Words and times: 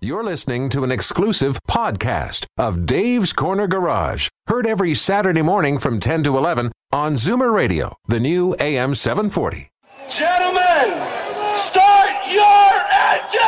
You're 0.00 0.22
listening 0.22 0.68
to 0.68 0.84
an 0.84 0.92
exclusive 0.92 1.58
podcast 1.68 2.46
of 2.56 2.86
Dave's 2.86 3.32
Corner 3.32 3.66
Garage, 3.66 4.28
heard 4.46 4.64
every 4.64 4.94
Saturday 4.94 5.42
morning 5.42 5.76
from 5.76 5.98
10 5.98 6.22
to 6.22 6.38
11 6.38 6.70
on 6.92 7.14
Zoomer 7.14 7.52
Radio, 7.52 7.96
the 8.06 8.20
new 8.20 8.54
AM 8.60 8.94
740. 8.94 9.72
Gentlemen, 10.08 11.04
start 11.56 12.10
your 12.30 12.70
engine! 13.10 13.42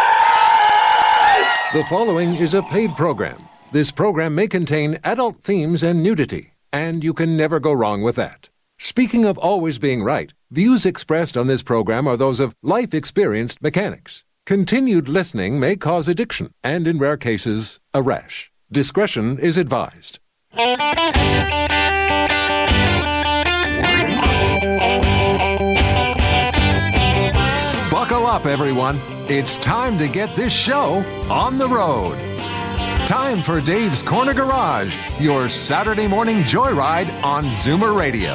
The 1.73 1.87
following 1.89 2.35
is 2.35 2.55
a 2.55 2.65
paid 2.65 2.91
program. 2.97 3.39
This 3.71 3.93
program 3.93 4.35
may 4.35 4.49
contain 4.49 4.99
adult 5.05 5.45
themes 5.45 5.85
and 5.85 6.03
nudity, 6.03 6.55
and 6.73 7.05
you 7.05 7.15
can 7.15 7.37
never 7.37 7.61
go 7.61 7.73
wrong 7.73 8.03
with 8.03 8.17
that. 8.17 8.49
Speaking 8.77 9.25
of 9.25 9.39
always 9.39 9.79
being 9.79 10.03
right, 10.03 10.33
views 10.51 10.85
expressed 10.85 11.37
on 11.37 11.47
this 11.47 11.63
program 11.63 12.09
are 12.09 12.17
those 12.17 12.41
of 12.41 12.57
life 12.61 12.93
experienced 12.93 13.63
mechanics. 13.63 14.25
Continued 14.51 15.09
listening 15.09 15.61
may 15.61 15.77
cause 15.77 16.09
addiction 16.09 16.53
and, 16.65 16.89
in 16.89 16.99
rare 16.99 17.17
cases, 17.17 17.79
a 17.95 18.03
rash. 18.03 18.51
Discretion 18.73 19.39
is 19.39 19.57
advised. 19.57 20.19
Buckle 27.93 28.27
up, 28.27 28.45
everyone. 28.45 28.99
It's 29.29 29.57
time 29.59 29.97
to 29.99 30.09
get 30.09 30.35
this 30.35 30.53
show 30.53 31.05
on 31.31 31.57
the 31.57 31.69
road. 31.69 32.19
Time 33.07 33.43
for 33.43 33.61
Dave's 33.61 34.03
Corner 34.03 34.35
Garage, 34.35 34.99
your 35.21 35.49
Saturday 35.49 36.09
morning 36.09 36.39
joyride 36.39 37.09
on 37.23 37.45
Zoomer 37.45 37.97
Radio. 37.97 38.35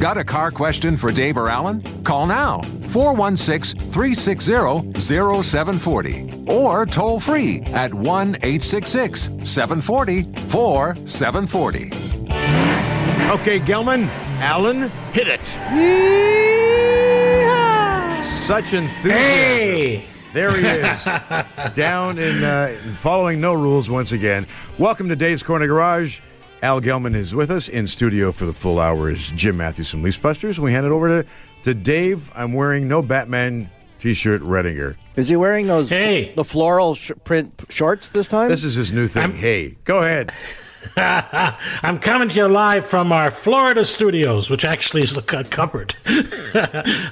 Got 0.00 0.16
a 0.16 0.22
car 0.22 0.52
question 0.52 0.96
for 0.96 1.10
Dave 1.10 1.36
or 1.36 1.48
Alan? 1.48 1.82
Call 2.04 2.26
now 2.26 2.60
416 2.60 3.80
360 3.90 5.00
0740 5.02 6.44
or 6.46 6.86
toll 6.86 7.18
free 7.18 7.62
at 7.72 7.92
1 7.92 8.36
866 8.36 9.22
740 9.42 10.22
4740. 10.22 11.86
Okay, 13.32 13.58
Gelman, 13.58 14.06
Alan, 14.38 14.88
hit 15.12 15.26
it. 15.26 15.44
Such 18.24 18.74
enthusiasm. 18.74 19.10
Hey! 19.10 20.04
There 20.32 20.52
he 20.56 20.64
is, 20.64 21.04
down 21.74 22.18
in 22.18 22.44
uh, 22.44 22.76
following 22.94 23.40
no 23.40 23.54
rules 23.54 23.90
once 23.90 24.12
again. 24.12 24.46
Welcome 24.78 25.08
to 25.08 25.16
Dave's 25.16 25.42
Corner 25.42 25.66
Garage. 25.66 26.20
Al 26.62 26.80
Gelman 26.80 27.14
is 27.14 27.34
with 27.34 27.50
us 27.50 27.68
in 27.68 27.86
studio 27.86 28.32
for 28.32 28.44
the 28.44 28.52
full 28.52 28.78
hour. 28.80 29.08
Is 29.10 29.30
Jim 29.32 29.56
Matthews 29.58 29.90
from 29.90 30.02
Leasebusters? 30.02 30.58
We 30.58 30.72
hand 30.72 30.86
it 30.86 30.92
over 30.92 31.22
to, 31.22 31.28
to 31.62 31.74
Dave. 31.74 32.30
I'm 32.34 32.52
wearing 32.52 32.88
no 32.88 33.00
Batman 33.00 33.70
t-shirt, 34.00 34.42
Redinger. 34.42 34.96
Is 35.14 35.28
he 35.28 35.36
wearing 35.36 35.66
those 35.68 35.88
Hey. 35.88 36.32
the 36.34 36.44
floral 36.44 36.94
sh- 36.96 37.12
print 37.24 37.52
shorts 37.68 38.08
this 38.08 38.26
time? 38.28 38.48
This 38.48 38.64
is 38.64 38.74
his 38.74 38.90
new 38.92 39.06
thing. 39.06 39.32
hey, 39.32 39.76
go 39.84 39.98
ahead. 39.98 40.32
I'm 40.96 41.98
coming 41.98 42.28
to 42.28 42.34
you 42.34 42.48
live 42.48 42.86
from 42.86 43.12
our 43.12 43.30
Florida 43.30 43.84
studios, 43.84 44.50
which 44.50 44.64
actually 44.64 45.02
is 45.02 45.16
a 45.16 45.22
cupboard. 45.22 45.94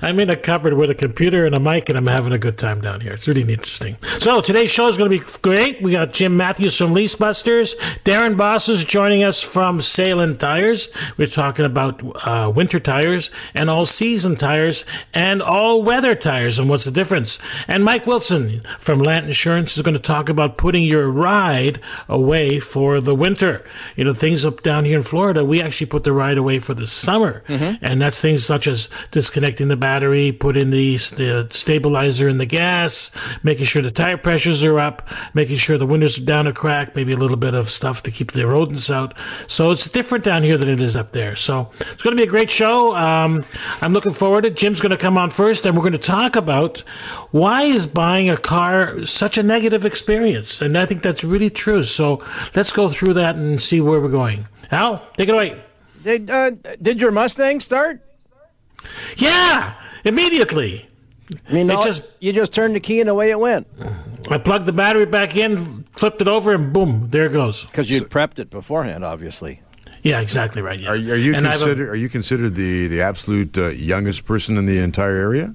I'm 0.03 0.19
in 0.21 0.31
a 0.31 0.37
cupboard 0.37 0.75
with 0.75 0.91
a 0.91 0.95
computer 0.95 1.47
and 1.47 1.55
a 1.55 1.61
mic, 1.61 1.89
and 1.89 1.97
I'm 1.97 2.07
having 2.07 2.33
a 2.33 2.39
good 2.39 2.59
time 2.59 2.81
down 2.81 3.01
here. 3.01 3.13
It's 3.13 3.29
really 3.29 3.43
interesting. 3.43 3.97
So 4.19 4.41
today's 4.41 4.71
show 4.71 4.89
is 4.89 4.97
going 4.97 5.11
to 5.11 5.19
be 5.19 5.33
great. 5.43 5.83
We 5.83 5.93
got 5.93 6.13
Jim 6.13 6.37
Matthews 6.37 6.77
from 6.77 6.95
Leasebusters, 6.95 7.77
Darren 8.05 8.37
Boss 8.37 8.69
is 8.69 8.85
joining 8.85 9.23
us 9.23 9.43
from 9.43 9.81
Salem 9.81 10.37
Tires. 10.37 10.89
We're 11.17 11.27
talking 11.27 11.65
about 11.65 12.03
uh, 12.27 12.51
winter 12.51 12.79
tires 12.79 13.31
and 13.55 13.69
all 13.69 13.87
season 13.87 14.37
tires 14.37 14.85
and 15.13 15.43
all 15.43 15.83
weather 15.83 16.15
tires 16.15 16.59
and 16.59 16.69
what's 16.69 16.85
the 16.85 16.91
difference. 16.91 17.39
And 17.69 17.85
Mike 17.85 18.07
Wilson 18.07 18.63
from 18.79 19.01
Lant 19.01 19.27
Insurance 19.27 19.77
is 19.77 19.83
going 19.83 19.95
to 19.97 20.01
talk 20.01 20.29
about 20.29 20.57
putting 20.57 20.85
your 20.85 21.09
ride 21.09 21.81
away 22.09 22.61
for 22.61 23.01
the 23.01 23.15
winter. 23.15 23.56
You 23.97 24.05
know, 24.05 24.15
things 24.15 24.45
up 24.45 24.63
down 24.63 24.85
here 24.85 24.97
in 24.97 25.03
Florida, 25.03 25.45
we 25.45 25.61
actually 25.61 25.89
put 25.89 26.05
the 26.05 26.13
ride 26.13 26.39
away 26.39 26.59
for 26.59 26.75
the 26.75 26.87
summer. 26.87 27.43
And 27.83 28.01
that's 28.01 28.21
things 28.21 28.45
such 28.45 28.67
as 28.67 28.89
disconnecting 29.11 29.69
the 29.69 29.77
battery, 29.77 30.33
putting 30.33 30.71
the, 30.71 30.97
the 30.97 31.49
stabilizer 31.51 32.29
in 32.29 32.39
the 32.39 32.47
gas, 32.47 33.11
making 33.43 33.67
sure 33.67 33.83
the 33.83 33.91
tire 33.91 34.17
pressures 34.17 34.65
are 34.65 34.79
up, 34.79 35.09
making 35.35 35.57
sure 35.57 35.79
the 35.79 35.87
windows 35.87 36.19
are 36.19 36.25
down 36.25 36.47
a 36.47 36.53
crack, 36.53 36.97
maybe 36.97 37.13
a 37.13 37.17
little 37.17 37.37
bit 37.37 37.55
of 37.55 37.69
stuff 37.69 38.03
to 38.05 38.11
keep 38.11 38.33
the 38.33 38.47
rodents 38.47 38.91
out. 38.91 39.15
So 39.47 39.71
it's 39.71 39.89
different 39.89 40.25
down 40.25 40.43
here 40.43 40.57
than 40.57 40.69
it 40.69 40.81
is 40.81 40.97
up 40.97 41.13
there. 41.13 41.37
So 41.37 41.71
it's 41.81 42.03
going 42.03 42.17
to 42.17 42.21
be 42.21 42.27
a 42.27 42.31
great 42.31 42.51
show. 42.51 42.95
Um, 42.95 43.45
I'm 43.83 43.93
looking 43.93 44.13
forward 44.13 44.43
to 44.43 44.47
it. 44.49 44.57
Jim's 44.57 44.81
going 44.81 44.91
to 44.91 44.97
come 44.97 45.19
on 45.19 45.31
first, 45.31 45.67
and 45.67 45.77
we're 45.77 45.83
going 45.83 45.93
to 45.93 45.99
talk 45.99 46.37
about 46.37 46.81
why 47.31 47.63
is 47.63 47.87
buying 47.87 48.31
a 48.31 48.37
car 48.37 49.05
such 49.05 49.39
a 49.39 49.43
negative 49.43 49.85
experience. 49.85 50.61
And 50.61 50.77
I 50.77 50.87
think 50.87 51.03
that's 51.03 51.25
really 51.25 51.51
true. 51.51 51.83
So 51.83 52.23
let's 52.55 52.73
go 52.73 52.89
through 52.89 53.15
that 53.15 53.37
and 53.47 53.61
see 53.63 53.81
where 53.81 54.01
we're 54.01 54.09
going. 54.09 54.47
Al, 54.71 54.99
take 55.17 55.29
it 55.29 55.33
away. 55.35 55.61
did, 56.03 56.31
uh, 56.31 56.51
did 56.81 57.01
your 57.01 57.11
Mustang 57.11 57.61
start? 57.61 58.01
Yeah, 59.17 59.75
immediately. 60.05 60.89
I 61.49 61.53
mean, 61.53 61.71
It 61.71 61.83
just- 61.83 62.05
you 62.21 62.33
just 62.33 62.53
turned 62.53 62.75
the 62.77 62.81
key 62.81 63.01
and 63.01 63.11
away 63.11 63.31
it 63.31 63.39
went 63.41 63.67
I 64.31 64.39
plugged 64.39 64.67
the 64.67 64.73
battery 64.73 65.07
back 65.07 65.37
in, 65.37 65.85
flipped 65.97 66.21
it 66.21 66.29
over, 66.29 66.53
and 66.55 66.73
boom, 66.73 67.09
there 67.11 67.27
it 67.27 67.33
goes. 67.33 67.65
because 67.65 67.91
you'd 67.91 68.11
prepped 68.11 68.39
it 68.39 68.51
beforehand, 68.51 69.05
obviously. 69.05 69.61
Yeah, 70.03 70.21
exactly 70.21 70.63
right. 70.63 70.79
Yeah. 70.79 70.91
Are, 70.91 70.97
you- 70.97 71.13
are 71.13 71.17
you 71.17 71.35
And 71.35 71.47
I 71.47 71.53
have 71.53 71.63
a- 71.63 71.65
considered? 71.65 71.89
Are 71.91 71.97
you 71.97 72.09
considered 72.09 72.55
the 72.55 72.87
the 72.87 73.01
absolute 73.03 73.57
uh, 73.59 73.69
youngest 73.69 74.25
person 74.25 74.57
in 74.57 74.67
the 74.67 74.79
entire 74.79 75.17
area? 75.17 75.55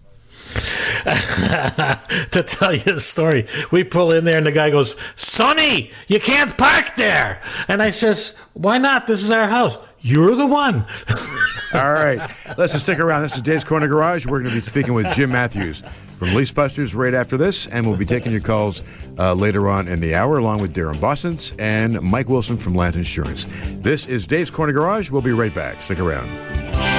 to 2.32 2.44
tell 2.46 2.74
you 2.74 2.96
a 2.96 3.00
story. 3.00 3.48
We 3.72 3.84
pull 3.84 4.14
in 4.14 4.26
there 4.26 4.38
and 4.38 4.46
the 4.46 4.52
guy 4.52 4.70
goes, 4.70 4.96
Sonny, 5.16 5.92
you 6.08 6.20
can't 6.20 6.56
park 6.58 6.96
there. 6.96 7.42
And 7.68 7.82
I 7.82 7.90
says, 7.92 8.38
why 8.54 8.78
not? 8.78 9.08
This 9.08 9.24
is 9.24 9.32
our 9.32 9.48
house. 9.48 9.78
You're 10.02 10.36
the 10.36 10.48
one. 10.48 10.86
All 11.74 11.94
right, 11.94 12.20
let's 12.58 12.74
just 12.74 12.86
stick 12.86 13.00
around. 13.00 13.22
This 13.22 13.36
is 13.36 13.42
Dave's 13.42 13.64
Corner 13.64 13.88
Garage. 13.88 14.26
We're 14.26 14.42
going 14.42 14.54
to 14.54 14.62
be 14.62 14.68
speaking 14.68 14.94
with 14.94 15.10
Jim 15.14 15.32
Matthews 15.32 15.82
from 16.20 16.30
Leasebusters 16.30 16.94
right 16.96 17.14
after 17.14 17.38
this, 17.38 17.66
and 17.68 17.88
we'll 17.88 17.98
be 17.98 18.06
taking 18.06 18.32
your 18.32 18.42
calls 18.42 18.84
uh, 19.18 19.34
later 19.34 19.70
on 19.70 19.88
in 19.88 20.02
the 20.02 20.14
hour, 20.16 20.38
along 20.38 20.62
with 20.62 20.76
Darren 20.76 21.00
Boston 21.00 21.38
and 21.60 22.02
Mike 22.02 22.28
Wilson 22.28 22.58
from 22.58 22.76
Land 22.76 22.96
Insurance. 22.96 23.46
This 23.80 24.06
is 24.08 24.28
Dave's 24.28 24.50
Corner 24.50 24.74
Garage. 24.74 25.12
We'll 25.12 25.22
be 25.22 25.32
right 25.32 25.54
back. 25.56 25.82
Stick 25.82 26.00
around. 26.00 26.91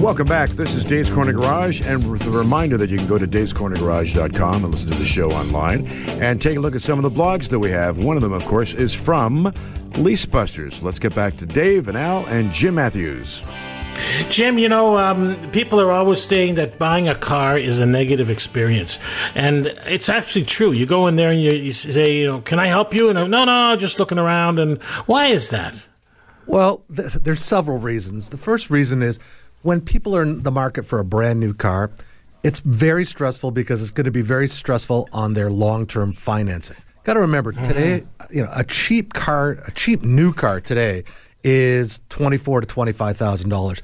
Welcome 0.00 0.26
back. 0.26 0.50
This 0.50 0.74
is 0.74 0.84
Dave's 0.84 1.08
Corner 1.08 1.32
Garage, 1.32 1.80
and 1.80 2.10
with 2.10 2.26
a 2.26 2.30
reminder 2.30 2.76
that 2.76 2.90
you 2.90 2.98
can 2.98 3.06
go 3.06 3.16
to 3.16 3.26
davescornergarage.com 3.26 4.64
and 4.64 4.72
listen 4.72 4.90
to 4.90 4.98
the 4.98 5.06
show 5.06 5.30
online 5.30 5.86
and 6.20 6.40
take 6.40 6.58
a 6.58 6.60
look 6.60 6.74
at 6.74 6.82
some 6.82 7.02
of 7.02 7.02
the 7.02 7.18
blogs 7.18 7.48
that 7.48 7.58
we 7.58 7.70
have. 7.70 7.96
One 7.96 8.16
of 8.16 8.22
them, 8.22 8.34
of 8.34 8.44
course, 8.44 8.74
is 8.74 8.92
from 8.92 9.46
Leasebusters. 9.94 10.82
Let's 10.82 10.98
get 10.98 11.14
back 11.14 11.38
to 11.38 11.46
Dave 11.46 11.88
and 11.88 11.96
Al 11.96 12.26
and 12.26 12.52
Jim 12.52 12.74
Matthews. 12.74 13.42
Jim, 14.28 14.58
you 14.58 14.68
know, 14.68 14.98
um, 14.98 15.50
people 15.50 15.80
are 15.80 15.90
always 15.90 16.22
saying 16.22 16.56
that 16.56 16.78
buying 16.78 17.08
a 17.08 17.14
car 17.14 17.58
is 17.58 17.80
a 17.80 17.86
negative 17.86 18.28
experience. 18.28 19.00
And 19.34 19.66
it's 19.86 20.10
actually 20.10 20.44
true. 20.44 20.72
You 20.72 20.84
go 20.84 21.06
in 21.06 21.16
there 21.16 21.30
and 21.30 21.40
you, 21.40 21.52
you 21.52 21.72
say, 21.72 22.18
you 22.18 22.26
know, 22.26 22.40
can 22.42 22.58
I 22.58 22.66
help 22.66 22.92
you? 22.92 23.08
And 23.08 23.18
I'm, 23.18 23.30
no, 23.30 23.44
no, 23.44 23.74
just 23.76 23.98
looking 23.98 24.18
around. 24.18 24.58
And 24.58 24.80
why 25.06 25.28
is 25.28 25.48
that? 25.50 25.86
Well, 26.46 26.84
th- 26.94 27.14
there's 27.14 27.42
several 27.42 27.78
reasons. 27.78 28.28
The 28.28 28.36
first 28.36 28.70
reason 28.70 29.02
is 29.02 29.18
when 29.66 29.80
people 29.80 30.14
are 30.14 30.22
in 30.22 30.44
the 30.44 30.50
market 30.52 30.86
for 30.86 31.00
a 31.00 31.04
brand 31.04 31.40
new 31.40 31.52
car, 31.52 31.90
it's 32.44 32.60
very 32.60 33.04
stressful 33.04 33.50
because 33.50 33.82
it's 33.82 33.90
going 33.90 34.04
to 34.04 34.12
be 34.12 34.22
very 34.22 34.46
stressful 34.46 35.08
on 35.12 35.34
their 35.34 35.50
long-term 35.50 36.12
financing. 36.12 36.76
Got 37.02 37.14
to 37.14 37.20
remember 37.20 37.52
mm-hmm. 37.52 37.64
today, 37.64 38.04
you 38.30 38.44
know, 38.44 38.50
a 38.54 38.62
cheap 38.62 39.12
car, 39.12 39.58
a 39.66 39.72
cheap 39.72 40.02
new 40.02 40.32
car 40.32 40.60
today 40.60 41.02
is 41.42 42.00
twenty-four 42.08 42.60
to 42.60 42.66
twenty-five 42.66 43.16
thousand 43.16 43.50
dollars, 43.50 43.82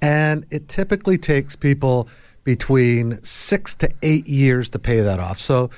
and 0.00 0.46
it 0.50 0.68
typically 0.68 1.18
takes 1.18 1.56
people 1.56 2.08
between 2.44 3.22
six 3.24 3.74
to 3.74 3.90
eight 4.02 4.28
years 4.28 4.68
to 4.70 4.78
pay 4.78 5.00
that 5.00 5.18
off. 5.18 5.40
So, 5.40 5.68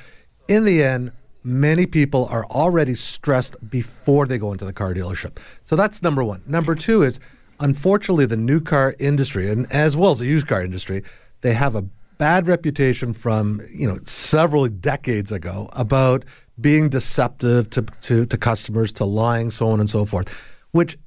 in 0.48 0.66
the 0.66 0.82
end, 0.82 1.12
many 1.42 1.86
people 1.86 2.26
are 2.26 2.44
already 2.46 2.94
stressed 2.94 3.56
before 3.70 4.26
they 4.26 4.36
go 4.36 4.52
into 4.52 4.66
the 4.66 4.72
car 4.72 4.92
dealership. 4.92 5.38
So 5.64 5.76
that's 5.76 6.02
number 6.02 6.24
one. 6.24 6.42
Number 6.46 6.74
two 6.74 7.02
is, 7.02 7.20
unfortunately, 7.60 8.26
the 8.26 8.36
new 8.36 8.60
car 8.60 8.94
industry, 8.98 9.50
and 9.50 9.70
as 9.72 9.96
well 9.96 10.12
as 10.12 10.18
the 10.18 10.26
used 10.26 10.46
car 10.46 10.62
industry, 10.62 11.02
they 11.40 11.54
have 11.54 11.74
a 11.74 11.82
bad 12.18 12.46
reputation 12.46 13.12
from 13.12 13.60
you 13.70 13.86
know 13.86 13.98
several 14.04 14.66
decades 14.68 15.30
ago 15.32 15.68
about 15.72 16.24
being 16.60 16.88
deceptive 16.88 17.68
to, 17.70 17.82
to, 18.00 18.24
to 18.26 18.38
customers, 18.38 18.92
to 18.92 19.04
lying, 19.04 19.50
so 19.50 19.68
on 19.68 19.80
and 19.80 19.90
so 19.90 20.04
forth, 20.04 20.28
which 20.70 20.98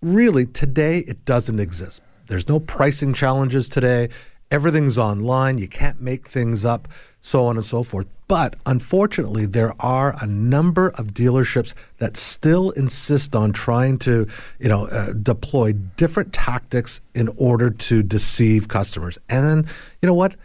really 0.00 0.46
today 0.46 1.00
it 1.00 1.24
doesn't 1.24 1.60
exist. 1.60 2.00
There's 2.28 2.48
no 2.48 2.60
pricing 2.60 3.12
challenges 3.12 3.68
today. 3.68 4.08
Everything's 4.50 4.96
online. 4.96 5.58
You 5.58 5.68
can't 5.68 6.00
make 6.00 6.28
things 6.28 6.64
up, 6.64 6.88
so 7.24 7.46
on 7.46 7.56
and 7.56 7.64
so 7.64 7.82
forth. 7.82 8.06
But 8.28 8.54
unfortunately, 8.66 9.46
there 9.46 9.72
are 9.80 10.14
a 10.20 10.26
number 10.26 10.90
of 10.90 11.14
dealerships 11.14 11.72
that 11.96 12.18
still 12.18 12.70
insist 12.72 13.34
on 13.34 13.52
trying 13.52 13.98
to, 14.00 14.28
you 14.58 14.68
know, 14.68 14.86
uh, 14.88 15.14
deploy 15.14 15.72
different 15.72 16.34
tactics 16.34 17.00
in 17.14 17.28
order 17.38 17.70
to 17.70 18.02
deceive 18.02 18.68
customers. 18.68 19.16
And 19.28 19.46
then, 19.46 19.66
you 20.00 20.06
know 20.06 20.14
what? 20.14 20.36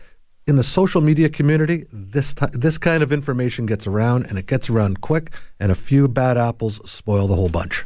in 0.48 0.56
the 0.56 0.64
social 0.64 1.00
media 1.00 1.30
community, 1.30 1.86
this 1.92 2.34
ti 2.34 2.48
this 2.54 2.80
kind 2.80 3.04
of 3.04 3.14
information 3.14 3.68
gets 3.68 3.86
around, 3.86 4.26
and 4.26 4.40
it 4.40 4.48
gets 4.48 4.68
around 4.68 5.00
quick, 5.00 5.32
and 5.60 5.72
a 5.72 5.76
few 5.76 6.08
bad 6.08 6.40
apples 6.40 6.82
spoil 6.90 7.28
the 7.28 7.36
whole 7.36 7.50
bunch. 7.50 7.86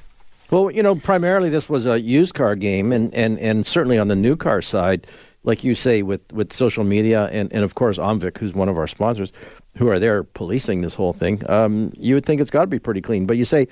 Well, 0.50 0.72
you 0.72 0.82
know, 0.82 0.96
primarily 0.96 1.50
this 1.50 1.68
was 1.68 1.86
a 1.86 2.00
used 2.00 2.36
car 2.36 2.56
game, 2.56 2.94
and, 2.94 3.14
and, 3.14 3.38
and 3.40 3.66
certainly 3.66 3.98
on 3.98 4.08
the 4.08 4.16
new 4.16 4.38
car 4.38 4.62
side, 4.62 5.08
like 5.44 5.64
you 5.64 5.76
say, 5.76 6.04
with, 6.04 6.32
with 6.32 6.54
social 6.54 6.84
media 6.84 7.30
and, 7.32 7.52
and 7.54 7.64
of 7.64 7.76
course 7.76 7.98
OMVIC, 7.98 8.38
who's 8.38 8.54
one 8.54 8.70
of 8.70 8.78
our 8.78 8.88
sponsors, 8.88 9.32
who 9.78 9.90
are 9.90 10.00
there 10.00 10.24
policing 10.24 10.82
this 10.82 10.94
whole 10.94 11.14
thing, 11.14 11.42
um, 11.50 11.92
you 11.98 12.16
would 12.16 12.26
think 12.26 12.40
it's 12.42 12.52
got 12.52 12.62
to 12.62 12.68
be 12.68 12.80
pretty 12.80 13.02
clean. 13.02 13.26
But 13.26 13.38
you 13.38 13.46
say, 13.46 13.68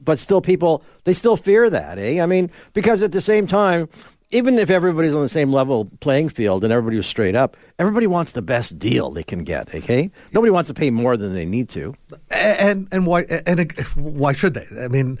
but 0.00 0.18
still, 0.18 0.40
people 0.40 0.82
they 1.04 1.12
still 1.12 1.36
fear 1.36 1.68
that, 1.70 1.98
eh? 1.98 2.22
I 2.22 2.26
mean, 2.26 2.50
because 2.72 3.02
at 3.02 3.12
the 3.12 3.20
same 3.20 3.46
time, 3.46 3.88
even 4.30 4.58
if 4.58 4.68
everybody's 4.68 5.14
on 5.14 5.22
the 5.22 5.28
same 5.28 5.52
level 5.52 5.90
playing 6.00 6.28
field 6.28 6.62
and 6.62 6.72
everybody 6.72 6.96
was 6.98 7.06
straight 7.06 7.34
up, 7.34 7.56
everybody 7.78 8.06
wants 8.06 8.32
the 8.32 8.42
best 8.42 8.78
deal 8.78 9.10
they 9.10 9.22
can 9.22 9.42
get. 9.42 9.74
Okay, 9.74 10.10
nobody 10.32 10.50
wants 10.50 10.68
to 10.68 10.74
pay 10.74 10.90
more 10.90 11.16
than 11.16 11.32
they 11.32 11.46
need 11.46 11.68
to. 11.70 11.94
and 12.30 12.88
and 12.92 13.06
why 13.06 13.22
and 13.46 13.72
why 13.94 14.32
should 14.32 14.54
they? 14.54 14.66
I 14.82 14.88
mean, 14.88 15.18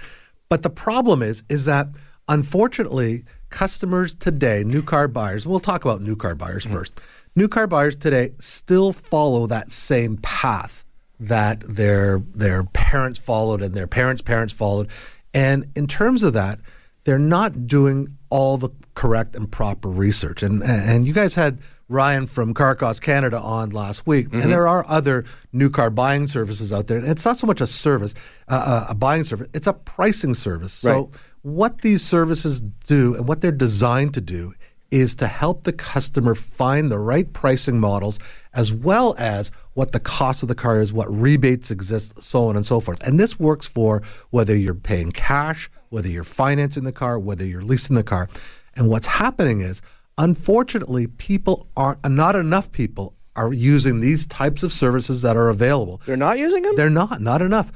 but 0.48 0.62
the 0.62 0.70
problem 0.70 1.22
is 1.22 1.42
is 1.48 1.64
that 1.64 1.88
unfortunately, 2.28 3.24
customers 3.50 4.14
today, 4.14 4.64
new 4.64 4.82
car 4.82 5.08
buyers. 5.08 5.46
We'll 5.46 5.60
talk 5.60 5.84
about 5.84 6.00
new 6.02 6.16
car 6.16 6.34
buyers 6.34 6.66
mm. 6.66 6.72
first. 6.72 7.00
New 7.34 7.48
car 7.48 7.66
buyers 7.66 7.96
today 7.96 8.32
still 8.38 8.92
follow 8.92 9.46
that 9.46 9.70
same 9.70 10.16
path 10.18 10.84
that 11.20 11.60
their 11.60 12.22
their 12.34 12.64
parents 12.64 13.18
followed 13.18 13.62
and 13.62 13.74
their 13.74 13.86
parents' 13.86 14.22
parents 14.22 14.52
followed, 14.52 14.88
and 15.34 15.70
in 15.74 15.86
terms 15.86 16.22
of 16.22 16.32
that, 16.32 16.60
they're 17.04 17.18
not 17.18 17.66
doing 17.66 18.16
all 18.30 18.56
the 18.56 18.70
correct 18.94 19.34
and 19.34 19.50
proper 19.50 19.88
research. 19.88 20.42
And 20.42 20.62
and 20.62 21.06
you 21.06 21.12
guys 21.12 21.34
had 21.34 21.58
Ryan 21.88 22.26
from 22.26 22.54
Car 22.54 22.74
Cost 22.74 23.02
Canada 23.02 23.40
on 23.40 23.70
last 23.70 24.06
week, 24.06 24.26
and 24.26 24.34
mm-hmm. 24.34 24.50
there 24.50 24.68
are 24.68 24.84
other 24.86 25.24
new 25.52 25.70
car 25.70 25.90
buying 25.90 26.26
services 26.26 26.72
out 26.72 26.86
there. 26.86 26.98
And 26.98 27.08
it's 27.08 27.24
not 27.24 27.38
so 27.38 27.46
much 27.46 27.60
a 27.60 27.66
service, 27.66 28.14
uh, 28.48 28.54
uh 28.54 28.86
a 28.90 28.94
buying 28.94 29.24
service; 29.24 29.48
it's 29.54 29.66
a 29.66 29.72
pricing 29.72 30.34
service. 30.34 30.72
So 30.72 30.92
Right. 30.92 31.20
What 31.56 31.80
these 31.80 32.02
services 32.02 32.60
do 32.60 33.14
and 33.14 33.26
what 33.26 33.40
they're 33.40 33.52
designed 33.52 34.14
to 34.14 34.20
do 34.20 34.54
is 34.90 35.14
to 35.16 35.26
help 35.26 35.64
the 35.64 35.72
customer 35.72 36.34
find 36.34 36.90
the 36.90 36.98
right 36.98 37.32
pricing 37.32 37.78
models 37.78 38.18
as 38.54 38.72
well 38.72 39.14
as 39.18 39.50
what 39.74 39.92
the 39.92 40.00
cost 40.00 40.42
of 40.42 40.48
the 40.48 40.54
car 40.54 40.80
is, 40.80 40.92
what 40.92 41.12
rebates 41.12 41.70
exist, 41.70 42.22
so 42.22 42.48
on 42.48 42.56
and 42.56 42.64
so 42.64 42.80
forth. 42.80 43.06
And 43.06 43.20
this 43.20 43.38
works 43.38 43.66
for 43.66 44.02
whether 44.30 44.56
you're 44.56 44.74
paying 44.74 45.12
cash, 45.12 45.70
whether 45.90 46.08
you're 46.08 46.24
financing 46.24 46.84
the 46.84 46.92
car, 46.92 47.18
whether 47.18 47.44
you're 47.44 47.62
leasing 47.62 47.96
the 47.96 48.02
car. 48.02 48.28
And 48.74 48.88
what's 48.88 49.06
happening 49.06 49.60
is, 49.60 49.82
unfortunately, 50.16 51.06
people 51.06 51.68
aren't, 51.76 52.08
not 52.08 52.34
enough 52.34 52.72
people 52.72 53.14
are 53.36 53.52
using 53.52 54.00
these 54.00 54.26
types 54.26 54.62
of 54.62 54.72
services 54.72 55.22
that 55.22 55.36
are 55.36 55.50
available. 55.50 56.00
They're 56.06 56.16
not 56.16 56.38
using 56.38 56.62
them. 56.62 56.76
They're 56.76 56.90
not, 56.90 57.20
not 57.20 57.42
enough. 57.42 57.70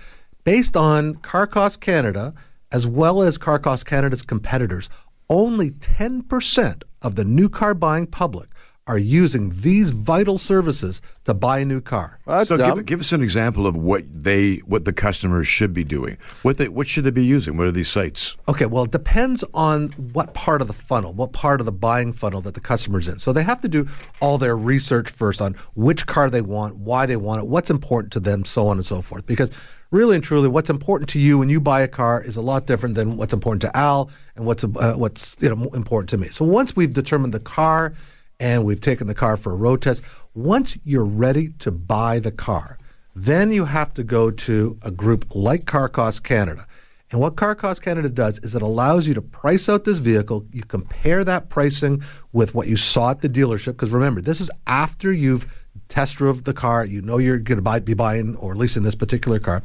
Based 0.45 0.77
on 0.77 1.15
Car 1.17 1.47
Cost 1.47 1.81
Canada, 1.81 2.35
as 2.73 2.87
well 2.87 3.23
as 3.23 3.39
Car 3.39 3.59
Cost 3.59 3.87
Canada's 3.87 4.23
competitors, 4.23 4.89
only 5.29 5.71
10% 5.71 6.83
of 7.03 7.15
the 7.15 7.25
new 7.25 7.49
car 7.49 7.75
buying 7.75 8.07
public 8.07 8.49
are 8.89 8.99
using 8.99 9.53
these 9.61 9.93
vital 9.93 10.39
services 10.39 11.01
to 11.25 11.33
buy 11.33 11.61
a 11.61 11.65
new 11.65 11.81
car. 11.81 12.19
Well, 12.27 12.39
that's 12.39 12.49
so 12.49 12.57
give, 12.57 12.85
give 12.85 13.01
us 13.01 13.13
an 13.13 13.23
example 13.23 13.67
of 13.67 13.77
what 13.77 14.03
they 14.13 14.57
what 14.67 14.85
the 14.85 14.93
customers 14.93 15.47
should 15.47 15.73
be 15.73 15.85
doing. 15.85 16.19
What 16.43 16.57
they 16.57 16.69
what 16.69 16.89
should 16.89 17.05
they 17.05 17.11
be 17.11 17.25
using? 17.25 17.57
What 17.57 17.69
are 17.69 17.73
these 17.73 17.89
sites? 17.89 18.37
Okay, 18.49 18.67
well, 18.67 18.85
it 18.85 18.91
depends 18.91 19.45
on 19.55 19.91
what 20.13 20.35
part 20.35 20.61
of 20.61 20.67
the 20.67 20.73
funnel, 20.73 21.13
what 21.13 21.33
part 21.33 21.61
of 21.61 21.67
the 21.67 21.73
buying 21.73 22.13
funnel 22.13 22.41
that 22.41 22.55
the 22.55 22.61
customer's 22.61 23.07
in. 23.07 23.21
So 23.21 23.33
they 23.33 23.45
have 23.45 23.61
to 23.61 23.69
do 23.69 23.87
all 24.21 24.37
their 24.37 24.57
research 24.57 25.11
first 25.11 25.41
on 25.41 25.55
which 25.75 26.07
car 26.07 26.29
they 26.29 26.43
want, 26.43 26.75
why 26.75 27.07
they 27.07 27.17
want 27.17 27.41
it, 27.41 27.47
what's 27.47 27.71
important 27.71 28.13
to 28.15 28.21
them, 28.21 28.45
so 28.45 28.67
on 28.67 28.79
and 28.79 28.87
so 28.87 29.01
forth. 29.01 29.27
Because 29.27 29.53
really 29.93 30.17
and 30.17 30.25
truly, 30.25 30.49
what's 30.49 30.71
important 30.71 31.09
to 31.11 31.21
you 31.21 31.39
when 31.39 31.49
you 31.49 31.61
buy 31.61 31.83
a 31.83 31.89
car 31.89 32.21
is 32.21 32.37
a 32.37 32.41
lot 32.41 32.67
different 32.67 32.97
than 32.97 33.17
what's 33.17 33.33
important 33.33 33.61
to 33.63 33.77
Al 33.77 34.11
and 34.35 34.45
what's 34.45 34.65
uh, 34.65 34.95
what's 34.97 35.37
you 35.39 35.55
know 35.55 35.69
important 35.69 36.11
to 36.11 36.19
me. 36.19 36.29
So 36.31 36.45
once 36.45 36.75
we've 36.75 36.93
determined 36.93 37.33
the 37.33 37.41
car 37.41 37.95
and 38.41 38.65
we've 38.65 38.81
taken 38.81 39.07
the 39.07 39.15
car 39.15 39.37
for 39.37 39.53
a 39.53 39.57
road 39.57 39.83
test, 39.83 40.03
once 40.35 40.77
you're 40.85 41.05
ready 41.05 41.51
to 41.61 41.71
buy 41.71 42.19
the 42.19 42.33
car, 42.33 42.79
then 43.15 43.53
you 43.53 43.67
have 43.67 43.95
to 43.95 44.03
go 44.03 44.31
to 44.31 44.79
a 44.83 44.91
group 44.91 45.35
like 45.35 45.67
Car 45.67 45.89
Cost 45.89 46.25
Canada. 46.25 46.67
And 47.11 47.21
what 47.21 47.37
Car 47.37 47.55
Cost 47.55 47.83
Canada 47.83 48.09
does 48.09 48.39
is 48.39 48.55
it 48.55 48.63
allows 48.63 49.07
you 49.07 49.13
to 49.13 49.21
price 49.21 49.69
out 49.69 49.85
this 49.85 49.99
vehicle. 49.99 50.47
You 50.51 50.63
compare 50.63 51.23
that 51.25 51.51
pricing 51.51 52.03
with 52.33 52.55
what 52.55 52.69
you 52.69 52.79
saw 52.79 53.11
at 53.11 53.21
the 53.21 53.29
dealership. 53.29 53.73
Because 53.73 53.91
remember, 53.91 54.23
this 54.23 54.41
is 54.41 54.51
after 54.67 55.13
you've 55.13 55.47
test 55.93 56.17
drove 56.17 56.45
the 56.45 56.55
car. 56.55 56.87
You 56.87 57.03
know 57.03 57.19
you're 57.19 57.39
going 57.39 57.59
to 57.59 57.63
buy, 57.63 57.79
be 57.79 57.93
buying 57.93 58.35
or 58.37 58.55
leasing 58.55 58.83
this 58.83 58.95
particular 58.95 59.39
car. 59.39 59.63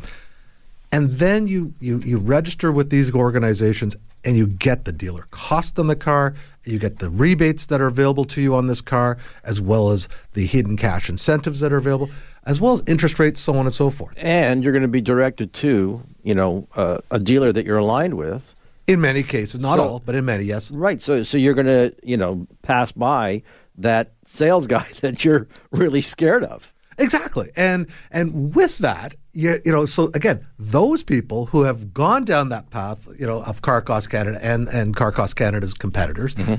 And 0.92 1.12
then 1.12 1.48
you, 1.48 1.74
you, 1.80 2.00
you 2.00 2.18
register 2.18 2.70
with 2.72 2.90
these 2.90 3.14
organizations 3.14 3.96
and 4.26 4.36
you 4.36 4.46
get 4.46 4.84
the 4.84 4.92
dealer 4.92 5.26
cost 5.32 5.80
on 5.80 5.88
the 5.88 5.96
car. 5.96 6.36
You 6.66 6.80
get 6.80 7.00
the 7.00 7.10
rebates 7.10 7.66
that 7.68 7.80
are 7.80 7.88
available 7.88 8.26
to 8.26 8.42
you 8.42 8.56
on 8.56 8.68
this 8.68 8.82
car, 8.82 9.18
as 9.46 9.62
well 9.62 9.92
as 9.92 10.10
the 10.34 10.46
hidden 10.46 10.76
cash 10.76 11.08
incentives 11.10 11.62
that 11.62 11.72
are 11.72 11.78
available, 11.78 12.10
as 12.46 12.60
well 12.60 12.74
as 12.74 12.84
interest 12.88 13.20
rates, 13.20 13.40
so 13.40 13.56
on 13.58 13.66
and 13.66 13.74
so 13.74 13.90
forth. 13.90 14.16
and 14.18 14.64
you're 14.64 14.74
going 14.74 14.82
to 14.82 14.88
be 14.90 15.00
directed 15.02 15.54
to, 15.54 16.02
you 16.24 16.36
know, 16.36 16.68
uh, 16.76 16.98
a 17.10 17.20
dealer 17.20 17.54
that 17.54 17.66
you're 17.66 17.78
aligned 17.78 18.16
with. 18.16 18.54
In 18.86 19.00
many 19.00 19.24
cases, 19.24 19.62
not 19.62 19.78
So- 19.78 19.84
all, 19.84 20.00
but 20.06 20.14
in 20.16 20.26
many, 20.26 20.44
yes. 20.44 20.72
Right. 20.72 21.02
So 21.02 21.24
so 21.24 21.38
you're 21.38 21.54
going 21.54 21.68
to, 21.68 21.94
you 22.04 22.18
know, 22.18 22.48
pass 22.64 22.92
by 22.92 23.44
that 23.78 24.14
sales 24.26 24.68
guy 24.68 24.88
that 25.02 25.24
you're 25.24 25.48
really 25.72 26.02
scared 26.02 26.44
of. 26.44 26.74
Exactly. 26.98 27.52
And 27.56 27.88
and 28.10 28.56
with 28.56 28.80
that, 28.80 29.16
you, 29.34 29.60
you 29.64 29.72
know, 29.72 29.86
so 29.86 30.10
again, 30.16 30.48
those 30.58 31.04
people 31.04 31.48
who 31.48 31.62
have 31.64 31.94
gone 31.94 32.26
down 32.26 32.50
that 32.50 32.72
path, 32.72 33.08
you 33.20 33.28
know, 33.28 33.44
of 33.44 33.62
Car 33.62 33.82
Cost 33.82 34.10
Canada 34.10 34.40
and, 34.42 34.68
and 34.70 34.96
Car 34.96 35.12
Cost 35.12 35.36
Canada's 35.36 35.76
competitors, 35.76 36.34
mm-hmm. 36.34 36.56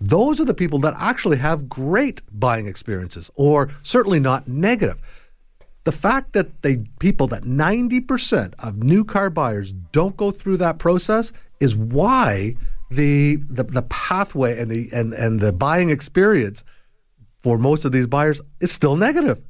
those 0.00 0.40
are 0.40 0.46
the 0.46 0.54
people 0.54 0.78
that 0.80 0.94
actually 0.98 1.36
have 1.36 1.68
great 1.68 2.22
buying 2.32 2.66
experiences, 2.66 3.30
or 3.34 3.70
certainly 3.82 4.20
not 4.20 4.48
negative. 4.48 4.98
The 5.84 5.92
fact 5.92 6.32
that 6.32 6.62
they 6.62 6.78
people 6.98 7.26
that 7.26 7.42
90% 7.42 8.54
of 8.58 8.82
new 8.82 9.04
car 9.04 9.28
buyers 9.28 9.72
don't 9.92 10.16
go 10.16 10.30
through 10.30 10.56
that 10.58 10.78
process 10.78 11.30
is 11.60 11.76
why 11.76 12.56
the 12.94 13.36
the, 13.48 13.64
the 13.64 13.82
pathway 13.82 14.58
and 14.58 14.70
the 14.70 14.88
and, 14.92 15.12
and 15.12 15.40
the 15.40 15.52
buying 15.52 15.90
experience 15.90 16.64
for 17.42 17.58
most 17.58 17.84
of 17.84 17.92
these 17.92 18.06
buyers 18.06 18.40
is 18.60 18.72
still 18.72 18.96
negative. 18.96 19.42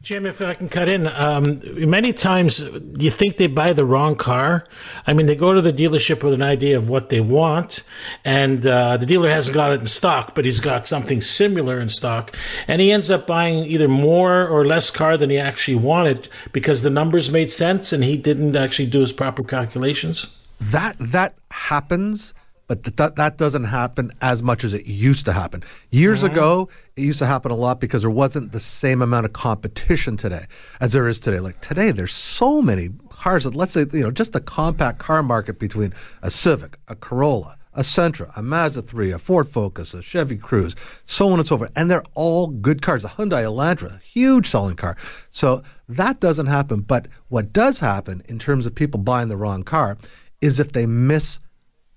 Jim, 0.00 0.26
if 0.26 0.40
I 0.40 0.54
can 0.54 0.68
cut 0.68 0.88
in, 0.88 1.08
um, 1.08 1.60
many 1.90 2.12
times 2.12 2.60
you 2.98 3.10
think 3.10 3.36
they 3.36 3.48
buy 3.48 3.72
the 3.72 3.84
wrong 3.84 4.14
car. 4.14 4.64
I 5.08 5.12
mean, 5.12 5.26
they 5.26 5.34
go 5.34 5.52
to 5.52 5.60
the 5.60 5.72
dealership 5.72 6.22
with 6.22 6.32
an 6.34 6.42
idea 6.42 6.76
of 6.76 6.88
what 6.88 7.08
they 7.08 7.20
want, 7.20 7.82
and 8.24 8.64
uh, 8.64 8.96
the 8.96 9.06
dealer 9.06 9.28
hasn't 9.28 9.56
got 9.56 9.72
it 9.72 9.80
in 9.80 9.88
stock, 9.88 10.36
but 10.36 10.44
he's 10.44 10.60
got 10.60 10.86
something 10.86 11.20
similar 11.20 11.80
in 11.80 11.88
stock, 11.88 12.36
and 12.68 12.80
he 12.80 12.92
ends 12.92 13.10
up 13.10 13.26
buying 13.26 13.64
either 13.64 13.88
more 13.88 14.46
or 14.46 14.64
less 14.64 14.88
car 14.88 15.16
than 15.16 15.30
he 15.30 15.38
actually 15.38 15.76
wanted 15.76 16.28
because 16.52 16.84
the 16.84 16.90
numbers 16.90 17.32
made 17.32 17.50
sense 17.50 17.92
and 17.92 18.04
he 18.04 18.16
didn't 18.16 18.54
actually 18.54 18.86
do 18.86 19.00
his 19.00 19.12
proper 19.12 19.42
calculations. 19.42 20.28
that 20.60 20.94
that 21.00 21.34
happens 21.50 22.34
but 22.68 22.84
th- 22.84 22.96
that 22.96 23.16
that 23.16 23.36
doesn't 23.36 23.64
happen 23.64 24.12
as 24.20 24.42
much 24.42 24.62
as 24.62 24.72
it 24.72 24.86
used 24.86 25.24
to 25.24 25.32
happen 25.32 25.64
years 25.90 26.22
uh-huh. 26.22 26.32
ago 26.32 26.68
it 26.94 27.02
used 27.02 27.18
to 27.18 27.26
happen 27.26 27.50
a 27.50 27.56
lot 27.56 27.80
because 27.80 28.02
there 28.02 28.10
wasn't 28.10 28.52
the 28.52 28.60
same 28.60 29.02
amount 29.02 29.26
of 29.26 29.32
competition 29.32 30.16
today 30.16 30.46
as 30.80 30.92
there 30.92 31.08
is 31.08 31.18
today 31.18 31.40
like 31.40 31.60
today 31.60 31.90
there's 31.90 32.12
so 32.12 32.62
many 32.62 32.90
cars 33.10 33.42
that 33.42 33.56
let's 33.56 33.72
say 33.72 33.84
you 33.92 34.00
know 34.00 34.12
just 34.12 34.32
the 34.32 34.40
compact 34.40 35.00
car 35.00 35.22
market 35.22 35.58
between 35.58 35.92
a 36.22 36.30
civic 36.30 36.78
a 36.86 36.94
corolla 36.94 37.58
a 37.74 37.82
Sentra, 37.82 38.36
a 38.36 38.42
Mazda 38.42 38.82
3, 38.82 39.12
a 39.12 39.20
Ford 39.20 39.48
Focus, 39.48 39.94
a 39.94 40.02
Chevy 40.02 40.36
Cruze, 40.36 40.74
so 41.04 41.30
on 41.30 41.38
and 41.38 41.46
so 41.46 41.56
forth. 41.56 41.70
And 41.76 41.88
they're 41.88 42.02
all 42.16 42.48
good 42.48 42.82
cars. 42.82 43.04
A 43.04 43.08
Hyundai 43.08 43.44
Elantra, 43.44 44.00
huge 44.02 44.48
selling 44.48 44.74
car. 44.74 44.96
So 45.30 45.62
that 45.88 46.18
doesn't 46.18 46.46
happen. 46.46 46.80
But 46.80 47.06
what 47.28 47.52
does 47.52 47.78
happen 47.78 48.24
in 48.26 48.40
terms 48.40 48.66
of 48.66 48.74
people 48.74 48.98
buying 48.98 49.28
the 49.28 49.36
wrong 49.36 49.62
car 49.62 49.96
is 50.40 50.58
if 50.58 50.72
they 50.72 50.86
miss 50.86 51.38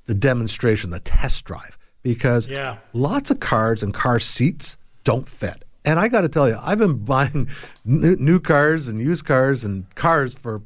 the 0.06 0.14
demonstration, 0.14 0.90
the 0.90 1.00
test 1.00 1.46
drive, 1.46 1.78
because 2.04 2.48
Yeah. 2.48 2.78
lots 2.94 3.32
of 3.32 3.40
cars 3.40 3.84
and 3.84 3.94
car 3.94 4.20
seats 4.20 4.78
don't 5.04 5.28
fit. 5.28 5.64
And 5.84 6.00
I 6.00 6.08
got 6.10 6.22
to 6.22 6.30
tell 6.30 6.48
you, 6.48 6.58
I've 6.62 6.78
been 6.78 7.04
buying 7.06 7.48
n- 7.88 8.18
new 8.20 8.40
cars 8.40 8.88
and 8.88 9.00
used 9.00 9.26
cars 9.26 9.64
and 9.64 9.94
cars 9.96 10.34
for 10.34 10.62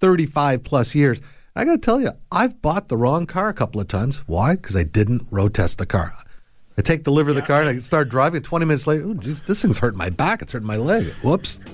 35 0.00 0.62
plus 0.64 0.94
years. 0.94 1.20
I 1.56 1.64
got 1.64 1.72
to 1.72 1.78
tell 1.78 2.00
you, 2.00 2.10
I've 2.32 2.60
bought 2.60 2.88
the 2.88 2.96
wrong 2.96 3.26
car 3.26 3.48
a 3.48 3.54
couple 3.54 3.80
of 3.80 3.86
times. 3.88 4.18
Why? 4.26 4.56
Because 4.56 4.74
I 4.74 4.82
didn't 4.82 5.26
road 5.30 5.54
test 5.54 5.78
the 5.78 5.86
car. 5.86 6.14
I 6.76 6.82
take 6.82 7.04
delivery 7.04 7.30
of 7.30 7.36
the 7.36 7.42
car 7.42 7.60
and 7.60 7.68
I 7.68 7.78
start 7.78 8.08
driving. 8.08 8.42
20 8.42 8.64
minutes 8.64 8.86
later, 8.88 9.04
oh, 9.06 9.14
geez, 9.14 9.44
this 9.44 9.62
thing's 9.62 9.78
hurting 9.78 9.96
my 9.96 10.10
back. 10.10 10.42
It's 10.42 10.50
hurting 10.52 10.66
my 10.66 10.76
leg. 10.76 11.06
Whoops. 11.22 11.60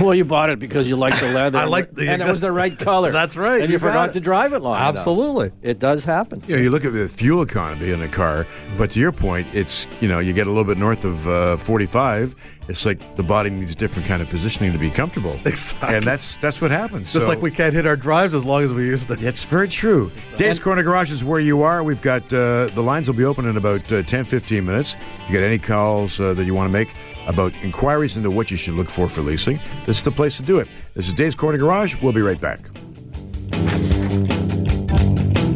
Well, 0.00 0.14
you 0.14 0.24
bought 0.24 0.50
it 0.50 0.58
because 0.58 0.88
you 0.90 0.96
liked 0.96 1.20
the 1.20 1.32
leather. 1.32 1.58
I 1.64 1.64
liked 1.64 1.94
the- 1.94 2.08
and 2.08 2.20
it 2.22 2.28
was 2.28 2.40
the 2.42 2.52
right 2.52 2.78
color. 2.78 3.10
That's 3.12 3.36
right. 3.36 3.60
And 3.62 3.68
you, 3.68 3.74
You 3.74 3.78
forgot 3.78 4.10
it. 4.10 4.12
to 4.12 4.20
drive 4.20 4.52
it 4.52 4.60
long 4.60 4.76
enough. 4.76 4.96
Absolutely. 4.96 5.52
It 5.62 5.78
does 5.78 6.04
happen. 6.04 6.42
You 6.46 6.56
know, 6.56 6.62
you 6.62 6.70
look 6.70 6.84
at 6.84 6.92
the 6.92 7.08
fuel 7.08 7.42
economy 7.42 7.90
in 7.90 8.02
a 8.02 8.08
car, 8.08 8.46
but 8.76 8.90
to 8.92 9.00
your 9.00 9.10
point, 9.12 9.46
it's 9.54 9.86
you 10.00 10.08
know 10.08 10.18
you 10.18 10.32
get 10.34 10.46
a 10.46 10.50
little 10.50 10.64
bit 10.64 10.76
north 10.78 11.04
of 11.04 11.26
uh, 11.26 11.56
45, 11.56 12.34
it's 12.68 12.86
like 12.86 13.16
the 13.16 13.22
body 13.22 13.50
needs 13.50 13.74
different 13.76 14.08
kind 14.08 14.22
of 14.22 14.28
positioning 14.30 14.72
to 14.72 14.78
be 14.78 14.90
comfortable. 14.90 15.36
Exactly. 15.46 15.96
And 15.96 16.04
that's 16.04 16.36
that's 16.38 16.60
what 16.60 16.70
happens. 16.70 17.12
Just 17.12 17.26
So- 17.26 17.30
like 17.32 17.42
we 17.42 17.50
can't 17.50 17.74
hit 17.74 17.86
our 17.86 17.96
drives 17.96 18.34
as 18.34 18.44
long 18.44 18.62
as 18.62 18.72
we 18.72 18.84
used 18.86 19.08
to. 19.08 19.14
It's 19.20 19.44
very 19.44 19.68
true. 19.68 20.10
Dave's 20.36 20.58
Corner 20.58 20.82
Garage 20.82 21.10
is 21.12 21.22
where 21.22 21.40
you 21.40 21.62
are. 21.62 21.82
We've 21.82 22.02
got 22.02 22.22
uh, 22.32 22.66
the 22.74 22.82
lines 22.82 23.08
will 23.08 23.16
be 23.16 23.24
open 23.24 23.46
in 23.46 23.56
about 23.56 23.90
uh, 23.92 24.02
10, 24.02 24.24
15 24.24 24.64
minutes. 24.64 24.96
You 25.28 25.34
got 25.34 25.44
any 25.44 25.58
calls 25.58 26.18
uh, 26.20 26.34
that 26.34 26.44
you 26.44 26.54
want 26.54 26.68
to 26.68 26.72
make 26.72 26.88
about 27.26 27.52
inquiries 27.62 28.16
into 28.16 28.30
what 28.30 28.50
you 28.50 28.56
should 28.56 28.74
look 28.74 28.90
for 28.90 29.08
for 29.08 29.22
leasing? 29.22 29.58
This 29.86 29.98
is 29.98 30.02
the 30.04 30.10
place 30.10 30.36
to 30.38 30.42
do 30.42 30.58
it. 30.58 30.68
This 30.94 31.06
is 31.08 31.14
Dave's 31.14 31.34
Corner 31.34 31.58
Garage. 31.58 32.00
We'll 32.02 32.12
be 32.12 32.22
right 32.22 32.40
back. 32.40 32.60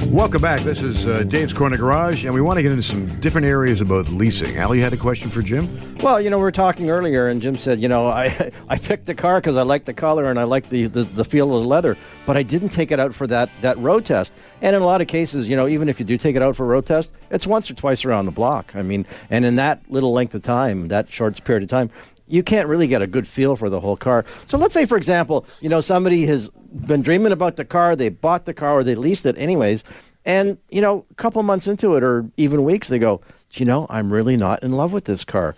Welcome 0.08 0.40
back. 0.40 0.60
This 0.60 0.80
is 0.80 1.06
uh, 1.06 1.22
Dave's 1.24 1.52
Corner 1.52 1.76
Garage, 1.76 2.24
and 2.24 2.32
we 2.32 2.40
want 2.40 2.56
to 2.56 2.62
get 2.62 2.72
into 2.72 2.82
some 2.82 3.06
different 3.20 3.46
areas 3.46 3.82
about 3.82 4.08
leasing. 4.08 4.56
Al, 4.56 4.74
you 4.74 4.80
had 4.80 4.94
a 4.94 4.96
question 4.96 5.28
for 5.28 5.42
Jim? 5.42 5.68
Well, 5.98 6.18
you 6.18 6.30
know, 6.30 6.38
we 6.38 6.44
were 6.44 6.50
talking 6.50 6.88
earlier, 6.88 7.28
and 7.28 7.42
Jim 7.42 7.56
said, 7.58 7.78
you 7.78 7.88
know, 7.88 8.06
I 8.08 8.50
I 8.70 8.78
picked 8.78 9.04
the 9.04 9.14
car 9.14 9.38
because 9.38 9.58
I 9.58 9.62
like 9.62 9.84
the 9.84 9.92
color 9.92 10.30
and 10.30 10.40
I 10.40 10.44
like 10.44 10.70
the, 10.70 10.86
the, 10.86 11.02
the 11.02 11.26
feel 11.26 11.54
of 11.54 11.62
the 11.62 11.68
leather, 11.68 11.94
but 12.24 12.38
I 12.38 12.42
didn't 12.42 12.70
take 12.70 12.90
it 12.90 12.98
out 12.98 13.14
for 13.14 13.26
that, 13.26 13.50
that 13.60 13.76
road 13.76 14.06
test. 14.06 14.32
And 14.62 14.74
in 14.74 14.80
a 14.80 14.86
lot 14.86 15.02
of 15.02 15.08
cases, 15.08 15.46
you 15.46 15.56
know, 15.56 15.68
even 15.68 15.90
if 15.90 16.00
you 16.00 16.06
do 16.06 16.16
take 16.16 16.36
it 16.36 16.42
out 16.42 16.56
for 16.56 16.64
a 16.64 16.68
road 16.68 16.86
test, 16.86 17.12
it's 17.30 17.46
once 17.46 17.70
or 17.70 17.74
twice 17.74 18.06
around 18.06 18.24
the 18.24 18.32
block. 18.32 18.74
I 18.74 18.82
mean, 18.82 19.04
and 19.28 19.44
in 19.44 19.56
that 19.56 19.82
little 19.90 20.12
length 20.12 20.34
of 20.34 20.40
time, 20.40 20.88
that 20.88 21.10
short 21.10 21.44
period 21.44 21.64
of 21.64 21.68
time, 21.68 21.90
you 22.28 22.42
can't 22.42 22.68
really 22.68 22.86
get 22.86 23.02
a 23.02 23.06
good 23.06 23.26
feel 23.26 23.56
for 23.56 23.68
the 23.68 23.80
whole 23.80 23.96
car. 23.96 24.24
So 24.46 24.58
let's 24.58 24.74
say, 24.74 24.84
for 24.84 24.96
example, 24.96 25.46
you 25.60 25.68
know, 25.68 25.80
somebody 25.80 26.26
has 26.26 26.50
been 26.72 27.02
dreaming 27.02 27.32
about 27.32 27.56
the 27.56 27.64
car, 27.64 27.96
they 27.96 28.08
bought 28.08 28.44
the 28.44 28.54
car 28.54 28.78
or 28.78 28.84
they 28.84 28.94
leased 28.94 29.26
it 29.26 29.36
anyways, 29.38 29.84
and 30.24 30.58
you 30.70 30.80
know, 30.80 31.06
a 31.10 31.14
couple 31.14 31.42
months 31.42 31.66
into 31.66 31.94
it 31.94 32.02
or 32.02 32.30
even 32.36 32.64
weeks, 32.64 32.88
they 32.88 32.98
go, 32.98 33.20
"Do 33.52 33.62
you 33.62 33.66
know, 33.66 33.86
I'm 33.88 34.12
really 34.12 34.36
not 34.36 34.62
in 34.62 34.72
love 34.72 34.92
with 34.92 35.04
this 35.04 35.24
car. 35.24 35.54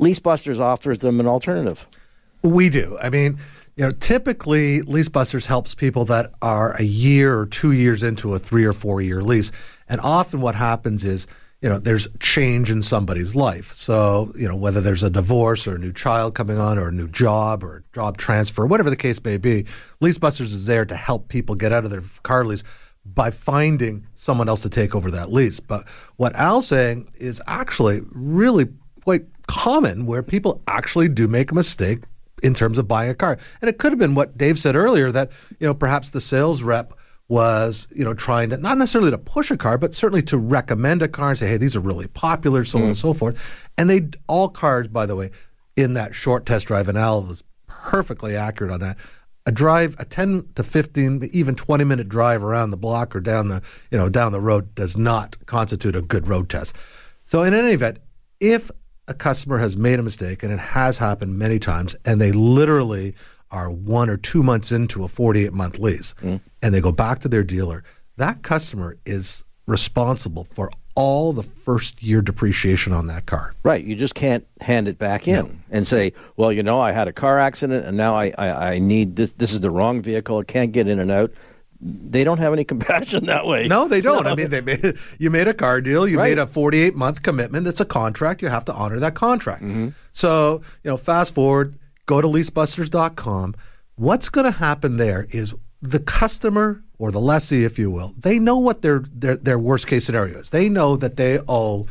Leasebusters 0.00 0.58
offers 0.58 0.98
them 0.98 1.20
an 1.20 1.26
alternative. 1.26 1.86
We 2.42 2.68
do. 2.68 2.98
I 3.00 3.08
mean, 3.08 3.38
you 3.76 3.84
know, 3.84 3.90
typically 3.90 4.82
LeaseBusters 4.82 5.46
helps 5.46 5.74
people 5.74 6.04
that 6.06 6.32
are 6.42 6.74
a 6.74 6.82
year 6.82 7.38
or 7.38 7.46
two 7.46 7.72
years 7.72 8.02
into 8.02 8.34
a 8.34 8.38
three 8.38 8.64
or 8.64 8.72
four 8.72 9.00
year 9.00 9.22
lease. 9.22 9.50
And 9.88 10.00
often 10.00 10.40
what 10.40 10.56
happens 10.56 11.04
is, 11.04 11.26
you 11.62 11.68
know, 11.68 11.78
there's 11.78 12.08
change 12.18 12.70
in 12.70 12.82
somebody's 12.82 13.36
life. 13.36 13.72
So, 13.74 14.32
you 14.36 14.48
know, 14.48 14.56
whether 14.56 14.80
there's 14.80 15.04
a 15.04 15.10
divorce 15.10 15.66
or 15.66 15.76
a 15.76 15.78
new 15.78 15.92
child 15.92 16.34
coming 16.34 16.58
on 16.58 16.76
or 16.76 16.88
a 16.88 16.92
new 16.92 17.06
job 17.06 17.62
or 17.62 17.84
job 17.94 18.18
transfer, 18.18 18.66
whatever 18.66 18.90
the 18.90 18.96
case 18.96 19.22
may 19.24 19.36
be, 19.36 19.64
LeaseBusters 20.00 20.52
is 20.52 20.66
there 20.66 20.84
to 20.84 20.96
help 20.96 21.28
people 21.28 21.54
get 21.54 21.72
out 21.72 21.84
of 21.84 21.92
their 21.92 22.02
car 22.24 22.44
lease 22.44 22.64
by 23.06 23.30
finding 23.30 24.06
someone 24.14 24.48
else 24.48 24.62
to 24.62 24.68
take 24.68 24.94
over 24.94 25.10
that 25.12 25.32
lease. 25.32 25.60
But 25.60 25.86
what 26.16 26.34
Al's 26.34 26.66
saying 26.66 27.12
is 27.14 27.40
actually 27.46 28.00
really 28.10 28.68
quite 29.04 29.26
common 29.46 30.04
where 30.04 30.22
people 30.22 30.62
actually 30.66 31.08
do 31.08 31.28
make 31.28 31.52
a 31.52 31.54
mistake 31.54 32.00
in 32.42 32.54
terms 32.54 32.76
of 32.76 32.88
buying 32.88 33.10
a 33.10 33.14
car. 33.14 33.38
And 33.60 33.68
it 33.68 33.78
could 33.78 33.92
have 33.92 33.98
been 34.00 34.16
what 34.16 34.36
Dave 34.36 34.58
said 34.58 34.74
earlier 34.74 35.12
that, 35.12 35.30
you 35.60 35.66
know, 35.66 35.74
perhaps 35.74 36.10
the 36.10 36.20
sales 36.20 36.64
rep 36.64 36.92
was, 37.28 37.86
you 37.94 38.04
know, 38.04 38.14
trying 38.14 38.50
to 38.50 38.56
not 38.56 38.78
necessarily 38.78 39.10
to 39.10 39.18
push 39.18 39.50
a 39.50 39.56
car, 39.56 39.78
but 39.78 39.94
certainly 39.94 40.22
to 40.22 40.36
recommend 40.36 41.02
a 41.02 41.08
car 41.08 41.30
and 41.30 41.38
say, 41.38 41.48
hey, 41.48 41.56
these 41.56 41.74
are 41.74 41.80
really 41.80 42.06
popular, 42.06 42.64
so 42.64 42.78
on 42.78 42.84
and 42.84 42.92
hmm. 42.92 43.00
so 43.00 43.14
forth. 43.14 43.62
And 43.78 43.88
they 43.88 44.08
all 44.26 44.48
cars, 44.48 44.88
by 44.88 45.06
the 45.06 45.16
way, 45.16 45.30
in 45.76 45.94
that 45.94 46.14
short 46.14 46.44
test 46.44 46.66
drive, 46.66 46.88
and 46.88 46.98
Al 46.98 47.22
was 47.22 47.42
perfectly 47.66 48.36
accurate 48.36 48.72
on 48.72 48.80
that. 48.80 48.98
A 49.44 49.50
drive, 49.50 49.96
a 49.98 50.04
10 50.04 50.50
to 50.54 50.62
15, 50.62 51.30
even 51.32 51.56
20 51.56 51.84
minute 51.84 52.08
drive 52.08 52.44
around 52.44 52.70
the 52.70 52.76
block 52.76 53.16
or 53.16 53.20
down 53.20 53.48
the, 53.48 53.60
you 53.90 53.98
know, 53.98 54.08
down 54.08 54.30
the 54.30 54.40
road 54.40 54.74
does 54.74 54.96
not 54.96 55.36
constitute 55.46 55.96
a 55.96 56.02
good 56.02 56.28
road 56.28 56.48
test. 56.48 56.76
So 57.24 57.42
in 57.42 57.54
any 57.54 57.72
event, 57.72 57.98
if 58.38 58.70
a 59.08 59.14
customer 59.14 59.58
has 59.58 59.76
made 59.76 59.98
a 59.98 60.02
mistake, 60.02 60.42
and 60.42 60.52
it 60.52 60.58
has 60.58 60.98
happened 60.98 61.38
many 61.38 61.58
times, 61.58 61.96
and 62.04 62.20
they 62.20 62.32
literally 62.32 63.14
are 63.52 63.70
one 63.70 64.10
or 64.10 64.16
two 64.16 64.42
months 64.42 64.72
into 64.72 65.04
a 65.04 65.08
48 65.08 65.52
month 65.52 65.78
lease, 65.78 66.14
hmm. 66.20 66.36
and 66.60 66.74
they 66.74 66.80
go 66.80 66.90
back 66.90 67.20
to 67.20 67.28
their 67.28 67.44
dealer, 67.44 67.84
that 68.16 68.42
customer 68.42 68.96
is 69.06 69.44
responsible 69.66 70.46
for 70.52 70.70
all 70.94 71.32
the 71.32 71.42
first 71.42 72.02
year 72.02 72.20
depreciation 72.20 72.92
on 72.92 73.06
that 73.06 73.26
car. 73.26 73.54
Right. 73.62 73.82
You 73.82 73.96
just 73.96 74.14
can't 74.14 74.46
hand 74.60 74.88
it 74.88 74.98
back 74.98 75.26
in 75.26 75.62
and 75.70 75.86
say, 75.86 76.12
well, 76.36 76.52
you 76.52 76.62
know, 76.62 76.80
I 76.80 76.92
had 76.92 77.08
a 77.08 77.12
car 77.12 77.38
accident 77.38 77.86
and 77.86 77.96
now 77.96 78.14
I, 78.14 78.32
I, 78.36 78.74
I 78.74 78.78
need 78.78 79.16
this. 79.16 79.32
This 79.32 79.54
is 79.54 79.60
the 79.60 79.70
wrong 79.70 80.02
vehicle. 80.02 80.38
It 80.40 80.48
can't 80.48 80.72
get 80.72 80.88
in 80.88 80.98
and 80.98 81.10
out. 81.10 81.32
They 81.80 82.24
don't 82.24 82.38
have 82.38 82.52
any 82.52 82.64
compassion 82.72 83.24
that 83.26 83.46
way. 83.46 83.68
No, 83.68 83.88
they 83.88 84.02
don't. 84.02 84.26
I 84.26 84.34
mean, 84.34 84.50
they 84.50 84.60
made 84.60 84.98
you 85.18 85.30
made 85.30 85.48
a 85.48 85.54
car 85.54 85.80
deal. 85.80 86.06
You 86.06 86.18
Right. 86.18 86.30
made 86.30 86.38
a 86.38 86.46
48 86.46 86.94
month 86.94 87.22
commitment. 87.22 87.66
It's 87.66 87.80
a 87.80 87.86
contract. 87.86 88.42
You 88.42 88.48
have 88.48 88.64
to 88.66 88.74
honor 88.74 89.00
that 89.00 89.14
contract. 89.14 89.62
Mm-hmm. 89.62 89.88
So, 90.12 90.60
you 90.84 90.90
know, 90.90 90.98
fast 90.98 91.32
forward, 91.32 91.78
go 92.06 92.20
to 92.20 92.28
leasebusters.com. 92.28 93.54
What's 93.96 94.28
going 94.28 94.44
to 94.44 94.58
happen 94.58 94.96
there 94.96 95.26
is 95.30 95.54
the 95.80 95.98
customer 95.98 96.82
or 96.98 97.10
the 97.10 97.20
lessee, 97.20 97.64
if 97.64 97.78
you 97.78 97.90
will, 97.90 98.14
they 98.16 98.38
know 98.38 98.58
what 98.58 98.82
their 98.82 99.00
their, 99.12 99.36
their 99.36 99.58
worst 99.58 99.86
case 99.86 100.04
scenario 100.04 100.38
is. 100.38 100.50
They 100.50 100.68
know 100.68 100.96
that 100.96 101.16
they 101.16 101.40
owe 101.48 101.86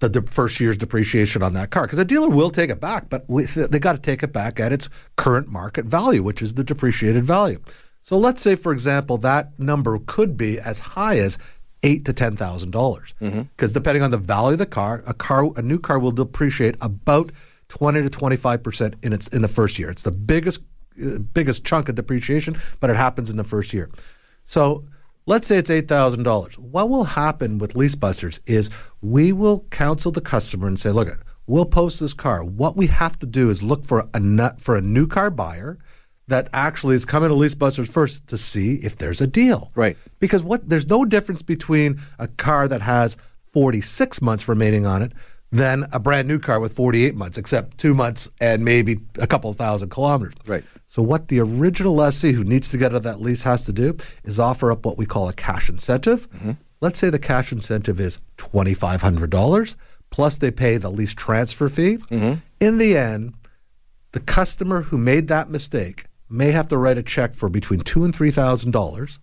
the, 0.00 0.08
de- 0.08 0.22
first 0.22 0.60
year's 0.60 0.76
depreciation 0.76 1.42
on 1.42 1.54
that 1.54 1.70
car 1.70 1.84
because 1.84 1.98
the 1.98 2.04
dealer 2.04 2.28
will 2.28 2.50
take 2.50 2.70
it 2.70 2.80
back, 2.80 3.08
but 3.08 3.24
we, 3.28 3.44
they 3.44 3.78
got 3.78 3.92
to 3.92 3.98
take 3.98 4.22
it 4.22 4.32
back 4.32 4.60
at 4.60 4.72
its 4.72 4.88
current 5.16 5.48
market 5.48 5.86
value, 5.86 6.22
which 6.22 6.42
is 6.42 6.54
the 6.54 6.64
depreciated 6.64 7.24
value. 7.24 7.60
So 8.02 8.18
let's 8.18 8.42
say, 8.42 8.56
for 8.56 8.72
example, 8.72 9.18
that 9.18 9.58
number 9.58 9.98
could 10.06 10.36
be 10.36 10.58
as 10.58 10.80
high 10.80 11.18
as 11.18 11.38
eight 11.82 12.04
to 12.04 12.12
ten 12.12 12.36
thousand 12.36 12.72
dollars, 12.72 13.14
mm-hmm. 13.20 13.42
because 13.42 13.72
depending 13.72 14.02
on 14.02 14.10
the 14.10 14.18
value 14.18 14.52
of 14.52 14.58
the 14.58 14.66
car, 14.66 15.02
a 15.06 15.14
car, 15.14 15.50
a 15.56 15.62
new 15.62 15.78
car 15.78 15.98
will 15.98 16.12
depreciate 16.12 16.74
about 16.80 17.30
twenty 17.68 18.02
to 18.02 18.10
twenty 18.10 18.36
five 18.36 18.62
percent 18.62 18.94
in 19.02 19.12
its 19.12 19.28
in 19.28 19.42
the 19.42 19.48
first 19.48 19.78
year. 19.78 19.90
It's 19.90 20.02
the 20.02 20.12
biggest 20.12 20.60
uh, 21.02 21.18
biggest 21.18 21.64
chunk 21.64 21.88
of 21.88 21.94
depreciation, 21.94 22.60
but 22.80 22.90
it 22.90 22.96
happens 22.96 23.30
in 23.30 23.36
the 23.36 23.44
first 23.44 23.72
year. 23.72 23.90
So 24.44 24.84
let's 25.26 25.46
say 25.46 25.58
it's 25.58 25.70
eight 25.70 25.88
thousand 25.88 26.22
dollars. 26.22 26.58
What 26.58 26.88
will 26.88 27.04
happen 27.04 27.58
with 27.58 27.74
LeaseBusters 27.74 28.40
is 28.46 28.70
we 29.00 29.32
will 29.32 29.64
counsel 29.70 30.12
the 30.12 30.20
customer 30.20 30.68
and 30.68 30.78
say, 30.78 30.90
look, 30.90 31.24
we'll 31.46 31.66
post 31.66 32.00
this 32.00 32.14
car. 32.14 32.44
What 32.44 32.76
we 32.76 32.86
have 32.86 33.18
to 33.20 33.26
do 33.26 33.50
is 33.50 33.62
look 33.62 33.84
for 33.84 34.08
a 34.14 34.20
nut 34.20 34.60
for 34.60 34.76
a 34.76 34.80
new 34.80 35.06
car 35.06 35.30
buyer 35.30 35.78
that 36.28 36.48
actually 36.52 36.96
is 36.96 37.04
coming 37.04 37.28
to 37.28 37.34
LeaseBusters 37.34 37.88
first 37.88 38.26
to 38.28 38.38
see 38.38 38.76
if 38.76 38.96
there's 38.96 39.20
a 39.20 39.26
deal. 39.26 39.70
Right. 39.74 39.96
Because 40.18 40.42
what 40.42 40.68
there's 40.68 40.86
no 40.86 41.04
difference 41.04 41.42
between 41.42 42.00
a 42.18 42.26
car 42.26 42.66
that 42.68 42.82
has 42.82 43.16
46 43.52 44.20
months 44.20 44.48
remaining 44.48 44.86
on 44.86 45.02
it 45.02 45.12
than 45.50 45.86
a 45.92 45.98
brand 46.00 46.28
new 46.28 46.38
car 46.38 46.60
with 46.60 46.74
48 46.74 47.14
months, 47.14 47.38
except 47.38 47.78
two 47.78 47.94
months 47.94 48.28
and 48.40 48.64
maybe 48.64 49.00
a 49.18 49.26
couple 49.26 49.52
thousand 49.52 49.90
kilometers. 49.90 50.34
Right. 50.46 50.64
So 50.86 51.02
what 51.02 51.28
the 51.28 51.40
original 51.40 51.94
lessee 51.94 52.32
who 52.32 52.44
needs 52.44 52.68
to 52.70 52.78
get 52.78 52.92
out 52.92 52.96
of 52.96 53.02
that 53.04 53.20
lease 53.20 53.42
has 53.42 53.64
to 53.66 53.72
do 53.72 53.96
is 54.24 54.38
offer 54.38 54.70
up 54.72 54.84
what 54.84 54.98
we 54.98 55.06
call 55.06 55.28
a 55.28 55.32
cash 55.32 55.68
incentive. 55.68 56.30
Mm-hmm. 56.30 56.52
Let's 56.80 56.98
say 56.98 57.10
the 57.10 57.18
cash 57.18 57.52
incentive 57.52 58.00
is 58.00 58.20
$2,500 58.38 59.76
plus 60.10 60.38
they 60.38 60.50
pay 60.50 60.76
the 60.76 60.90
lease 60.90 61.14
transfer 61.14 61.68
fee. 61.68 61.96
Mm-hmm. 61.96 62.34
In 62.60 62.78
the 62.78 62.96
end, 62.96 63.34
the 64.12 64.20
customer 64.20 64.82
who 64.82 64.98
made 64.98 65.28
that 65.28 65.50
mistake 65.50 66.06
may 66.28 66.50
have 66.52 66.68
to 66.68 66.76
write 66.76 66.98
a 66.98 67.02
check 67.02 67.34
for 67.34 67.48
between 67.48 67.80
two 67.80 68.04
and 68.04 68.14
three 68.14 68.30
thousand 68.30 68.70
dollars 68.70 69.20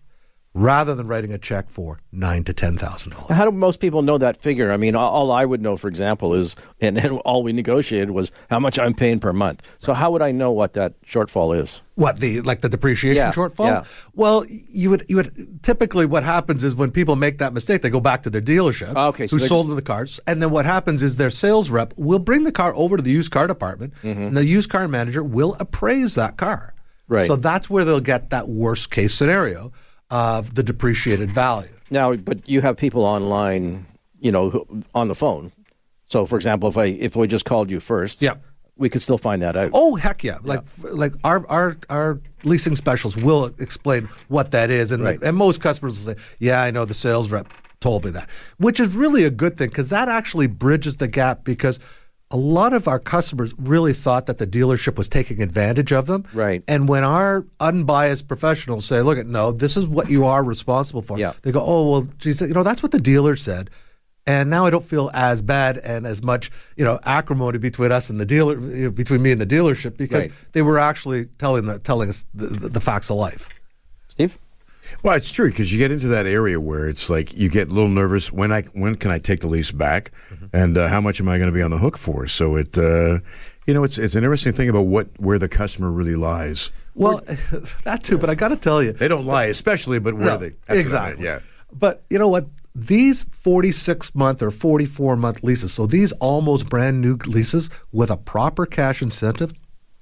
rather 0.54 0.94
than 0.94 1.08
writing 1.08 1.34
a 1.34 1.38
check 1.38 1.68
for 1.70 2.00
nine 2.12 2.44
to 2.44 2.54
ten 2.54 2.78
thousand 2.78 3.12
dollars. 3.14 3.32
How 3.32 3.46
do 3.46 3.52
most 3.52 3.80
people 3.80 4.02
know 4.04 4.18
that 4.20 4.38
figure? 4.38 4.72
I 4.72 4.78
mean, 4.78 4.96
all, 4.96 5.12
all 5.12 5.32
I 5.32 5.46
would 5.46 5.62
know, 5.62 5.78
for 5.78 5.88
example, 5.88 6.34
is, 6.34 6.56
and, 6.80 6.98
and 6.98 7.18
all 7.20 7.42
we 7.42 7.54
negotiated 7.54 8.12
was 8.12 8.32
how 8.50 8.60
much 8.60 8.78
I'm 8.78 8.94
paying 8.94 9.20
per 9.20 9.34
month. 9.34 9.68
So 9.80 9.94
how 9.94 10.12
would 10.12 10.22
I 10.22 10.32
know 10.32 10.52
what 10.52 10.74
that 10.74 11.02
shortfall 11.02 11.60
is? 11.60 11.82
What 11.96 12.20
the 12.20 12.42
like 12.42 12.62
the 12.62 12.70
depreciation 12.70 13.16
Yeah, 13.18 13.32
shortfall? 13.32 13.66
yeah. 13.66 13.84
Well, 14.14 14.46
you 14.50 14.90
would 14.92 15.06
you 15.10 15.16
would 15.18 15.60
typically 15.64 16.06
what 16.06 16.24
happens 16.24 16.64
is 16.64 16.76
when 16.76 16.92
people 16.92 17.16
make 17.16 17.38
that 17.40 17.54
mistake, 17.54 17.82
they 17.82 17.90
go 17.90 18.00
back 18.00 18.24
to 18.24 18.30
their 18.30 18.42
dealership 18.42 18.94
Oh, 18.96 19.08
okay, 19.10 19.28
so 19.28 19.38
who 19.38 19.48
sold 19.48 19.68
them 19.68 19.76
the 19.76 19.82
cars, 19.82 20.20
and 20.28 20.42
then 20.42 20.50
what 20.52 20.66
happens 20.66 21.02
is 21.04 21.18
their 21.18 21.30
sales 21.32 21.70
rep 21.70 21.94
will 21.98 22.20
bring 22.20 22.44
the 22.44 22.52
car 22.52 22.74
over 22.76 22.98
to 22.98 23.04
the 23.04 23.12
used 23.12 23.32
car 23.32 23.48
department, 23.48 23.94
Mm-hmm. 24.04 24.22
and 24.22 24.38
the 24.38 24.46
used 24.46 24.70
car 24.70 24.88
manager 24.88 25.24
will 25.24 25.56
appraise 25.60 26.16
that 26.16 26.38
car. 26.38 26.74
Right. 27.08 27.28
So 27.28 27.36
that's 27.36 27.70
where 27.70 27.84
they'll 27.86 28.00
get 28.00 28.30
that 28.32 28.48
worst 28.48 28.90
case 28.90 29.14
scenario 29.14 29.72
of 30.14 30.54
the 30.54 30.62
depreciated 30.64 31.32
value. 31.32 31.70
Now, 31.90 32.14
but 32.16 32.48
you 32.48 32.62
have 32.62 32.78
people 32.78 33.04
online, 33.04 33.86
you 34.20 34.32
know, 34.32 34.50
who- 34.52 34.84
on 34.94 35.08
the 35.08 35.16
phone. 35.16 35.52
So, 36.06 36.26
for 36.26 36.36
example, 36.36 36.70
if 36.70 36.78
I 36.78 36.86
if 36.86 37.16
we 37.16 37.28
just 37.28 37.46
called 37.46 37.72
you 37.72 37.80
first, 37.80 38.22
yeah, 38.22 38.36
we 38.78 38.90
could 38.90 39.02
still 39.02 39.18
find 39.18 39.42
that 39.42 39.56
out. 39.56 39.72
Oh 39.74 39.96
heck 39.96 40.24
yeah! 40.24 40.38
Like 40.44 40.62
like 40.84 41.14
our 41.24 41.46
our 41.50 41.78
our 41.90 42.20
leasing 42.44 42.76
specialists 42.76 43.22
will 43.24 43.46
explain 43.58 44.08
what 44.28 44.52
that 44.52 44.70
is, 44.70 44.92
and 44.92 45.04
like, 45.04 45.20
and 45.24 45.36
most 45.36 45.62
customers 45.62 46.06
will 46.06 46.14
say, 46.14 46.22
"Yeah, 46.40 46.62
I 46.62 46.70
know 46.72 46.86
the 46.86 46.94
sales 46.94 47.32
rep 47.32 47.48
told 47.80 48.06
me 48.06 48.12
that," 48.12 48.30
which 48.58 48.80
is 48.80 48.90
really 48.90 49.24
a 49.24 49.32
good 49.32 49.58
thing 49.58 49.70
because 49.70 49.90
that 49.90 50.08
actually 50.10 50.48
bridges 50.48 50.98
the 50.98 51.08
gap 51.08 51.44
because. 51.44 51.80
A 52.34 52.38
lot 52.38 52.74
of 52.74 52.88
our 52.88 52.98
customers 53.00 53.54
really 53.60 53.94
thought 53.94 54.26
that 54.26 54.40
the 54.40 54.48
dealership 54.48 54.98
was 54.98 55.08
taking 55.08 55.40
advantage 55.42 55.92
of 55.94 56.08
them. 56.08 56.26
Right. 56.34 56.64
And 56.68 56.90
when 56.90 57.04
our 57.04 57.46
unbiased 57.60 58.28
professionals 58.28 58.86
say, 58.86 59.02
look, 59.02 59.20
at 59.20 59.28
no, 59.28 59.52
this 59.52 59.78
is 59.78 59.86
what 59.88 60.10
you 60.10 60.26
are 60.26 60.44
responsible 60.44 61.04
for, 61.04 61.20
Yeah. 61.20 61.34
they 61.44 61.52
go, 61.52 61.64
oh, 61.64 61.90
well, 61.92 62.08
geez, 62.18 62.42
you 62.42 62.48
know, 62.56 62.64
that's 62.64 62.82
what 62.82 62.92
the 62.92 63.00
dealer 63.00 63.36
said. 63.36 63.70
And 64.26 64.50
now 64.50 64.66
I 64.66 64.72
don't 64.72 64.84
feel 64.86 65.12
as 65.14 65.42
bad 65.42 65.78
and 65.78 66.08
as 66.08 66.24
much, 66.24 66.50
you 66.76 66.84
know, 66.84 66.98
acrimony 67.04 67.60
between 67.60 67.92
us 67.92 68.10
and 68.10 68.20
the 68.20 68.26
dealer, 68.26 68.58
you 68.60 68.86
know, 68.86 68.92
between 68.92 69.22
me 69.22 69.32
and 69.32 69.40
the 69.40 69.46
dealership, 69.46 69.96
because 69.98 70.24
Right. 70.24 70.32
they 70.54 70.62
were 70.64 70.80
actually 70.80 71.26
telling 71.38 71.66
the, 71.68 71.78
telling 71.80 72.10
us 72.10 72.26
the, 72.34 72.48
the 72.48 72.82
facts 72.82 73.10
of 73.12 73.18
life. 73.18 73.48
Steve? 74.08 74.40
Well, 75.02 75.16
it's 75.16 75.32
true 75.32 75.50
because 75.50 75.72
you 75.74 75.80
get 75.80 75.92
into 75.92 76.08
that 76.10 76.26
area 76.26 76.60
where 76.60 76.88
it's 76.88 77.10
like 77.10 77.34
you 77.34 77.50
get 77.50 77.70
a 77.70 77.72
little 77.74 77.90
nervous. 77.90 78.32
When 78.32 78.52
I 78.52 78.62
when 78.74 78.96
can 78.96 79.12
I 79.12 79.20
take 79.20 79.40
the 79.42 79.48
lease 79.48 79.72
back, 79.72 80.12
and 80.54 80.78
uh, 80.78 80.88
how 80.88 81.02
much 81.02 81.20
am 81.20 81.28
I 81.28 81.38
going 81.38 81.50
to 81.50 81.54
be 81.54 81.62
on 81.62 81.72
the 81.72 81.78
hook 81.78 81.98
for? 81.98 82.28
So 82.28 82.56
it, 82.56 82.78
uh, 82.78 83.20
you 83.66 83.74
know, 83.74 83.84
it's 83.84 83.98
it's 83.98 84.16
an 84.16 84.24
interesting 84.24 84.54
thing 84.54 84.70
about 84.70 84.84
what 84.88 85.08
where 85.18 85.40
the 85.40 85.50
customer 85.50 85.92
really 85.92 86.16
lies. 86.16 86.70
Well, 86.96 87.22
that 87.86 88.04
too, 88.04 88.18
but 88.18 88.30
I 88.30 88.36
got 88.36 88.50
to 88.50 88.56
tell 88.56 88.84
you, 88.84 88.92
They 88.94 89.08
don't 89.08 89.26
lie, 89.26 89.46
especially, 89.46 90.00
but 90.00 90.14
where 90.14 90.26
No, 90.26 90.38
they 90.38 90.50
that's 90.50 90.60
what 90.60 90.70
I 90.70 90.74
meant, 90.76 90.86
exactly. 90.86 91.26
yeah. 91.26 91.40
But 91.72 92.04
you 92.10 92.20
know 92.20 92.28
what? 92.30 92.48
These 92.76 93.24
46 93.32 94.16
month 94.16 94.42
or 94.42 94.50
44 94.52 95.16
month 95.16 95.44
leases, 95.44 95.74
so 95.74 95.86
these 95.86 96.12
almost 96.14 96.70
brand 96.70 97.02
new 97.02 97.18
leases 97.26 97.70
with 97.92 98.10
a 98.10 98.18
proper 98.18 98.66
cash 98.66 99.02
incentive 99.02 99.54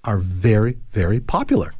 are 0.03 0.17
very, 0.19 0.77
very 0.89 1.19
popular. 1.19 1.73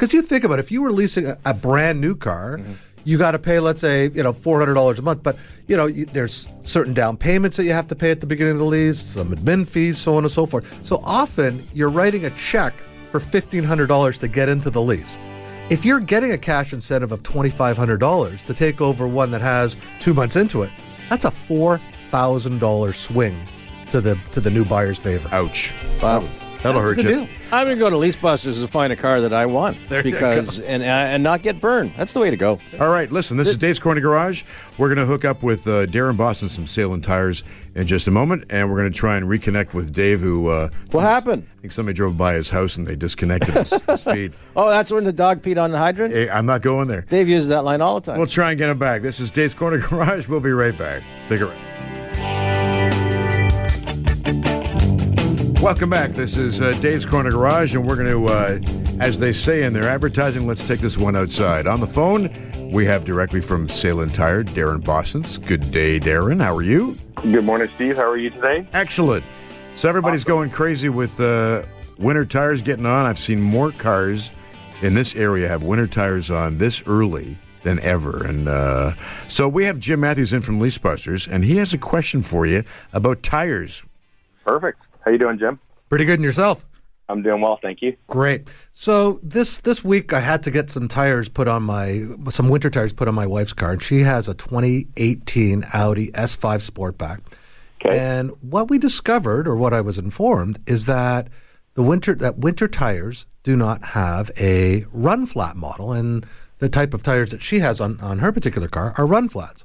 Because 0.00 0.14
you 0.14 0.22
think 0.22 0.44
about 0.44 0.58
it, 0.58 0.60
if 0.60 0.72
you 0.72 0.80
were 0.80 0.92
leasing 0.92 1.26
a, 1.26 1.36
a 1.44 1.52
brand 1.52 2.00
new 2.00 2.14
car, 2.14 2.58
you 3.04 3.18
got 3.18 3.32
to 3.32 3.38
pay, 3.38 3.60
let's 3.60 3.82
say, 3.82 4.04
you 4.14 4.22
know, 4.22 4.32
$400 4.32 4.98
a 4.98 5.02
month. 5.02 5.22
But, 5.22 5.36
you 5.66 5.76
know, 5.76 5.84
you, 5.84 6.06
there's 6.06 6.48
certain 6.62 6.94
down 6.94 7.18
payments 7.18 7.58
that 7.58 7.64
you 7.64 7.74
have 7.74 7.86
to 7.88 7.94
pay 7.94 8.10
at 8.10 8.20
the 8.20 8.26
beginning 8.26 8.54
of 8.54 8.60
the 8.60 8.64
lease, 8.64 8.98
some 8.98 9.28
admin 9.28 9.68
fees, 9.68 9.98
so 9.98 10.16
on 10.16 10.24
and 10.24 10.32
so 10.32 10.46
forth. 10.46 10.86
So 10.86 11.02
often 11.04 11.62
you're 11.74 11.90
writing 11.90 12.24
a 12.24 12.30
check 12.30 12.72
for 13.10 13.20
$1,500 13.20 14.18
to 14.20 14.28
get 14.28 14.48
into 14.48 14.70
the 14.70 14.80
lease. 14.80 15.18
If 15.68 15.84
you're 15.84 16.00
getting 16.00 16.32
a 16.32 16.38
cash 16.38 16.72
incentive 16.72 17.12
of 17.12 17.22
$2,500 17.22 18.46
to 18.46 18.54
take 18.54 18.80
over 18.80 19.06
one 19.06 19.30
that 19.32 19.42
has 19.42 19.76
two 20.00 20.14
months 20.14 20.36
into 20.36 20.62
it, 20.62 20.70
that's 21.10 21.26
a 21.26 21.30
$4,000 21.30 22.94
swing 22.94 23.36
to 23.90 24.00
the 24.00 24.16
to 24.32 24.40
the 24.40 24.50
new 24.50 24.64
buyer's 24.64 24.98
favor. 24.98 25.28
Ouch. 25.34 25.74
Wow. 26.02 26.24
That'll 26.62 26.82
hurt 26.82 26.98
you. 26.98 27.02
deal. 27.04 27.28
I'm 27.52 27.66
going 27.66 27.76
to 27.76 27.80
go 27.80 27.88
to 27.88 27.96
Leasebusters 27.96 28.60
and 28.60 28.68
find 28.68 28.92
a 28.92 28.96
car 28.96 29.22
that 29.22 29.32
I 29.32 29.46
want 29.46 29.76
There 29.88 30.06
you 30.06 30.12
because 30.12 30.60
and 30.60 30.82
uh, 30.82 30.86
and 30.86 31.22
not 31.22 31.40
get 31.42 31.60
burned. 31.60 31.92
That's 31.96 32.12
the 32.12 32.20
way 32.20 32.30
to 32.30 32.36
go. 32.36 32.60
All 32.78 32.90
right, 32.90 33.10
listen, 33.10 33.36
this 33.38 33.48
is 33.48 33.56
Dave's 33.56 33.78
Corner 33.78 34.00
Garage. 34.02 34.42
We're 34.76 34.88
going 34.88 34.98
to 34.98 35.06
hook 35.06 35.24
up 35.24 35.42
with 35.42 35.66
uh, 35.66 35.86
Darren 35.86 36.16
Boston, 36.18 36.48
some 36.50 36.66
Salem 36.66 37.00
tires, 37.00 37.44
in 37.74 37.86
just 37.86 38.06
a 38.08 38.10
moment, 38.10 38.44
and 38.50 38.70
we're 38.70 38.76
going 38.78 38.92
to 38.92 38.96
try 38.98 39.16
and 39.16 39.26
reconnect 39.26 39.72
with 39.72 39.92
Dave, 39.92 40.20
who. 40.20 40.48
Uh, 40.48 40.68
What 40.90 41.00
happened? 41.02 41.46
I 41.58 41.60
think 41.62 41.72
somebody 41.72 41.94
drove 41.96 42.16
by 42.18 42.34
his 42.34 42.50
house 42.50 42.76
and 42.76 42.86
they 42.86 42.94
disconnected 42.96 43.54
his, 43.54 43.70
his 43.88 44.04
feed. 44.04 44.34
Oh, 44.54 44.68
that's 44.68 44.90
when 44.92 45.04
the 45.04 45.12
dog 45.12 45.42
peed 45.42 45.62
on 45.62 45.70
the 45.70 45.78
hydrant. 45.78 46.12
Hey, 46.14 46.28
I'm 46.30 46.46
not 46.46 46.62
going 46.62 46.88
there. 46.88 47.02
Dave 47.02 47.28
uses 47.28 47.48
that 47.48 47.64
line 47.64 47.80
all 47.80 48.00
the 48.00 48.10
time. 48.10 48.18
We'll 48.18 48.26
try 48.28 48.50
and 48.50 48.58
get 48.58 48.68
him 48.70 48.78
back. 48.78 49.02
This 49.02 49.18
is 49.18 49.30
Dave's 49.30 49.54
Corner 49.54 49.78
Garage. 49.78 50.28
We'll 50.28 50.40
be 50.40 50.52
right 50.52 50.76
back. 50.76 51.02
Stick 51.26 51.40
around. 51.40 51.58
Welcome 55.60 55.90
back. 55.90 56.12
This 56.12 56.38
is 56.38 56.62
uh, 56.62 56.72
Dave's 56.80 57.04
Corner 57.04 57.30
Garage, 57.30 57.74
and 57.74 57.86
we're 57.86 57.96
going 57.96 58.08
to, 58.08 58.26
uh, 58.28 58.58
as 58.98 59.18
they 59.18 59.30
say 59.30 59.64
in 59.64 59.74
their 59.74 59.84
advertising, 59.84 60.46
let's 60.46 60.66
take 60.66 60.80
this 60.80 60.96
one 60.96 61.14
outside. 61.14 61.66
On 61.66 61.80
the 61.80 61.86
phone, 61.86 62.30
we 62.72 62.86
have 62.86 63.04
directly 63.04 63.42
from 63.42 63.68
Salem 63.68 64.08
Tire, 64.08 64.42
Darren 64.42 64.82
Boston's. 64.82 65.36
Good 65.36 65.70
day, 65.70 66.00
Darren. 66.00 66.42
How 66.42 66.56
are 66.56 66.62
you? 66.62 66.96
Good 67.16 67.44
morning, 67.44 67.68
Steve. 67.74 67.96
How 67.96 68.08
are 68.08 68.16
you 68.16 68.30
today? 68.30 68.66
Excellent. 68.72 69.22
So 69.74 69.86
everybody's 69.86 70.24
going 70.24 70.48
crazy 70.48 70.88
with 70.88 71.20
uh, 71.20 71.64
winter 71.98 72.24
tires 72.24 72.62
getting 72.62 72.86
on. 72.86 73.04
I've 73.04 73.18
seen 73.18 73.38
more 73.38 73.70
cars 73.70 74.30
in 74.80 74.94
this 74.94 75.14
area 75.14 75.46
have 75.46 75.62
winter 75.62 75.86
tires 75.86 76.30
on 76.30 76.56
this 76.56 76.82
early 76.86 77.36
than 77.64 77.78
ever. 77.80 78.24
And 78.24 78.48
uh, 78.48 78.94
so 79.28 79.46
we 79.46 79.66
have 79.66 79.78
Jim 79.78 80.00
Matthews 80.00 80.32
in 80.32 80.40
from 80.40 80.58
Leasebusters, 80.58 81.28
and 81.30 81.44
he 81.44 81.58
has 81.58 81.74
a 81.74 81.78
question 81.78 82.22
for 82.22 82.46
you 82.46 82.64
about 82.94 83.22
tires. 83.22 83.84
Perfect. 84.42 84.80
How 85.04 85.10
you 85.10 85.18
doing, 85.18 85.38
Jim? 85.38 85.58
Pretty 85.88 86.04
good 86.04 86.18
in 86.18 86.22
yourself. 86.22 86.64
I'm 87.10 87.22
doing 87.22 87.40
well, 87.40 87.58
thank 87.60 87.82
you. 87.82 87.96
Great. 88.06 88.48
So 88.72 89.18
this 89.22 89.58
this 89.58 89.84
week 89.84 90.12
I 90.12 90.20
had 90.20 90.44
to 90.44 90.50
get 90.50 90.70
some 90.70 90.86
tires 90.86 91.28
put 91.28 91.48
on 91.48 91.64
my 91.64 92.06
some 92.28 92.48
winter 92.48 92.70
tires 92.70 92.92
put 92.92 93.08
on 93.08 93.14
my 93.14 93.26
wife's 93.26 93.52
car, 93.52 93.72
and 93.72 93.82
she 93.82 94.00
has 94.00 94.28
a 94.28 94.34
2018 94.34 95.64
Audi 95.74 96.12
S5 96.12 96.70
Sportback. 96.70 97.20
Okay. 97.84 97.98
And 97.98 98.30
what 98.42 98.70
we 98.70 98.78
discovered, 98.78 99.48
or 99.48 99.56
what 99.56 99.74
I 99.74 99.80
was 99.80 99.98
informed, 99.98 100.60
is 100.66 100.86
that 100.86 101.28
the 101.74 101.82
winter 101.82 102.14
that 102.14 102.38
winter 102.38 102.68
tires 102.68 103.26
do 103.42 103.56
not 103.56 103.82
have 103.86 104.30
a 104.38 104.86
run 104.92 105.26
flat 105.26 105.56
model, 105.56 105.92
and 105.92 106.24
the 106.58 106.68
type 106.68 106.94
of 106.94 107.02
tires 107.02 107.32
that 107.32 107.42
she 107.42 107.58
has 107.58 107.80
on 107.80 107.98
on 108.00 108.20
her 108.20 108.30
particular 108.30 108.68
car 108.68 108.94
are 108.96 109.06
run 109.06 109.28
flats. 109.28 109.64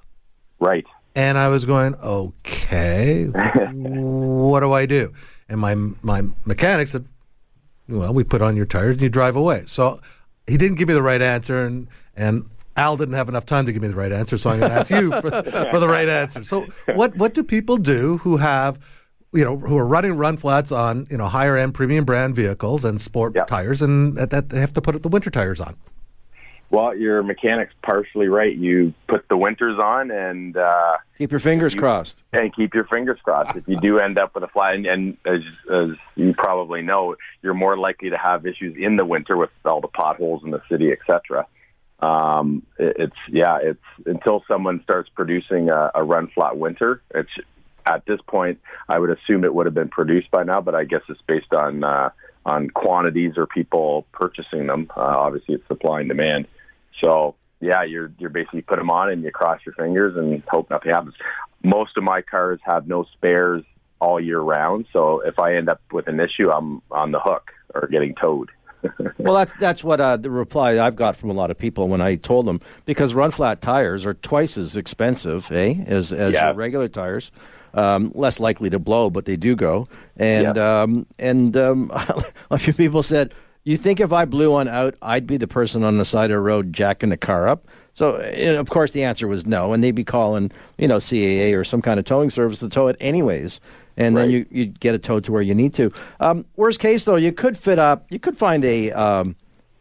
Right. 0.59 0.85
And 1.15 1.37
I 1.37 1.47
was 1.47 1.63
going, 1.65 1.95
okay, 1.95 3.23
what 3.73 4.59
do 4.59 4.71
I 4.73 4.85
do? 4.85 5.13
And 5.47 5.59
my 5.59 5.75
my 6.01 6.23
mechanic 6.45 6.87
said, 6.89 7.05
well, 7.87 8.13
we 8.13 8.23
put 8.23 8.41
on 8.41 8.55
your 8.55 8.65
tires 8.65 8.93
and 8.93 9.01
you 9.01 9.09
drive 9.09 9.35
away. 9.35 9.63
So 9.67 10.01
he 10.47 10.57
didn't 10.57 10.77
give 10.77 10.87
me 10.87 10.93
the 10.93 11.01
right 11.03 11.21
answer, 11.21 11.63
and 11.65 11.87
and 12.15 12.49
Al 12.75 12.97
didn't 12.97 13.13
have 13.15 13.29
enough 13.29 13.45
time 13.45 13.65
to 13.65 13.71
give 13.71 13.81
me 13.81 13.87
the 13.87 13.95
right 13.95 14.11
answer. 14.11 14.37
So 14.37 14.49
I'm 14.49 14.59
going 14.59 14.71
to 14.71 14.77
ask 14.77 14.91
you 14.91 15.11
for, 15.11 15.29
for 15.71 15.79
the 15.79 15.87
right 15.87 16.09
answer. 16.09 16.43
So 16.43 16.67
what 16.95 17.15
what 17.15 17.33
do 17.33 17.43
people 17.43 17.77
do 17.77 18.17
who 18.17 18.37
have 18.37 18.79
you 19.33 19.43
know 19.45 19.57
who 19.57 19.77
are 19.77 19.87
running 19.87 20.17
run 20.17 20.35
flats 20.37 20.71
on 20.71 21.07
you 21.09 21.17
know 21.17 21.27
higher 21.27 21.55
end 21.55 21.73
premium 21.75 22.03
brand 22.05 22.35
vehicles 22.35 22.83
and 22.83 23.01
sport 23.01 23.33
Yeah. 23.35 23.45
tires, 23.45 23.81
and 23.81 24.17
that, 24.17 24.31
that 24.31 24.49
they 24.49 24.59
have 24.59 24.73
to 24.73 24.81
put 24.81 25.01
the 25.01 25.09
winter 25.09 25.29
tires 25.29 25.61
on? 25.61 25.75
Well, 26.71 26.95
your 26.95 27.21
mechanic's 27.23 27.73
partially 27.83 28.27
right. 28.27 28.55
You 28.55 28.93
put 29.07 29.27
the 29.29 29.37
winters 29.37 29.79
on 29.81 30.11
and 30.11 30.57
uh, 30.57 30.97
Keep 31.17 31.31
your 31.31 31.39
fingers 31.39 31.75
crossed. 31.75 32.23
and 32.33 32.53
keep 32.55 32.73
your 32.73 32.85
fingers 32.85 33.19
crossed. 33.23 33.55
If 33.55 33.67
you 33.67 33.77
do 33.77 33.99
end 33.99 34.19
up 34.19 34.33
with 34.35 34.43
a 34.43 34.47
flat, 34.47 34.75
and, 34.75 34.85
and 34.85 35.17
as 35.25 35.41
as 35.71 35.89
you 36.15 36.33
probably 36.37 36.81
know, 36.81 37.15
you're 37.41 37.53
more 37.53 37.77
likely 37.77 38.09
to 38.09 38.17
have 38.17 38.45
issues 38.45 38.75
in 38.77 38.97
the 38.97 39.05
winter 39.05 39.37
with 39.37 39.51
all 39.63 39.79
the 39.79 39.87
potholes 39.87 40.43
in 40.43 40.51
the 40.51 40.61
city, 40.69 40.91
etc. 40.91 41.45
Um, 41.99 42.63
it, 42.77 42.95
it's 42.99 43.15
yeah, 43.29 43.59
it's 43.61 44.07
until 44.07 44.43
someone 44.47 44.81
starts 44.83 45.09
producing 45.15 45.69
a, 45.69 45.91
a 45.95 46.03
run 46.03 46.27
flat 46.33 46.57
winter. 46.57 47.01
It's 47.13 47.29
at 47.85 48.05
this 48.05 48.19
point, 48.27 48.59
I 48.89 48.97
would 48.97 49.11
assume 49.11 49.43
it 49.43 49.53
would 49.53 49.67
have 49.67 49.75
been 49.75 49.89
produced 49.89 50.31
by 50.31 50.43
now, 50.43 50.59
but 50.59 50.73
I 50.73 50.83
guess 50.85 51.01
it's 51.07 51.21
based 51.27 51.53
on 51.53 51.83
uh, 51.83 52.09
on 52.45 52.69
quantities 52.69 53.33
or 53.37 53.45
people 53.47 54.05
purchasing 54.11 54.67
them. 54.67 54.91
Uh, 54.97 55.01
obviously, 55.17 55.55
it's 55.55 55.67
supply 55.67 55.99
and 56.01 56.09
demand. 56.09 56.47
So 57.03 57.35
yeah, 57.61 57.83
you're 57.83 58.11
you're 58.19 58.29
basically 58.29 58.61
put 58.61 58.77
them 58.77 58.89
on 58.91 59.09
and 59.11 59.23
you 59.23 59.31
cross 59.31 59.59
your 59.65 59.73
fingers 59.75 60.15
and 60.17 60.41
hope 60.47 60.69
nothing 60.69 60.91
happens. 60.91 61.15
Most 61.63 61.97
of 61.97 62.03
my 62.03 62.21
cars 62.21 62.59
have 62.63 62.87
no 62.87 63.05
spares 63.13 63.63
all 63.99 64.19
year 64.19 64.39
round, 64.39 64.85
so 64.93 65.21
if 65.21 65.39
I 65.39 65.55
end 65.55 65.69
up 65.69 65.81
with 65.91 66.07
an 66.07 66.19
issue, 66.19 66.51
I'm 66.51 66.81
on 66.91 67.11
the 67.11 67.19
hook 67.19 67.51
or 67.73 67.87
getting 67.87 68.13
towed. 68.21 68.51
Well, 69.17 69.33
that's 69.33 69.53
that's 69.59 69.83
what 69.83 69.99
uh, 69.99 70.17
the 70.17 70.29
reply 70.29 70.77
I've 70.85 70.95
got 70.95 71.15
from 71.15 71.31
a 71.31 71.33
lot 71.33 71.49
of 71.49 71.57
people 71.57 71.87
when 71.87 72.01
I 72.01 72.15
told 72.17 72.45
them 72.45 72.59
because 72.85 73.15
run 73.15 73.31
flat 73.31 73.59
tires 73.59 74.05
are 74.05 74.13
twice 74.13 74.57
as 74.57 74.77
expensive, 74.77 75.51
eh, 75.51 75.75
as 75.87 76.11
as 76.13 76.33
Yeah. 76.33 76.47
your 76.47 76.53
regular 76.53 76.87
tires. 76.87 77.31
Um, 77.73 78.11
less 78.13 78.39
likely 78.39 78.69
to 78.69 78.77
blow, 78.77 79.09
but 79.09 79.25
they 79.25 79.37
do 79.37 79.55
go. 79.55 79.87
And 80.17 80.55
Yeah. 80.55 80.81
um, 80.83 81.07
and 81.17 81.57
um, 81.57 81.89
a 82.51 82.59
few 82.59 82.73
people 82.73 83.01
said, 83.01 83.33
"You 83.65 83.75
think 83.77 83.99
if 83.99 84.13
I 84.13 84.23
blew 84.25 84.51
one 84.51 84.67
out, 84.69 84.95
I'd 85.01 85.27
be 85.27 85.37
the 85.37 85.47
person 85.47 85.83
on 85.83 85.97
the 85.97 86.05
side 86.05 86.31
of 86.31 86.35
the 86.35 86.39
road 86.39 86.71
jacking 86.71 87.09
the 87.09 87.17
car 87.17 87.47
up?" 87.47 87.67
So, 87.93 88.15
of 88.15 88.69
course, 88.69 88.91
the 88.91 89.03
answer 89.03 89.27
was 89.27 89.45
no, 89.45 89.71
and 89.73 89.83
they'd 89.83 89.91
be 89.95 90.03
calling, 90.03 90.51
you 90.77 90.87
know, 90.87 90.97
CAA 90.97 91.53
or 91.57 91.63
some 91.63 91.81
kind 91.81 91.97
of 91.99 92.05
towing 92.05 92.29
service 92.29 92.59
to 92.59 92.67
tow 92.69 92.87
it 92.87 92.97
anyways, 92.99 93.59
and 93.95 94.17
then 94.17 94.31
Right. 94.31 94.47
you'd 94.51 94.79
get 94.81 94.95
it 94.95 95.01
towed 95.03 95.23
to 95.25 95.31
where 95.31 95.41
you 95.41 95.53
need 95.55 95.73
to. 95.75 95.91
Um, 96.19 96.45
worst 96.57 96.79
case, 96.81 97.05
though, 97.05 97.15
you 97.15 97.31
could 97.31 97.57
fit 97.57 97.79
up, 97.79 98.05
you 98.09 98.19
could 98.19 98.37
find 98.37 98.65
a, 98.65 98.91
um, 98.91 99.35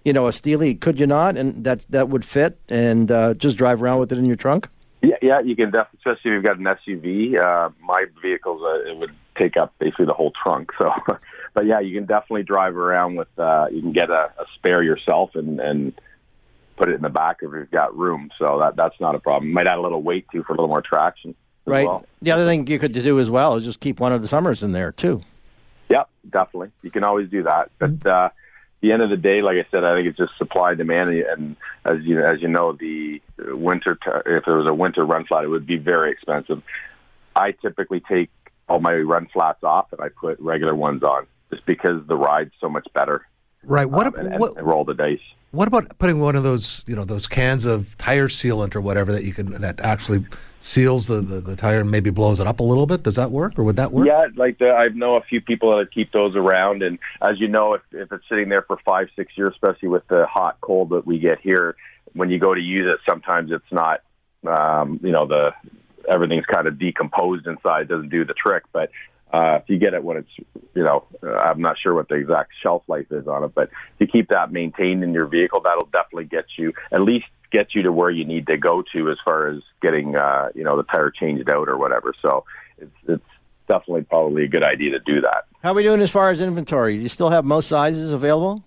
you 0.05 0.13
know, 0.13 0.29
a 0.29 0.33
Steely, 0.33 0.77
could 0.77 1.01
you 1.01 1.07
not? 1.09 1.37
And 1.37 1.65
that 1.65 1.87
that 1.91 2.09
would 2.09 2.25
fit, 2.25 2.59
and 2.69 3.11
uh, 3.11 3.35
just 3.35 3.57
drive 3.57 3.83
around 3.83 3.99
with 3.99 4.13
it 4.13 4.19
in 4.19 4.27
your 4.27 4.37
trunk. 4.37 4.69
Yeah, 5.03 5.17
yeah, 5.21 5.41
you 5.41 5.57
can 5.57 5.73
definitely, 5.73 5.99
especially 5.99 6.31
if 6.31 6.35
you've 6.35 6.45
got 6.45 6.59
an 6.59 6.65
SUV. 6.65 7.39
Uh, 7.39 7.71
my 7.83 8.05
vehicles, 8.23 8.63
uh, 8.65 8.91
it 8.91 8.97
would 8.97 9.11
take 9.37 9.57
up 9.57 9.75
basically 9.81 10.07
the 10.07 10.15
whole 10.15 10.33
trunk. 10.41 10.71
So, 10.81 10.91
but 11.55 11.67
yeah, 11.67 11.81
you 11.81 11.95
can 11.95 12.07
definitely 12.07 12.43
drive 12.43 12.77
around 12.77 13.15
with. 13.15 13.29
Uh, 13.39 13.69
you 13.71 13.81
can 13.81 13.93
get 13.93 14.11
a, 14.11 14.33
a 14.39 14.45
spare 14.57 14.83
yourself 14.83 15.31
and 15.35 15.61
and 15.61 15.93
put 16.77 16.89
it 16.89 16.95
in 16.95 17.03
the 17.03 17.09
back 17.09 17.39
if 17.43 17.51
you've 17.53 17.71
got 17.71 17.97
room. 17.97 18.31
So 18.39 18.59
that 18.59 18.77
that's 18.77 19.01
not 19.01 19.15
a 19.15 19.21
problem. 19.21 19.53
Might 19.53 19.67
add 19.67 19.79
a 19.79 19.81
little 19.81 20.03
weight 20.03 20.27
too 20.33 20.43
for 20.43 20.53
a 20.53 20.57
little 20.57 20.69
more 20.69 20.83
traction. 20.83 21.35
Right. 21.67 21.87
well. 21.87 22.05
The 22.21 22.33
other 22.33 22.45
thing 22.45 22.67
you 22.67 22.79
could 22.79 22.93
do 22.93 23.19
as 23.21 23.31
well 23.31 23.55
is 23.57 23.65
just 23.65 23.81
keep 23.81 24.01
one 24.01 24.13
of 24.13 24.21
the 24.21 24.29
summers 24.29 24.63
in 24.63 24.73
there 24.73 24.93
too. 24.93 25.23
Yep, 25.89 26.09
definitely. 26.29 26.71
You 26.83 26.91
can 26.91 27.05
always 27.05 27.31
do 27.31 27.45
that. 27.45 27.71
But 27.79 28.05
uh, 28.07 28.27
at 28.27 28.33
the 28.81 28.93
end 28.93 29.03
of 29.03 29.11
the 29.11 29.17
day, 29.17 29.41
like 29.41 29.57
I 29.57 29.67
said, 29.71 29.85
I 29.85 29.95
think 29.95 30.09
it's 30.09 30.19
just 30.19 30.37
supply 30.37 30.71
and 30.71 30.79
demand. 30.79 31.11
And 31.11 31.57
as 31.85 31.99
you 32.03 32.21
as 32.21 32.43
you 32.43 32.49
know, 32.49 32.73
the 32.73 33.23
winter 33.39 33.97
if 34.27 34.45
there 34.45 34.57
was 34.57 34.69
a 34.69 34.75
winter 34.75 35.05
run 35.05 35.25
flat, 35.25 35.45
it 35.45 35.49
would 35.49 35.67
be 35.67 35.77
very 35.77 36.11
expensive. 36.11 36.63
I 37.37 37.53
typically 37.53 38.01
take 38.01 38.31
all 38.69 38.81
my 38.81 38.95
run 38.95 39.29
flats 39.33 39.63
off 39.63 39.93
and 39.93 40.01
I 40.01 40.09
put 40.09 40.41
regular 40.41 40.75
ones 40.75 41.03
on, 41.03 41.27
just 41.55 41.67
because 41.67 42.07
the 42.07 42.17
ride's 42.17 42.53
so 42.61 42.69
much 42.69 42.87
better. 42.95 43.27
Right. 43.63 43.89
What, 43.89 44.07
um, 44.07 44.15
and, 44.17 44.41
what, 44.41 44.57
and 44.57 44.67
roll 44.67 44.85
the 44.85 44.95
dice. 44.95 45.19
what 45.53 45.69
about 45.69 45.99
putting 45.99 46.21
one 46.21 46.37
of 46.37 46.43
those, 46.43 46.85
you 46.87 46.97
know, 46.97 47.05
those 47.05 47.27
cans 47.27 47.65
of 47.65 47.97
tire 47.97 48.29
sealant 48.29 48.75
or 48.75 48.81
whatever 48.81 49.13
that 49.13 49.25
you 49.25 49.33
can 49.33 49.53
that 49.61 49.81
actually 49.81 50.25
seals 50.61 51.07
the, 51.09 51.21
the, 51.21 51.41
the 51.41 51.57
tire 51.57 51.81
and 51.81 51.91
maybe 51.91 52.11
blows 52.11 52.41
it 52.41 52.47
up 52.47 52.61
a 52.61 52.63
little 52.63 52.87
bit? 52.87 53.03
Does 53.03 53.17
that 53.17 53.31
work, 53.31 53.59
or 53.59 53.65
would 53.65 53.77
that 53.77 53.93
work? 53.93 54.07
Yeah, 54.07 54.27
like 54.37 54.59
the, 54.59 54.71
I 54.71 54.89
know 54.89 55.17
a 55.17 55.21
few 55.23 55.41
people 55.41 55.77
that 55.79 55.93
keep 55.93 56.11
those 56.13 56.35
around, 56.37 56.83
and 56.83 56.99
as 57.21 57.39
you 57.39 57.49
know, 57.49 57.75
if, 57.75 57.83
if 57.93 58.11
it's 58.13 58.25
sitting 58.29 58.49
there 58.49 58.63
for 58.63 58.79
five, 58.85 59.09
six 59.15 59.33
years, 59.37 59.53
especially 59.53 59.89
with 59.89 60.07
the 60.09 60.27
hot 60.27 60.57
cold 60.61 60.91
that 60.91 61.07
we 61.07 61.19
get 61.19 61.41
here, 61.41 61.77
when 62.15 62.31
you 62.31 62.39
go 62.39 62.55
to 62.55 62.61
use 62.61 62.87
it, 62.93 63.01
sometimes 63.09 63.51
it's 63.53 63.73
not, 63.73 64.01
um, 64.47 65.01
you 65.03 65.11
know, 65.11 65.27
the 65.27 65.53
everything's 66.09 66.47
kind 66.47 66.67
of 66.67 66.79
decomposed 66.79 67.47
inside, 67.47 67.89
doesn't 67.89 68.11
do 68.11 68.25
the 68.25 68.35
trick. 68.35 68.63
But 68.73 68.91
uh, 69.35 69.59
if 69.61 69.69
you 69.69 69.79
get 69.79 69.95
it 69.95 70.05
when 70.05 70.19
it's, 70.19 70.31
you 70.75 70.85
know, 70.85 71.05
uh, 71.23 71.35
I'm 71.35 71.61
not 71.61 71.77
sure 71.77 71.93
what 71.93 72.09
the 72.09 72.15
exact 72.15 72.53
shelf 72.63 72.85
life 72.87 73.11
is 73.11 73.27
on 73.27 73.43
it, 73.43 73.53
but 73.53 73.65
if 73.65 74.01
you 74.01 74.07
keep 74.07 74.29
that 74.29 74.53
maintained 74.53 75.03
in 75.03 75.13
your 75.13 75.27
vehicle, 75.27 75.61
that'll 75.61 75.89
definitely 75.93 76.27
get 76.27 76.45
you 76.57 76.73
at 76.93 77.03
least 77.03 77.27
get 77.51 77.75
you 77.75 77.83
to 77.83 77.93
where 77.93 78.11
you 78.11 78.25
need 78.25 78.47
to 78.47 78.57
go 78.57 78.85
to 78.93 79.11
as 79.11 79.17
far 79.25 79.49
as 79.49 79.61
getting, 79.83 80.15
uh, 80.15 80.51
you 80.55 80.63
know, 80.63 80.77
the 80.77 80.85
tire 80.85 81.11
changed 81.11 81.51
out 81.51 81.69
or 81.69 81.77
whatever. 81.77 82.15
So 82.23 82.45
it's 82.79 82.97
it's 83.09 83.25
definitely 83.69 84.03
probably 84.03 84.45
a 84.45 84.49
good 84.49 84.63
idea 84.63 84.93
to 84.93 85.01
do 85.01 85.21
that. 85.23 85.47
How 85.65 85.73
are 85.73 85.75
we 85.75 85.83
doing 85.83 86.01
as 86.01 86.13
far 86.13 86.31
as 86.31 86.41
inventory? 86.41 86.97
Do 86.97 87.03
you 87.03 87.09
still 87.09 87.31
have 87.31 87.45
most 87.45 87.69
sizes 87.69 88.13
available? 88.13 88.63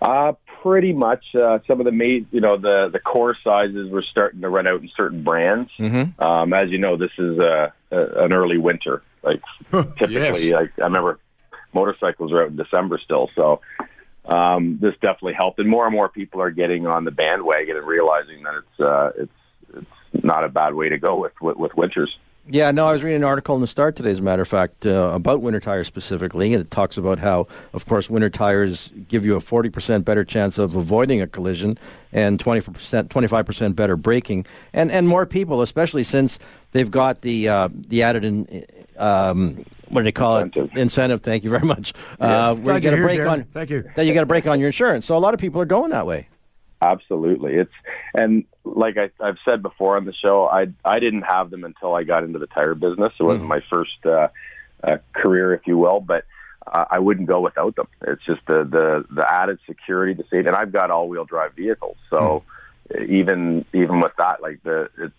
Uh, 0.00 0.32
pretty 0.62 0.92
much. 0.92 1.24
Uh, 1.34 1.58
some 1.66 1.80
of 1.80 1.84
the 1.86 1.92
main, 1.92 2.26
you 2.30 2.40
know, 2.40 2.56
the 2.56 2.88
the 2.92 2.98
core 2.98 3.36
sizes 3.42 3.90
were 3.90 4.04
starting 4.10 4.40
to 4.42 4.48
run 4.48 4.66
out 4.66 4.80
in 4.80 4.90
certain 4.96 5.22
brands. 5.22 5.70
Mm-hmm. 5.78 6.22
Um, 6.22 6.52
as 6.52 6.70
you 6.70 6.78
know, 6.78 6.96
this 6.96 7.10
is 7.18 7.38
a, 7.38 7.72
a, 7.90 8.24
an 8.24 8.34
early 8.34 8.58
winter. 8.58 9.02
Like 9.22 9.40
typically, 9.70 10.48
Yes. 10.48 10.52
like 10.52 10.70
I 10.80 10.84
remember 10.86 11.18
motorcycles 11.74 12.32
are 12.32 12.42
out 12.42 12.48
in 12.48 12.56
December 12.56 12.98
still. 13.04 13.30
So 13.36 13.60
um, 14.24 14.78
this 14.80 14.94
definitely 15.02 15.34
helped, 15.34 15.58
and 15.58 15.68
more 15.68 15.86
and 15.86 15.94
more 15.94 16.08
people 16.08 16.40
are 16.42 16.50
getting 16.50 16.86
on 16.86 17.04
the 17.04 17.10
bandwagon 17.10 17.76
and 17.76 17.86
realizing 17.86 18.42
that 18.44 18.54
it's 18.54 18.80
uh, 18.80 19.10
it's 19.16 19.86
it's 20.14 20.24
not 20.24 20.44
a 20.44 20.48
bad 20.48 20.74
way 20.74 20.88
to 20.90 20.98
go 20.98 21.16
with 21.16 21.32
with, 21.40 21.56
with 21.56 21.74
winters. 21.76 22.14
Yeah, 22.48 22.72
no, 22.72 22.88
I 22.88 22.92
was 22.92 23.04
reading 23.04 23.18
an 23.18 23.24
article 23.24 23.54
in 23.54 23.60
the 23.60 23.68
Star 23.68 23.92
today, 23.92 24.10
as 24.10 24.18
a 24.18 24.22
matter 24.22 24.42
of 24.42 24.48
fact, 24.48 24.84
uh, 24.84 25.12
about 25.14 25.42
winter 25.42 25.60
tires 25.60 25.86
specifically, 25.86 26.52
and 26.52 26.60
it 26.60 26.72
talks 26.72 26.96
about 26.96 27.20
how, 27.20 27.44
of 27.72 27.86
course, 27.86 28.10
winter 28.10 28.30
tires 28.30 28.90
give 29.06 29.24
you 29.24 29.36
a 29.36 29.38
40% 29.38 30.04
better 30.04 30.24
chance 30.24 30.58
of 30.58 30.74
avoiding 30.74 31.20
a 31.22 31.28
collision 31.28 31.78
and 32.12 32.40
20%, 32.42 33.06
25% 33.08 33.76
better 33.76 33.96
braking. 33.96 34.44
And, 34.72 34.90
and 34.90 35.06
more 35.06 35.24
people, 35.24 35.62
especially 35.62 36.02
since 36.02 36.40
they've 36.72 36.90
got 36.90 37.20
the, 37.20 37.48
uh, 37.48 37.68
the 37.72 38.02
added, 38.02 38.24
in, 38.24 38.64
um, 38.98 39.64
what 39.90 40.00
do 40.00 40.04
they 40.04 40.12
call 40.12 40.38
Incentive. 40.38 40.76
it? 40.76 40.80
Incentive, 40.80 41.20
thank 41.20 41.44
you 41.44 41.50
very 41.50 41.64
much. 41.66 41.92
Uh, 42.18 42.56
where 42.56 42.74
you 42.74 42.80
Glad 42.80 42.82
get 42.82 42.94
a 42.94 42.96
break 42.96 43.20
on, 43.20 43.44
Thank 43.44 43.70
you. 43.70 43.84
that 43.94 44.04
you 44.04 44.12
get 44.12 44.24
a 44.24 44.26
break 44.26 44.48
on 44.48 44.58
your 44.58 44.66
insurance. 44.66 45.06
So 45.06 45.16
a 45.16 45.18
lot 45.18 45.32
of 45.32 45.38
people 45.38 45.60
are 45.60 45.66
going 45.66 45.90
that 45.90 46.08
way. 46.08 46.26
Absolutely, 46.82 47.54
it's 47.54 47.72
and 48.12 48.44
like 48.64 48.96
I, 48.98 49.10
I've 49.20 49.36
said 49.48 49.62
before 49.62 49.96
on 49.96 50.04
the 50.04 50.12
show, 50.12 50.46
I 50.46 50.66
I 50.84 50.98
didn't 50.98 51.22
have 51.22 51.50
them 51.50 51.62
until 51.62 51.94
I 51.94 52.02
got 52.02 52.24
into 52.24 52.38
the 52.40 52.48
tire 52.48 52.74
business. 52.74 53.12
It 53.20 53.22
wasn't 53.22 53.48
my 53.48 53.60
first 53.72 54.04
uh, 54.04 54.28
uh, 54.82 54.96
career, 55.12 55.54
if 55.54 55.66
you 55.66 55.78
will, 55.78 56.00
but 56.00 56.24
uh, 56.66 56.84
I 56.90 56.98
wouldn't 56.98 57.28
go 57.28 57.40
without 57.40 57.76
them. 57.76 57.86
It's 58.02 58.24
just 58.24 58.40
the 58.48 58.64
the 58.64 59.04
the 59.14 59.32
added 59.32 59.60
security, 59.66 60.14
the 60.14 60.24
safety, 60.24 60.48
and 60.48 60.56
I've 60.56 60.72
got 60.72 60.90
all 60.90 61.08
wheel 61.08 61.24
drive 61.24 61.54
vehicles, 61.54 61.96
so 62.10 62.42
even 63.08 63.64
even 63.72 64.00
with 64.00 64.12
that, 64.18 64.42
like 64.42 64.62
the 64.62 64.90
it's 64.98 65.14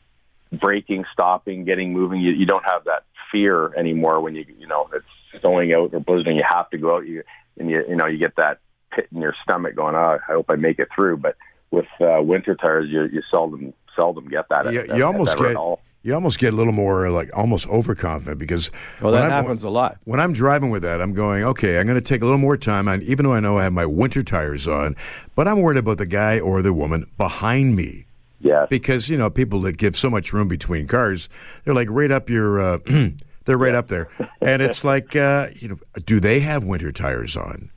braking, 0.60 1.06
stopping, 1.14 1.66
getting 1.66 1.94
moving, 1.94 2.22
you, 2.22 2.32
you 2.32 2.46
don't 2.46 2.64
have 2.70 2.84
that 2.86 3.04
fear 3.32 3.74
anymore 3.76 4.22
when 4.22 4.36
you 4.36 4.46
you 4.60 4.68
know 4.68 4.90
it's 4.94 5.42
snowing 5.42 5.74
out 5.74 5.94
or 5.94 6.00
blizzarding. 6.02 6.36
You 6.36 6.44
have 6.48 6.70
to 6.72 6.78
go 6.78 6.98
out, 6.98 7.08
you 7.08 7.24
and 7.58 7.70
you 7.70 7.84
you 7.88 7.96
know 7.96 8.08
you 8.08 8.18
get 8.18 8.36
that 8.36 8.60
pit 8.92 9.08
in 9.12 9.22
your 9.22 9.36
stomach 9.44 9.76
going, 9.76 9.96
oh, 9.96 10.18
I 10.28 10.34
hope 10.34 10.48
I 10.50 10.56
make 10.56 10.80
it 10.80 10.90
through, 10.96 11.18
but 11.18 11.36
with 11.74 11.88
uh, 12.00 12.22
winter 12.22 12.56
tires, 12.56 12.90
you, 12.90 13.04
you 13.12 13.22
seldom 13.32 13.74
seldom 13.96 14.28
get 14.28 14.46
that. 14.50 14.72
You, 14.72 14.80
at- 14.82 14.88
you 14.88 14.94
at- 14.96 15.02
almost 15.02 15.34
at 15.34 15.40
get 15.40 15.56
all. 15.56 15.82
you 16.04 16.14
almost 16.14 16.40
get 16.40 16.54
a 16.54 16.56
little 16.56 16.74
more 16.74 17.10
like 17.10 17.30
almost 17.34 17.68
overconfident 17.68 18.38
because 18.40 18.72
Well, 19.02 19.12
when 19.12 19.22
that 19.22 19.32
I'm- 19.32 19.44
happens 19.44 19.64
a 19.64 19.70
lot. 19.70 19.98
When 20.06 20.20
I'm 20.20 20.34
driving 20.34 20.70
with 20.70 20.84
that, 20.84 21.02
I'm 21.02 21.14
going, 21.14 21.44
okay, 21.44 21.80
I'm 21.80 21.86
going 21.86 21.96
to 21.96 22.02
take 22.02 22.22
a 22.22 22.26
little 22.26 22.38
more 22.40 22.58
time, 22.58 22.88
on, 22.88 23.02
even 23.04 23.26
though 23.26 23.34
I 23.34 23.40
know 23.40 23.58
I 23.60 23.64
have 23.64 23.74
my 23.74 23.86
winter 23.86 24.24
tires 24.24 24.68
on, 24.68 24.96
but 25.36 25.48
I'm 25.48 25.62
worried 25.62 25.78
about 25.80 25.98
the 25.98 26.06
guy 26.06 26.40
or 26.40 26.62
the 26.62 26.74
woman 26.74 27.06
behind 27.18 27.76
me 27.76 28.06
Yes. 28.40 28.68
because 28.70 29.08
you 29.10 29.18
know 29.18 29.30
people 29.30 29.62
that 29.62 29.78
give 29.78 29.96
so 29.96 30.10
much 30.10 30.34
room 30.34 30.48
between 30.48 30.88
cars, 30.88 31.30
they're 31.64 31.74
like 31.74 31.88
right 31.90 32.12
up 32.12 32.30
your, 32.30 32.60
uh, 32.60 32.78
they're 33.46 33.58
right 33.58 33.76
up 33.76 33.88
there, 33.88 34.10
and 34.42 34.62
it's 34.62 34.84
like, 34.84 35.16
uh, 35.16 35.48
you 35.56 35.68
know, 35.70 35.78
do 36.06 36.20
they 36.20 36.40
have 36.42 36.64
winter 36.64 36.92
tires 36.92 37.38
on? 37.38 37.70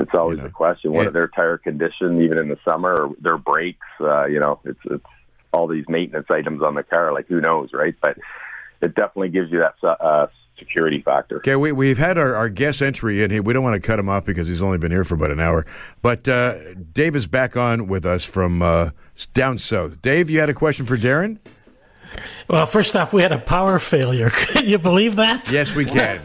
It's 0.00 0.14
always 0.14 0.38
you 0.38 0.42
know. 0.42 0.48
a 0.48 0.52
question. 0.52 0.92
What 0.92 1.02
Yeah. 1.02 1.08
are 1.08 1.12
their 1.12 1.28
tire 1.28 1.58
condition, 1.58 2.22
even 2.22 2.38
in 2.38 2.48
the 2.48 2.58
summer, 2.68 2.92
or 2.94 3.10
their 3.20 3.38
brakes? 3.38 3.86
Uh, 4.00 4.26
you 4.26 4.40
know, 4.40 4.60
it's 4.64 4.80
it's 4.84 5.04
all 5.52 5.66
these 5.66 5.84
maintenance 5.88 6.26
items 6.30 6.62
on 6.62 6.74
the 6.74 6.82
car. 6.82 7.12
Like 7.12 7.26
who 7.28 7.40
knows, 7.40 7.70
right? 7.72 7.94
But 8.00 8.16
it 8.80 8.94
definitely 8.94 9.28
gives 9.30 9.50
you 9.50 9.60
that 9.60 9.74
uh, 10.00 10.26
security 10.58 11.02
factor. 11.02 11.36
Okay, 11.38 11.56
we, 11.56 11.72
we've 11.72 11.98
had 11.98 12.18
our, 12.18 12.34
our 12.34 12.48
guest 12.48 12.82
entry 12.82 13.22
in. 13.22 13.30
here. 13.30 13.42
We 13.42 13.52
don't 13.52 13.62
want 13.64 13.74
to 13.74 13.86
cut 13.86 13.98
him 13.98 14.08
off 14.08 14.24
because 14.24 14.46
he's 14.48 14.62
only 14.62 14.78
been 14.78 14.90
here 14.92 15.04
for 15.04 15.14
about 15.14 15.30
an 15.30 15.40
hour. 15.40 15.66
But 16.02 16.28
uh, 16.28 16.74
Dave 16.92 17.16
is 17.16 17.26
back 17.26 17.56
on 17.56 17.86
with 17.88 18.06
us 18.06 18.24
from 18.24 18.62
uh, 18.62 18.90
down 19.34 19.58
south. 19.58 20.00
Dave, 20.02 20.30
you 20.30 20.40
had 20.40 20.48
a 20.50 20.54
question 20.54 20.86
for 20.86 20.96
Darren? 20.96 21.38
Well, 22.48 22.66
first 22.66 22.96
off, 22.96 23.12
we 23.12 23.22
had 23.22 23.32
a 23.32 23.38
power 23.38 23.78
failure. 23.78 24.30
Can 24.32 24.68
you 24.68 24.78
believe 24.78 25.16
that? 25.16 25.50
Yes, 25.50 25.74
we 25.74 25.84
can. 25.84 26.22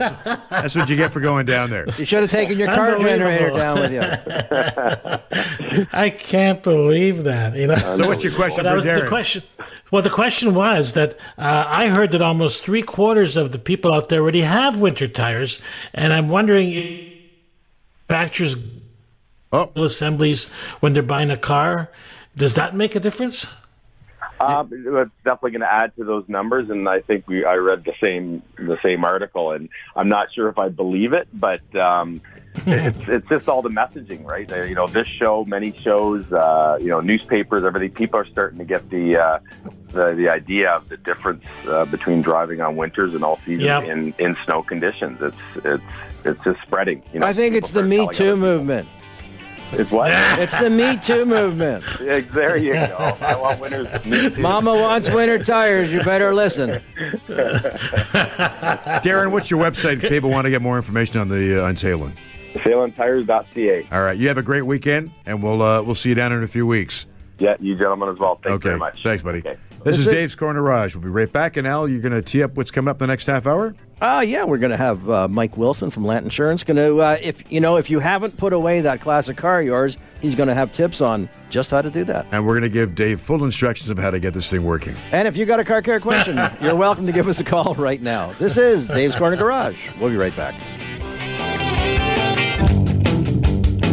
That's 0.49 0.75
what 0.75 0.89
you 0.89 0.95
get 0.95 1.13
for 1.13 1.19
going 1.19 1.45
down 1.45 1.69
there. 1.69 1.85
You 1.97 2.05
should 2.05 2.21
have 2.21 2.31
taken 2.31 2.57
your 2.57 2.73
car 2.73 2.97
generator 2.97 3.51
down 3.51 3.79
with 3.79 3.91
you. 3.93 5.87
I 5.93 6.09
can't 6.09 6.63
believe 6.63 7.25
that. 7.25 7.55
You 7.55 7.67
know. 7.67 7.75
So, 7.75 8.07
what's 8.07 8.23
your 8.23 8.33
question 8.33 8.63
But 8.63 8.73
that 8.75 8.81
for 8.81 8.89
was 8.93 9.01
the 9.01 9.07
question. 9.07 9.43
Well, 9.91 10.01
the 10.01 10.09
question 10.09 10.55
was 10.55 10.93
that 10.93 11.17
uh, 11.37 11.65
I 11.67 11.89
heard 11.89 12.11
that 12.11 12.21
almost 12.21 12.63
three 12.63 12.81
quarters 12.81 13.37
of 13.37 13.51
the 13.51 13.59
people 13.59 13.93
out 13.93 14.09
there 14.09 14.21
already 14.21 14.41
have 14.41 14.81
winter 14.81 15.07
tires, 15.07 15.61
and 15.93 16.11
I'm 16.11 16.29
wondering 16.29 16.71
if 16.71 17.13
manufacturers 18.09 18.55
Oh, 19.55 19.71
assemblies 19.75 20.49
when 20.81 20.91
they're 20.91 21.03
buying 21.03 21.31
a 21.31 21.37
car. 21.37 21.89
Does 22.35 22.55
that 22.55 22.75
make 22.75 22.93
a 22.93 22.99
difference? 22.99 23.47
Um, 24.39 24.69
it's 24.71 25.11
definitely 25.23 25.51
going 25.51 25.61
to 25.61 25.73
add 25.73 25.95
to 25.95 26.03
those 26.03 26.25
numbers, 26.27 26.69
and 26.69 26.87
I 26.89 26.99
think 27.01 27.27
we 27.27 27.45
I 27.45 27.55
read 27.55 27.85
the 27.85 27.93
same 28.03 28.41
the 28.57 28.77
same 28.83 29.05
article, 29.05 29.51
and 29.51 29.69
I'm 29.95 30.09
not 30.09 30.33
sure 30.33 30.49
if 30.49 30.57
I 30.59 30.67
believe 30.69 31.13
it, 31.13 31.27
but 31.33 31.61
um, 31.75 32.19
it's 32.65 32.99
it's 33.07 33.27
just 33.29 33.47
all 33.47 33.61
the 33.61 33.69
messaging, 33.69 34.25
right? 34.25 34.51
Uh, 34.51 34.63
You 34.63 34.75
know, 34.75 34.87
this 34.87 35.07
show, 35.07 35.45
many 35.45 35.71
shows, 35.81 36.31
uh, 36.33 36.77
you 36.81 36.87
know, 36.89 36.99
newspapers, 36.99 37.63
everything. 37.63 37.91
People 37.91 38.19
are 38.19 38.25
starting 38.25 38.59
to 38.59 38.65
get 38.65 38.89
the 38.89 39.15
uh, 39.17 39.39
the 39.89 40.11
the 40.15 40.27
idea 40.29 40.69
of 40.71 40.89
the 40.89 40.97
difference 40.97 41.45
uh, 41.69 41.85
between 41.85 42.21
driving 42.21 42.59
on 42.59 42.75
winters 42.75 43.13
and 43.13 43.23
all 43.23 43.39
season 43.45 43.63
Yep. 43.63 43.83
in 43.85 44.13
in 44.19 44.35
snow 44.45 44.63
conditions. 44.63 45.21
It's 45.21 45.37
it's 45.63 45.83
it's 46.25 46.43
just 46.43 46.59
spreading. 46.63 47.01
You 47.13 47.21
know, 47.21 47.27
I 47.27 47.31
think 47.33 47.55
it's 47.55 47.71
the 47.71 47.83
Me 47.83 48.05
Too 48.11 48.35
movement. 48.35 48.85
people. 48.87 49.01
It's 49.71 49.91
what? 49.91 50.11
It's 50.39 50.57
the 50.57 50.69
Me 50.69 50.97
Too 50.97 51.25
movement. 51.25 51.83
Yeah, 52.05 52.19
there 52.19 52.55
you 52.57 52.73
go. 52.73 53.17
I 53.21 53.35
want 53.35 53.59
winters. 53.59 54.05
Me 54.05 54.29
too. 54.29 54.41
Mama 54.41 54.73
wants 54.73 55.09
winter 55.09 55.39
tires. 55.39 55.91
You 55.91 56.03
better 56.03 56.33
listen. 56.33 56.69
Darren, 59.01 59.31
what's 59.31 59.49
your 59.49 59.59
website 59.59 60.03
if 60.03 60.09
people 60.09 60.29
want 60.29 60.45
to 60.45 60.51
get 60.51 60.61
more 60.61 60.77
information 60.77 61.19
on 61.19 61.29
the 61.29 61.63
uh, 61.63 61.67
unsailing? 61.67 62.13
SailOnTires.ca. 62.53 63.87
All 63.91 64.03
right, 64.03 64.17
you 64.17 64.27
have 64.27 64.37
a 64.37 64.43
great 64.43 64.61
weekend, 64.63 65.11
and 65.25 65.41
we'll 65.41 65.61
uh, 65.61 65.81
we'll 65.81 65.95
see 65.95 66.09
you 66.09 66.15
down 66.15 66.31
in 66.31 66.43
a 66.43 66.47
few 66.47 66.67
weeks. 66.67 67.07
Yeah, 67.39 67.55
you 67.59 67.75
gentlemen 67.75 68.09
as 68.09 68.19
well. 68.19 68.35
Thanks 68.35 68.55
okay, 68.55 68.69
very 68.69 68.79
much. 68.79 69.01
thanks, 69.01 69.23
buddy. 69.23 69.39
Okay. 69.39 69.57
This 69.85 69.99
is 69.99 70.07
Is 70.07 70.13
Dave's 70.13 70.35
Corner 70.35 70.61
Garage. 70.61 70.95
We'll 70.95 71.03
be 71.03 71.09
right 71.09 71.31
back, 71.31 71.57
and 71.57 71.67
Al, 71.67 71.87
you're 71.87 72.01
going 72.01 72.11
to 72.11 72.23
tee 72.23 72.41
up 72.41 72.57
what's 72.57 72.71
coming 72.71 72.89
up 72.89 72.97
the 72.97 73.05
next 73.05 73.27
half 73.27 73.45
hour. 73.45 73.75
Ah, 74.01 74.21
yeah, 74.21 74.43
we're 74.43 74.57
going 74.57 74.71
to 74.71 74.77
have 74.77 75.07
uh, 75.07 75.27
Mike 75.27 75.57
Wilson 75.57 75.91
from 75.91 76.03
Lant 76.03 76.23
Insurance. 76.23 76.63
Going 76.63 76.77
to, 76.77 76.97
uh, 76.97 77.17
if 77.21 77.51
you 77.51 77.59
know, 77.61 77.77
if 77.77 77.91
you 77.91 77.99
haven't 77.99 78.35
put 78.35 78.51
away 78.51 78.81
that 78.81 78.99
classic 78.99 79.37
car 79.37 79.59
of 79.59 79.65
yours, 79.67 79.95
he's 80.21 80.33
going 80.33 80.49
to 80.49 80.55
have 80.55 80.71
tips 80.71 81.01
on 81.01 81.29
just 81.51 81.69
how 81.69 81.83
to 81.83 81.91
do 81.91 82.03
that. 82.05 82.25
And 82.31 82.47
we're 82.47 82.53
going 82.53 82.63
to 82.63 82.69
give 82.69 82.95
Dave 82.95 83.21
full 83.21 83.43
instructions 83.43 83.91
of 83.91 83.99
how 83.99 84.09
to 84.09 84.19
get 84.19 84.33
this 84.33 84.49
thing 84.49 84.63
working. 84.63 84.95
And 85.11 85.27
if 85.27 85.37
you 85.37 85.45
got 85.45 85.59
a 85.59 85.63
car 85.63 85.83
care 85.83 85.99
question, 85.99 86.35
you're 86.61 86.75
welcome 86.75 87.05
to 87.05 87.13
give 87.13 87.27
us 87.27 87.39
a 87.39 87.43
call 87.43 87.75
right 87.75 88.01
now. 88.01 88.31
This 88.39 88.57
is 88.57 88.87
Dave's 88.87 89.15
Corner 89.15 89.37
Garage. 89.37 89.91
We'll 89.99 90.09
be 90.09 90.17
right 90.17 90.35
back. 90.35 90.55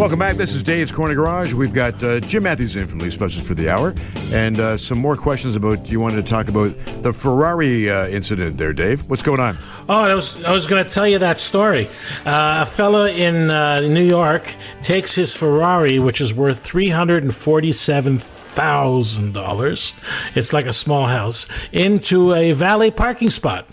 Welcome 0.03 0.19
back. 0.19 0.35
This 0.35 0.53
is 0.53 0.65
Dave's 0.65 0.91
Corner 0.91 1.15
Garage. 1.15 1.53
We've 1.53 1.73
got 1.73 2.03
uh, 2.03 2.19
Jim 2.19 2.43
Matthews 2.43 2.75
in 2.75 2.89
from 2.89 2.99
Lee 2.99 3.13
Specials 3.13 3.47
for 3.47 3.55
the 3.55 3.69
hour, 3.69 3.95
and 4.33 4.59
uh, 4.59 4.77
some 4.77 4.99
more 4.99 5.17
questions 5.17 5.55
about. 5.55 5.89
You 5.89 6.01
wanted 6.01 6.17
to 6.17 6.29
talk 6.29 6.49
about 6.49 6.77
the 7.05 7.13
Ferrari 7.13 7.89
uh, 7.89 8.09
incident 8.09 8.59
there, 8.59 8.73
Dave. 8.73 9.09
What's 9.09 9.23
going 9.23 9.39
on? 9.39 9.57
Oh, 9.89 9.95
I 9.95 10.13
was 10.13 10.43
I 10.43 10.51
was 10.51 10.67
going 10.67 10.83
to 10.83 10.91
tell 10.91 11.07
you 11.07 11.21
that 11.21 11.39
story. 11.39 11.87
Uh, 12.27 12.65
a 12.65 12.67
fella 12.67 13.13
in 13.13 13.49
uh, 13.49 13.79
New 13.79 14.03
York 14.03 14.53
takes 14.83 15.15
his 15.15 15.37
Ferrari, 15.37 16.01
which 16.01 16.21
is 16.21 16.35
worth 16.35 16.59
three 16.59 16.89
hundred 16.89 17.23
and 17.23 17.33
forty-seven 17.33 18.19
thousand 18.55 19.33
dollars. 19.33 19.95
It's 20.35 20.53
like 20.53 20.67
a 20.67 20.73
small 20.73 21.07
house 21.07 21.49
into 21.73 22.35
a 22.35 22.53
valet 22.53 22.91
parking 22.91 23.31
spot, 23.31 23.67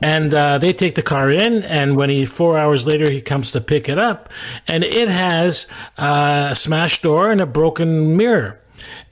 and 0.00 0.34
uh, 0.34 0.58
they 0.58 0.72
take 0.72 0.94
the 0.94 1.02
car 1.02 1.30
in. 1.30 1.62
And 1.64 1.96
when 1.96 2.10
he 2.10 2.24
four 2.24 2.58
hours 2.58 2.86
later 2.86 3.10
he 3.10 3.20
comes 3.20 3.50
to 3.52 3.60
pick 3.60 3.88
it 3.88 3.98
up, 3.98 4.30
and 4.68 4.84
it 4.84 5.08
has 5.08 5.66
uh, 5.98 6.48
a 6.50 6.54
smashed 6.54 7.02
door 7.02 7.30
and 7.30 7.40
a 7.40 7.46
broken 7.46 8.16
mirror. 8.16 8.60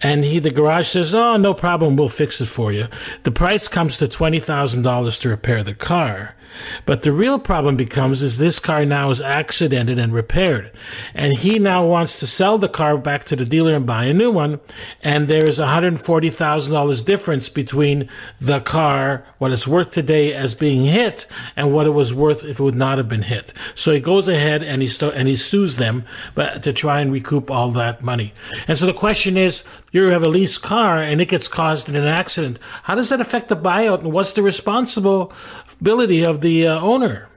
And 0.00 0.24
he, 0.24 0.38
the 0.38 0.50
garage 0.50 0.88
says, 0.88 1.14
"Oh, 1.14 1.36
no 1.36 1.54
problem. 1.54 1.96
We'll 1.96 2.08
fix 2.08 2.40
it 2.40 2.46
for 2.46 2.70
you." 2.72 2.88
The 3.22 3.30
price 3.30 3.68
comes 3.68 3.96
to 3.98 4.08
twenty 4.08 4.40
thousand 4.40 4.82
dollars 4.82 5.18
to 5.20 5.30
repair 5.30 5.64
the 5.64 5.74
car. 5.74 6.36
But 6.86 7.02
the 7.02 7.12
real 7.12 7.38
problem 7.38 7.76
becomes 7.76 8.22
is 8.22 8.38
this 8.38 8.58
car 8.58 8.84
now 8.84 9.10
is 9.10 9.20
accidented 9.20 9.98
and 9.98 10.12
repaired. 10.12 10.70
And 11.14 11.36
he 11.36 11.58
now 11.58 11.86
wants 11.86 12.18
to 12.20 12.26
sell 12.26 12.58
the 12.58 12.68
car 12.68 12.96
back 12.98 13.24
to 13.24 13.36
the 13.36 13.44
dealer 13.44 13.74
and 13.74 13.86
buy 13.86 14.04
a 14.06 14.14
new 14.14 14.30
one. 14.30 14.60
And 15.02 15.28
there's 15.28 15.58
$140,000 15.58 17.04
difference 17.04 17.48
between 17.48 18.08
the 18.40 18.60
car, 18.60 19.24
what 19.38 19.52
it's 19.52 19.68
worth 19.68 19.90
today 19.90 20.32
as 20.32 20.54
being 20.54 20.84
hit, 20.84 21.26
and 21.56 21.72
what 21.72 21.86
it 21.86 21.90
was 21.90 22.14
worth 22.14 22.44
if 22.44 22.60
it 22.60 22.62
would 22.62 22.74
not 22.74 22.98
have 22.98 23.08
been 23.08 23.22
hit. 23.22 23.52
So 23.74 23.92
he 23.92 24.00
goes 24.00 24.28
ahead 24.28 24.62
and 24.62 24.82
he, 24.82 24.90
and 25.06 25.28
he 25.28 25.36
sues 25.36 25.76
them 25.76 26.04
but 26.34 26.62
to 26.62 26.72
try 26.72 27.00
and 27.00 27.12
recoup 27.12 27.50
all 27.50 27.70
that 27.70 28.02
money. 28.02 28.32
And 28.66 28.78
so 28.78 28.86
the 28.86 28.92
question 28.92 29.36
is, 29.36 29.64
you 29.92 30.04
have 30.04 30.22
a 30.22 30.28
leased 30.28 30.62
car 30.62 30.98
and 30.98 31.20
it 31.20 31.28
gets 31.28 31.48
caused 31.48 31.88
in 31.88 31.96
an 31.96 32.04
accident. 32.04 32.58
How 32.84 32.94
does 32.94 33.08
that 33.08 33.20
affect 33.20 33.48
the 33.48 33.56
buyout 33.56 34.00
and 34.00 34.12
what's 34.12 34.32
the 34.32 34.42
responsibility 34.42 36.24
of 36.24 36.40
the 36.44 36.68
uh, 36.68 36.80
owner? 36.80 37.28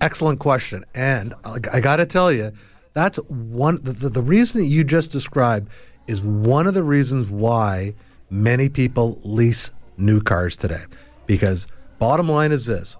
Excellent 0.00 0.40
question. 0.40 0.84
And 0.94 1.32
I, 1.44 1.58
I 1.72 1.80
got 1.80 1.96
to 1.96 2.06
tell 2.06 2.32
you, 2.32 2.52
that's 2.92 3.18
one, 3.28 3.78
the, 3.82 3.92
the, 3.92 4.08
the 4.08 4.22
reason 4.22 4.60
that 4.60 4.66
you 4.66 4.82
just 4.82 5.12
described 5.12 5.70
is 6.08 6.20
one 6.20 6.66
of 6.66 6.74
the 6.74 6.82
reasons 6.82 7.28
why 7.28 7.94
many 8.28 8.68
people 8.68 9.20
lease 9.22 9.70
new 9.96 10.20
cars 10.20 10.56
today. 10.56 10.82
Because 11.26 11.68
bottom 11.98 12.28
line 12.28 12.50
is 12.50 12.66
this 12.66 12.96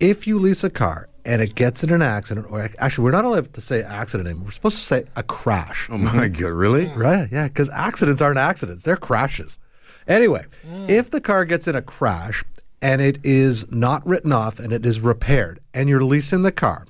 if 0.00 0.26
you 0.26 0.40
lease 0.40 0.64
a 0.64 0.70
car 0.70 1.08
and 1.24 1.40
it 1.40 1.54
gets 1.54 1.84
in 1.84 1.90
an 1.90 2.02
accident, 2.02 2.48
or 2.50 2.68
actually, 2.80 3.04
we're 3.04 3.12
not 3.12 3.24
allowed 3.24 3.54
to 3.54 3.60
say 3.60 3.82
accident 3.82 4.28
anymore. 4.28 4.46
We're 4.46 4.50
supposed 4.50 4.78
to 4.78 4.82
say 4.84 5.04
a 5.14 5.22
crash. 5.22 5.86
Oh 5.88 5.96
my 5.96 6.26
god, 6.40 6.48
really? 6.48 6.88
Right? 6.88 7.28
Yeah, 7.30 7.46
because 7.46 7.70
accidents 7.70 8.20
aren't 8.20 8.38
accidents; 8.38 8.82
they're 8.82 8.96
crashes. 8.96 9.60
Anyway, 10.08 10.44
if 10.88 11.12
the 11.12 11.20
car 11.20 11.44
gets 11.44 11.68
in 11.68 11.76
a 11.76 11.82
crash 11.82 12.42
and 12.82 13.00
it 13.00 13.18
is 13.22 13.70
not 13.70 14.04
written 14.06 14.32
off 14.32 14.58
and 14.58 14.72
it 14.72 14.84
is 14.84 15.00
repaired, 15.00 15.60
and 15.72 15.88
you're 15.88 16.04
leasing 16.04 16.42
the 16.42 16.52
car, 16.52 16.84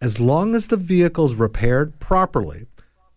as 0.00 0.18
long 0.18 0.54
as 0.54 0.68
the 0.68 0.76
vehicle's 0.76 1.34
repaired 1.34 2.00
properly, 2.00 2.66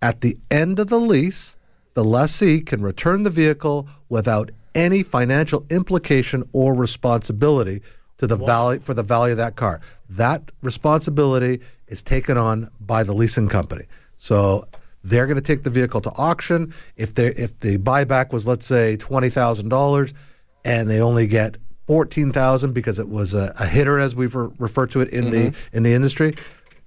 at 0.02 0.22
the 0.22 0.38
end 0.52 0.80
of 0.80 0.88
the 0.88 1.00
lease, 1.00 1.56
the 1.94 2.04
lessee 2.04 2.62
can 2.62 2.82
return 2.82 3.24
the 3.24 3.30
vehicle 3.30 3.88
without 4.10 4.52
any 4.76 5.02
financial 5.02 5.66
implication 5.70 6.48
or 6.52 6.74
responsibility 6.74 7.82
to 8.18 8.28
the 8.28 8.36
value 8.36 8.80
for 8.80 8.94
the 8.94 9.04
value 9.04 9.32
of 9.32 9.38
that 9.38 9.56
car. 9.56 9.82
That 10.10 10.52
responsibility 10.62 11.62
is 11.88 12.04
taken 12.04 12.38
on 12.38 12.70
by 12.80 13.04
the 13.04 13.14
leasing 13.14 13.48
company. 13.48 13.86
So 14.18 14.68
they're 15.04 15.26
going 15.26 15.36
to 15.36 15.42
take 15.42 15.64
the 15.64 15.70
vehicle 15.70 16.02
to 16.02 16.12
auction. 16.12 16.74
If 16.98 17.16
they 17.16 17.28
if 17.28 17.60
the 17.62 17.78
buyback 17.78 18.32
was 18.34 18.46
let's 18.46 18.66
say 18.66 18.98
twenty 18.98 19.30
thousand 19.30 19.70
dollars, 19.70 20.14
and 20.66 20.90
they 20.90 21.02
only 21.02 21.28
get 21.28 21.58
fourteen 21.94 22.32
thousand 22.32 22.74
because 22.74 23.00
it 23.00 23.10
was 23.10 23.34
a, 23.34 23.52
a 23.60 23.66
hitter 23.66 23.98
as 23.98 24.16
we've 24.16 24.36
re- 24.36 24.52
referred 24.60 24.92
to 24.92 25.02
it 25.02 25.10
in 25.10 25.32
the 25.32 25.38
mm-hmm. 25.50 25.76
in 25.76 25.82
the 25.82 25.92
industry, 25.94 26.36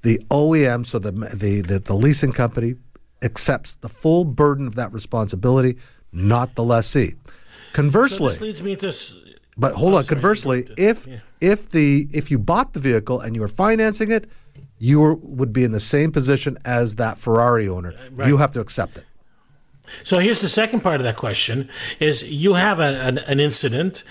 the 0.02 0.20
OEM, 0.30 0.86
so 0.86 1.00
the, 1.00 1.10
the 1.10 1.60
the 1.60 1.78
the 1.80 1.94
leasing 1.94 2.30
company 2.32 2.76
accepts 3.20 3.74
the 3.74 3.88
full 3.88 4.24
burden 4.24 4.68
of 4.68 4.76
that 4.76 4.92
responsibility, 4.92 5.76
not 6.12 6.54
the 6.54 6.62
lessee. 6.62 7.10
So 7.26 7.32
Conversely, 7.72 8.28
this 8.28 8.40
leads 8.40 8.62
me 8.62 8.76
to. 8.76 8.88
s- 8.88 9.16
but 9.56 9.74
hold 9.74 9.94
Oh, 9.94 9.96
on. 9.96 10.04
sorry, 10.04 10.14
Conversely, 10.16 10.58
interrupted. 10.60 10.78
if 10.90 11.06
Yeah. 11.08 11.18
if 11.40 11.68
the 11.70 12.08
if 12.12 12.30
you 12.30 12.38
bought 12.38 12.72
the 12.72 12.80
vehicle 12.80 13.18
and 13.20 13.34
you 13.34 13.40
were 13.42 13.48
financing 13.48 14.12
it, 14.12 14.30
you 14.78 15.00
were, 15.00 15.14
would 15.16 15.52
be 15.52 15.64
in 15.64 15.72
the 15.72 15.80
same 15.80 16.12
position 16.12 16.56
as 16.64 16.94
that 16.96 17.18
Ferrari 17.18 17.68
owner. 17.68 17.92
Uh, 18.18 18.24
you 18.26 18.36
have 18.36 18.52
to 18.52 18.60
accept 18.60 18.98
it. 18.98 19.04
So 20.04 20.18
here's 20.18 20.40
the 20.40 20.48
second 20.48 20.80
part 20.80 20.96
of 20.96 21.04
that 21.04 21.16
question: 21.16 21.68
Is 22.00 22.30
you 22.30 22.54
have 22.54 22.80
a, 22.80 23.00
an, 23.02 23.18
an 23.18 23.40
incident? 23.40 24.04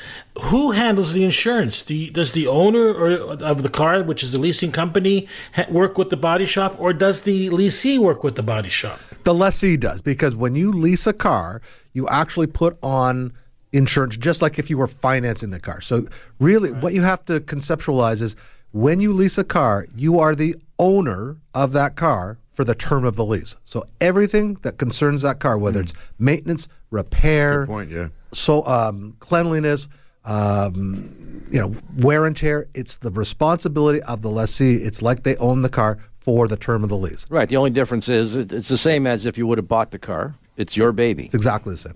Who 0.43 0.71
handles 0.71 1.13
the 1.13 1.23
insurance? 1.23 1.81
Do 1.81 1.93
you, 1.93 2.11
does 2.11 2.31
the 2.31 2.47
owner 2.47 2.93
or 2.93 3.11
of 3.43 3.63
the 3.63 3.69
car, 3.69 4.01
which 4.03 4.23
is 4.23 4.31
the 4.31 4.37
leasing 4.37 4.71
company, 4.71 5.27
ha- 5.53 5.65
work 5.69 5.97
with 5.97 6.09
the 6.09 6.17
body 6.17 6.45
shop, 6.45 6.75
or 6.79 6.93
does 6.93 7.23
the 7.23 7.49
lessee 7.49 7.99
work 7.99 8.23
with 8.23 8.35
the 8.35 8.43
body 8.43 8.69
shop? 8.69 8.99
The 9.23 9.33
lessee 9.33 9.77
does 9.77 10.01
because 10.01 10.35
when 10.35 10.55
you 10.55 10.71
lease 10.71 11.05
a 11.05 11.13
car, 11.13 11.61
you 11.93 12.07
actually 12.09 12.47
put 12.47 12.77
on 12.81 13.33
insurance 13.73 14.17
just 14.17 14.41
like 14.41 14.59
if 14.59 14.69
you 14.69 14.77
were 14.77 14.87
financing 14.87 15.49
the 15.49 15.59
car. 15.59 15.81
So 15.81 16.07
really, 16.39 16.71
what 16.71 16.93
you 16.93 17.01
have 17.01 17.23
to 17.25 17.39
conceptualize 17.39 18.21
is 18.21 18.35
when 18.71 18.99
you 18.99 19.13
lease 19.13 19.37
a 19.37 19.43
car, 19.43 19.87
you 19.95 20.19
are 20.19 20.35
the 20.35 20.55
owner 20.79 21.37
of 21.53 21.73
that 21.73 21.95
car 21.95 22.37
for 22.53 22.63
the 22.63 22.75
term 22.75 23.05
of 23.05 23.15
the 23.15 23.25
lease. 23.25 23.55
So 23.65 23.87
everything 23.99 24.55
that 24.61 24.77
concerns 24.77 25.21
that 25.21 25.39
car, 25.39 25.57
whether 25.57 25.81
it's 25.81 25.93
maintenance, 26.19 26.67
repair, 26.89 27.61
Good 27.65 27.71
point, 27.71 27.91
yeah. 27.91 28.07
so 28.33 28.65
um, 28.67 29.15
cleanliness, 29.19 29.87
um, 30.25 31.43
you 31.51 31.59
know, 31.59 31.75
wear 31.97 32.25
and 32.25 32.35
tear. 32.35 32.67
It's 32.73 32.97
the 32.97 33.11
responsibility 33.11 34.01
of 34.03 34.21
the 34.21 34.29
lessee. 34.29 34.75
It's 34.77 35.01
like 35.01 35.23
they 35.23 35.35
own 35.37 35.61
the 35.61 35.69
car 35.69 35.97
for 36.19 36.47
the 36.47 36.57
term 36.57 36.83
of 36.83 36.89
the 36.89 36.97
lease. 36.97 37.25
Right. 37.29 37.49
The 37.49 37.57
only 37.57 37.71
difference 37.71 38.07
is 38.09 38.35
it's 38.35 38.67
the 38.69 38.77
same 38.77 39.07
as 39.07 39.25
if 39.25 39.37
you 39.37 39.47
would 39.47 39.57
have 39.57 39.67
bought 39.67 39.91
the 39.91 39.99
car. 39.99 40.35
It's 40.57 40.77
your 40.77 40.91
baby. 40.91 41.25
It's 41.25 41.33
exactly 41.33 41.73
the 41.73 41.79
same. 41.79 41.93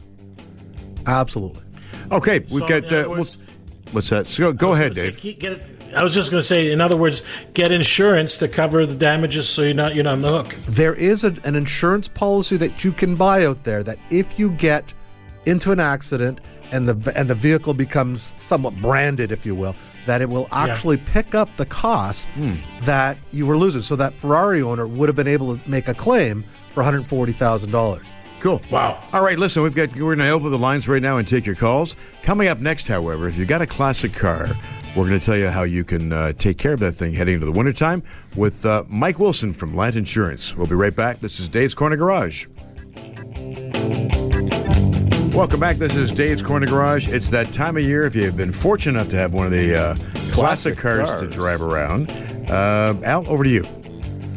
Absolutely. 1.05 1.61
Okay, 2.11 2.39
we've 2.39 2.49
So, 2.49 2.67
got. 2.67 2.91
Uh, 2.91 3.09
words- 3.09 3.37
what's 3.91 4.09
that? 4.09 4.27
So 4.27 4.53
go 4.53 4.67
I 4.67 4.69
was 4.71 4.79
ahead, 4.79 4.95
gonna 4.95 5.05
say, 5.07 5.11
Dave. 5.11 5.19
keep- 5.19 5.39
get 5.39 5.51
it- 5.53 5.74
I 5.95 6.03
was 6.03 6.13
just 6.13 6.29
going 6.29 6.41
to 6.41 6.47
say, 6.47 6.71
in 6.71 6.81
other 6.81 6.97
words, 6.97 7.23
get 7.53 7.71
insurance 7.71 8.37
to 8.39 8.47
cover 8.47 8.85
the 8.85 8.95
damages, 8.95 9.47
so 9.47 9.61
you're 9.61 9.73
not 9.73 9.95
you're 9.95 10.03
not 10.03 10.13
on 10.13 10.21
the 10.21 10.43
hook. 10.43 10.47
There 10.67 10.93
is 10.93 11.23
a, 11.23 11.35
an 11.43 11.55
insurance 11.55 12.07
policy 12.07 12.57
that 12.57 12.83
you 12.83 12.91
can 12.91 13.15
buy 13.15 13.45
out 13.45 13.63
there 13.63 13.81
that 13.83 13.97
if 14.09 14.37
you 14.37 14.49
get 14.51 14.93
into 15.45 15.71
an 15.71 15.79
accident 15.79 16.41
and 16.71 16.87
the 16.89 17.17
and 17.17 17.29
the 17.29 17.35
vehicle 17.35 17.73
becomes 17.73 18.21
somewhat 18.21 18.75
branded, 18.81 19.31
if 19.31 19.45
you 19.45 19.55
will, 19.55 19.75
that 20.05 20.21
it 20.21 20.29
will 20.29 20.47
actually 20.51 20.97
pick 20.97 21.33
up 21.33 21.49
the 21.57 21.65
cost 21.65 22.27
hmm. 22.29 22.53
that 22.81 23.17
you 23.31 23.45
were 23.45 23.57
losing. 23.57 23.81
So 23.81 23.95
that 23.95 24.13
Ferrari 24.13 24.61
owner 24.61 24.87
would 24.87 25.07
have 25.09 25.15
been 25.15 25.27
able 25.27 25.57
to 25.57 25.69
make 25.69 25.87
a 25.87 25.93
claim 25.93 26.43
for 26.71 26.83
one 26.83 26.85
hundred 26.85 27.07
forty 27.07 27.31
thousand 27.31 27.71
dollars. 27.71 28.05
Cool. 28.41 28.61
Wow. 28.69 29.01
All 29.11 29.23
right, 29.23 29.39
listen, 29.39 29.63
we've 29.63 29.73
got 29.73 29.93
we're 29.95 30.15
going 30.15 30.19
to 30.19 30.29
open 30.29 30.51
the 30.51 30.59
lines 30.59 30.87
right 30.87 31.01
now 31.01 31.17
and 31.17 31.27
take 31.27 31.45
your 31.45 31.55
calls. 31.55 31.95
Coming 32.21 32.47
up 32.47 32.59
next, 32.59 32.85
however, 32.85 33.27
if 33.27 33.37
you've 33.37 33.47
got 33.47 33.61
a 33.61 33.65
classic 33.65 34.13
car, 34.13 34.49
we're 34.95 35.07
going 35.07 35.19
to 35.19 35.25
tell 35.25 35.35
you 35.35 35.49
how 35.49 35.63
you 35.63 35.83
can 35.83 36.13
uh, 36.13 36.31
take 36.33 36.57
care 36.57 36.71
of 36.71 36.79
that 36.79 36.93
thing 36.93 37.13
heading 37.13 37.33
into 37.35 37.45
the 37.45 37.51
wintertime 37.51 38.01
with 38.35 38.65
uh, 38.65 38.85
Mike 38.87 39.19
Wilson 39.19 39.51
from 39.51 39.75
Lant 39.75 39.97
Insurance. 39.97 40.55
We'll 40.55 40.67
be 40.67 40.75
right 40.75 40.95
back. 40.95 41.19
This 41.19 41.37
is 41.39 41.49
Dave's 41.49 41.73
Corner 41.73 41.97
Garage. 41.97 42.47
Welcome 45.35 45.59
back. 45.59 45.75
This 45.75 45.95
is 45.95 46.13
Dave's 46.13 46.41
Corner 46.41 46.65
Garage. 46.65 47.09
It's 47.09 47.29
that 47.31 47.51
time 47.51 47.75
of 47.75 47.83
year 47.83 48.05
if 48.05 48.15
you've 48.15 48.37
been 48.37 48.53
fortunate 48.53 49.01
enough 49.01 49.09
to 49.09 49.17
have 49.17 49.33
one 49.33 49.45
of 49.45 49.51
the 49.51 49.75
uh, 49.75 49.95
classic, 50.31 50.77
cars, 50.77 51.19
to 51.19 51.27
drive 51.27 51.61
around. 51.61 52.09
Uh, 52.49 52.95
Al, 53.03 53.27
over 53.27 53.43
to 53.43 53.49
you. 53.49 53.67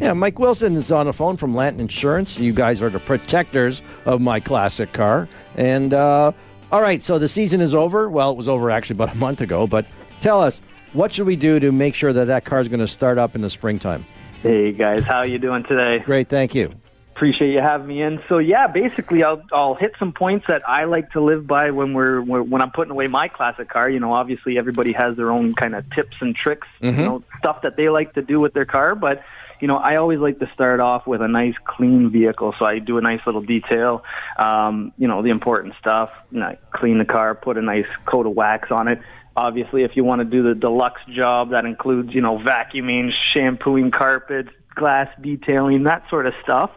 Yeah, 0.01 0.13
Mike 0.13 0.41
Wilson 0.41 0.75
is 0.75 0.91
on 0.91 1.07
the 1.07 1.13
phone 1.13 1.37
from 1.37 1.55
Lanton 1.55 1.83
Insurance. 1.83 2.41
You 2.41 2.53
guys 2.53 2.83
are 2.83 2.91
the 2.91 2.99
protectors 2.99 3.83
of 4.07 4.21
my 4.21 4.41
classic 4.41 4.93
car. 4.93 5.29
And 5.57 5.95
uh, 5.95 6.33
all 6.73 6.83
right, 6.83 7.01
so 7.01 7.19
the 7.19 7.29
season 7.29 7.61
is 7.61 7.75
over. 7.75 8.09
Well, 8.11 8.33
it 8.33 8.37
was 8.37 8.49
over 8.49 8.69
actually 8.69 8.97
about 8.97 9.15
a 9.15 9.17
month 9.19 9.41
ago. 9.41 9.69
But 9.69 9.87
tell 10.21 10.41
us, 10.41 10.61
what 10.93 11.13
should 11.13 11.27
we 11.27 11.37
do 11.37 11.61
to 11.61 11.73
make 11.73 11.95
sure 11.95 12.13
that 12.13 12.27
that 12.27 12.45
car 12.45 12.61
is 12.61 12.69
going 12.69 12.81
to 12.81 12.89
start 12.89 13.19
up 13.19 13.35
in 13.35 13.41
the 13.41 13.51
springtime? 13.51 14.05
Hey 14.43 14.73
guys, 14.73 15.03
how 15.03 15.25
you 15.25 15.39
doing 15.39 15.65
today? 15.65 15.99
Great, 15.99 16.29
thank 16.29 16.55
you. 16.55 16.73
Appreciate 17.17 17.53
you 17.53 17.61
having 17.61 17.89
me 17.89 18.01
in. 18.01 18.23
So 18.29 18.39
yeah, 18.39 18.69
basically, 18.69 19.25
I'll 19.25 19.43
I'll 19.53 19.75
hit 19.75 19.95
some 19.99 20.13
points 20.13 20.47
that 20.47 20.63
I 20.69 20.85
like 20.85 21.11
to 21.13 21.21
live 21.21 21.49
by 21.49 21.73
when 21.73 21.93
we're 21.93 22.21
when 22.21 22.63
I'm 22.63 22.71
putting 22.71 22.93
away 22.93 23.09
my 23.09 23.27
classic 23.27 23.69
car. 23.69 23.91
You 23.91 23.99
know, 23.99 24.13
obviously 24.13 24.57
everybody 24.57 24.93
has 24.93 25.17
their 25.17 25.33
own 25.33 25.53
kind 25.55 25.75
of 25.75 25.91
tips 25.91 26.17
and 26.21 26.37
tricks, 26.37 26.69
you 26.81 26.93
know, 26.93 27.25
stuff 27.39 27.63
that 27.63 27.77
they 27.77 27.89
like 27.89 28.15
to 28.15 28.23
do 28.23 28.39
with 28.39 28.55
their 28.55 28.65
car. 28.65 28.95
But 28.95 29.25
you 29.61 29.67
know, 29.67 29.75
I 29.75 29.97
always 29.97 30.21
like 30.21 30.39
to 30.39 30.49
start 30.55 30.79
off 30.79 31.09
with 31.09 31.21
a 31.21 31.27
nice 31.27 31.57
clean 31.65 32.11
vehicle. 32.11 32.55
So 32.57 32.65
I 32.65 32.79
do 32.79 32.99
a 32.99 33.01
nice 33.01 33.21
little 33.27 33.43
detail. 33.43 34.05
Um, 34.39 34.93
you 34.97 35.09
know, 35.09 35.21
the 35.21 35.31
important 35.31 35.75
stuff. 35.81 36.13
You 36.31 36.39
know, 36.39 36.57
clean 36.73 36.99
the 36.99 37.05
car, 37.05 37.35
put 37.35 37.59
a 37.59 37.63
nice 37.63 37.87
coat 38.07 38.27
of 38.27 38.35
wax 38.35 38.71
on 38.71 38.87
it. 38.87 39.01
Obviously, 39.39 39.85
if 39.85 39.93
you 39.95 40.03
want 40.05 40.21
to 40.21 40.25
do 40.25 40.43
the 40.43 40.55
deluxe 40.55 41.01
job, 41.15 41.51
that 41.51 41.65
includes 41.65 42.13
you 42.13 42.21
know 42.21 42.39
vacuuming, 42.39 43.11
shampooing 43.33 43.91
carpets, 43.91 44.51
glass 44.75 45.09
detailing, 45.21 45.85
that 45.85 46.03
sort 46.11 46.27
of 46.27 46.35
stuff. 46.43 46.71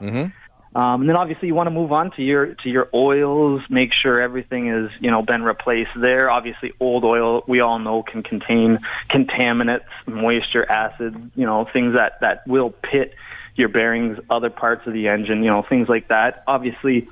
Um, 0.73 1.01
and 1.01 1.09
then 1.09 1.17
obviously 1.17 1.49
you 1.49 1.55
want 1.55 1.67
to 1.67 1.71
move 1.71 1.91
on 1.91 2.11
to 2.11 2.21
your 2.21 2.55
to 2.63 2.69
your 2.69 2.87
oils. 2.93 3.61
Make 3.69 3.91
sure 3.93 4.21
everything 4.21 4.69
is 4.69 4.89
you 5.01 5.11
know 5.11 5.21
been 5.21 5.43
replaced 5.43 5.89
there. 5.99 6.29
Obviously, 6.29 6.71
old 6.79 7.03
oil 7.03 7.43
we 7.47 7.59
all 7.59 7.79
know 7.79 8.03
can 8.03 8.23
contain 8.23 8.79
contaminants, 9.09 9.89
moisture, 10.07 10.65
acid, 10.69 11.31
you 11.35 11.45
know 11.45 11.67
things 11.73 11.95
that 11.97 12.21
that 12.21 12.47
will 12.47 12.69
pit 12.69 13.15
your 13.55 13.67
bearings, 13.67 14.17
other 14.29 14.49
parts 14.49 14.87
of 14.87 14.93
the 14.93 15.09
engine, 15.09 15.43
you 15.43 15.49
know 15.49 15.63
things 15.67 15.89
like 15.89 16.07
that. 16.09 16.43
Obviously. 16.47 17.09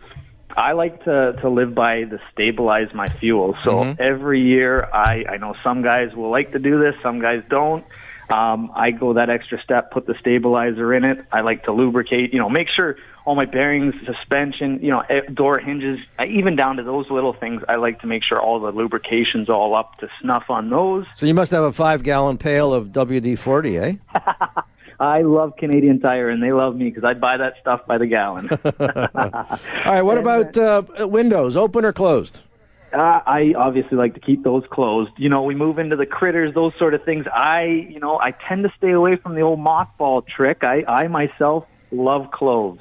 I 0.57 0.71
like 0.73 1.03
to 1.05 1.33
to 1.41 1.49
live 1.49 1.73
by 1.75 2.03
the 2.05 2.19
stabilize 2.31 2.93
my 2.93 3.07
fuel. 3.07 3.55
So 3.63 3.71
Mm-hmm. 3.83 4.01
every 4.01 4.41
year, 4.41 4.89
I 4.93 5.25
I 5.29 5.37
know 5.37 5.55
some 5.63 5.81
guys 5.83 6.13
will 6.15 6.29
like 6.31 6.51
to 6.53 6.59
do 6.59 6.79
this, 6.79 6.95
some 7.01 7.19
guys 7.21 7.43
don't. 7.49 7.85
Um, 8.29 8.71
I 8.75 8.91
go 8.91 9.13
that 9.13 9.29
extra 9.31 9.59
step, 9.63 9.89
put 9.89 10.05
the 10.05 10.13
stabilizer 10.19 10.93
in 10.93 11.03
it. 11.03 11.25
I 11.31 11.41
like 11.41 11.63
to 11.63 11.71
lubricate, 11.71 12.31
you 12.31 12.37
know, 12.37 12.47
make 12.47 12.67
sure 12.69 12.95
all 13.25 13.33
my 13.33 13.45
bearings, 13.45 13.95
suspension, 14.05 14.79
you 14.83 14.91
know, 14.91 15.03
door 15.33 15.57
hinges, 15.57 15.97
even 16.27 16.55
down 16.55 16.77
to 16.77 16.83
those 16.83 17.09
little 17.09 17.33
things. 17.33 17.63
I 17.67 17.75
like 17.77 18.01
to 18.01 18.07
make 18.07 18.23
sure 18.23 18.39
all 18.39 18.59
the 18.59 18.71
lubrication's 18.71 19.49
all 19.49 19.75
up 19.75 19.97
to 19.99 20.09
snuff 20.21 20.43
on 20.49 20.69
those. 20.69 21.05
So 21.15 21.25
you 21.25 21.33
must 21.33 21.49
have 21.51 21.63
a 21.63 21.71
five 21.71 22.03
gallon 22.03 22.37
pail 22.37 22.71
of 22.71 22.89
WD 22.89 23.39
40, 23.39 23.77
eh? 23.77 23.93
I 24.99 25.21
love 25.21 25.55
Canadian 25.57 25.99
Tire, 26.01 26.29
and 26.29 26.43
they 26.43 26.51
love 26.51 26.75
me 26.75 26.85
because 26.89 27.03
I 27.03 27.13
buy 27.13 27.37
that 27.37 27.53
stuff 27.61 27.85
by 27.85 27.97
the 27.97 28.07
gallon. 28.07 28.49
All 28.79 29.93
right, 29.93 30.01
what 30.01 30.17
about 30.17 30.57
uh, 30.57 30.83
windows, 31.07 31.55
open 31.55 31.85
or 31.85 31.93
closed? 31.93 32.43
Uh, 32.91 33.21
I 33.25 33.53
obviously 33.55 33.97
like 33.97 34.15
to 34.15 34.19
keep 34.19 34.43
those 34.43 34.63
closed. 34.71 35.11
You 35.17 35.29
know, 35.29 35.43
we 35.43 35.55
move 35.55 35.79
into 35.79 35.95
the 35.95 36.05
critters, 36.05 36.53
those 36.53 36.73
sort 36.77 36.93
of 36.93 37.03
things. 37.03 37.27
I, 37.31 37.63
you 37.89 37.99
know, 37.99 38.19
I 38.19 38.31
tend 38.31 38.63
to 38.63 38.73
stay 38.77 38.91
away 38.91 39.15
from 39.15 39.35
the 39.35 39.41
old 39.41 39.59
mothball 39.59 40.25
trick. 40.27 40.63
I, 40.63 40.83
I 40.87 41.07
myself 41.07 41.65
love 41.91 42.31
clothes. 42.31 42.79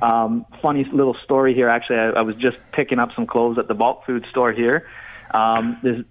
Um, 0.00 0.46
funny 0.62 0.86
little 0.92 1.16
story 1.24 1.54
here. 1.54 1.68
Actually, 1.68 1.98
I, 1.98 2.08
I 2.10 2.20
was 2.22 2.36
just 2.36 2.56
picking 2.72 2.98
up 2.98 3.10
some 3.14 3.26
clothes 3.26 3.58
at 3.58 3.68
the 3.68 3.74
bulk 3.74 4.06
food 4.06 4.24
store 4.30 4.52
here. 4.52 4.88
Um, 5.32 5.78
this 5.82 6.04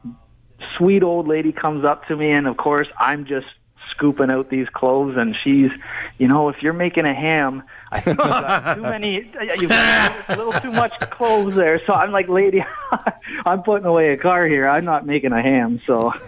sweet 0.77 1.03
old 1.03 1.27
lady 1.27 1.51
comes 1.51 1.85
up 1.85 2.07
to 2.07 2.15
me, 2.15 2.31
and 2.31 2.47
of 2.47 2.57
course, 2.57 2.87
I'm 2.99 3.25
just 3.25 3.47
scooping 3.91 4.31
out 4.31 4.49
these 4.49 4.67
clothes, 4.69 5.15
and 5.17 5.35
she's, 5.43 5.71
you 6.17 6.27
know, 6.27 6.49
if 6.49 6.61
you're 6.61 6.73
making 6.73 7.05
a 7.05 7.13
ham, 7.13 7.63
I 7.91 7.99
think 7.99 8.17
you've 8.17 8.27
got 8.27 8.75
too 8.75 8.81
many, 8.81 9.31
you've 9.57 9.69
got 9.69 10.29
a 10.29 10.35
little 10.35 10.59
too 10.59 10.71
much 10.71 10.93
clothes 11.11 11.55
there. 11.55 11.81
So 11.85 11.93
I'm 11.93 12.11
like, 12.11 12.27
lady, 12.27 12.63
I'm 13.45 13.63
putting 13.63 13.85
away 13.85 14.13
a 14.13 14.17
car 14.17 14.47
here. 14.47 14.67
I'm 14.67 14.85
not 14.85 15.05
making 15.05 15.31
a 15.31 15.41
ham. 15.41 15.81
So 15.85 16.13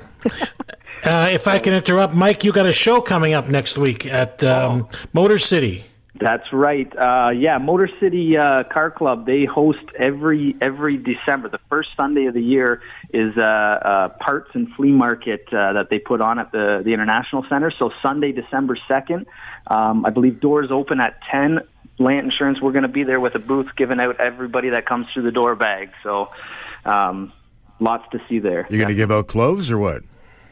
Uh, 1.04 1.28
if 1.32 1.49
I 1.49 1.60
can 1.60 1.73
interrupt, 1.73 2.15
Mike, 2.15 2.45
you 2.45 2.54
got 2.54 2.65
a 2.65 2.71
show 2.71 3.02
coming 3.02 3.34
up 3.34 3.49
next 3.49 3.78
week 3.78 4.06
at 4.06 4.41
um, 4.43 4.88
Motor 5.12 5.38
City. 5.38 5.84
That's 6.19 6.54
right. 6.54 6.89
Uh, 6.95 7.32
yeah, 7.32 7.58
Motor 7.58 7.89
City 7.99 8.38
uh, 8.38 8.63
Car 8.63 8.89
Club. 8.89 9.26
They 9.26 9.43
host 9.43 9.84
every 9.97 10.56
every 10.62 10.95
December. 10.95 11.49
The 11.49 11.60
first 11.69 11.89
Sunday 11.97 12.26
of 12.26 12.34
the 12.34 12.41
year 12.41 12.82
is 13.13 13.38
uh, 13.38 13.41
uh, 13.41 14.10
parts 14.10 14.49
and 14.54 14.67
flea 14.76 14.91
market 14.91 15.45
uh, 15.54 15.73
that 15.73 15.89
they 15.89 15.99
put 15.99 16.19
on 16.19 16.39
at 16.39 16.52
the 16.52 16.82
the 16.84 16.93
International 16.93 17.45
Center. 17.47 17.71
So 17.78 17.91
Sunday, 18.02 18.32
December 18.32 18.78
second. 18.88 19.28
Um, 19.67 20.06
I 20.06 20.10
believe 20.10 20.39
doors 20.41 20.69
open 20.71 20.99
at 20.99 21.19
ten. 21.32 21.60
Lant 21.99 22.26
Insurance. 22.26 22.60
We're 22.60 22.71
going 22.71 22.84
to 22.84 22.88
be 22.88 23.04
there 23.04 23.19
with 23.19 23.36
a 23.36 23.39
booth 23.39 23.67
giving 23.78 24.02
out 24.02 24.19
everybody 24.19 24.69
that 24.71 24.88
comes 24.88 25.06
through 25.13 25.23
the 25.23 25.32
door 25.32 25.56
bag. 25.56 25.91
So 26.02 26.30
um, 26.86 27.32
lots 27.80 28.04
to 28.13 28.21
see 28.28 28.39
there. 28.39 28.65
You're 28.67 28.80
going 28.80 28.89
to 28.89 28.95
give 28.95 29.12
out 29.12 29.28
clothes 29.28 29.69
or 29.69 29.78
what? 29.78 30.02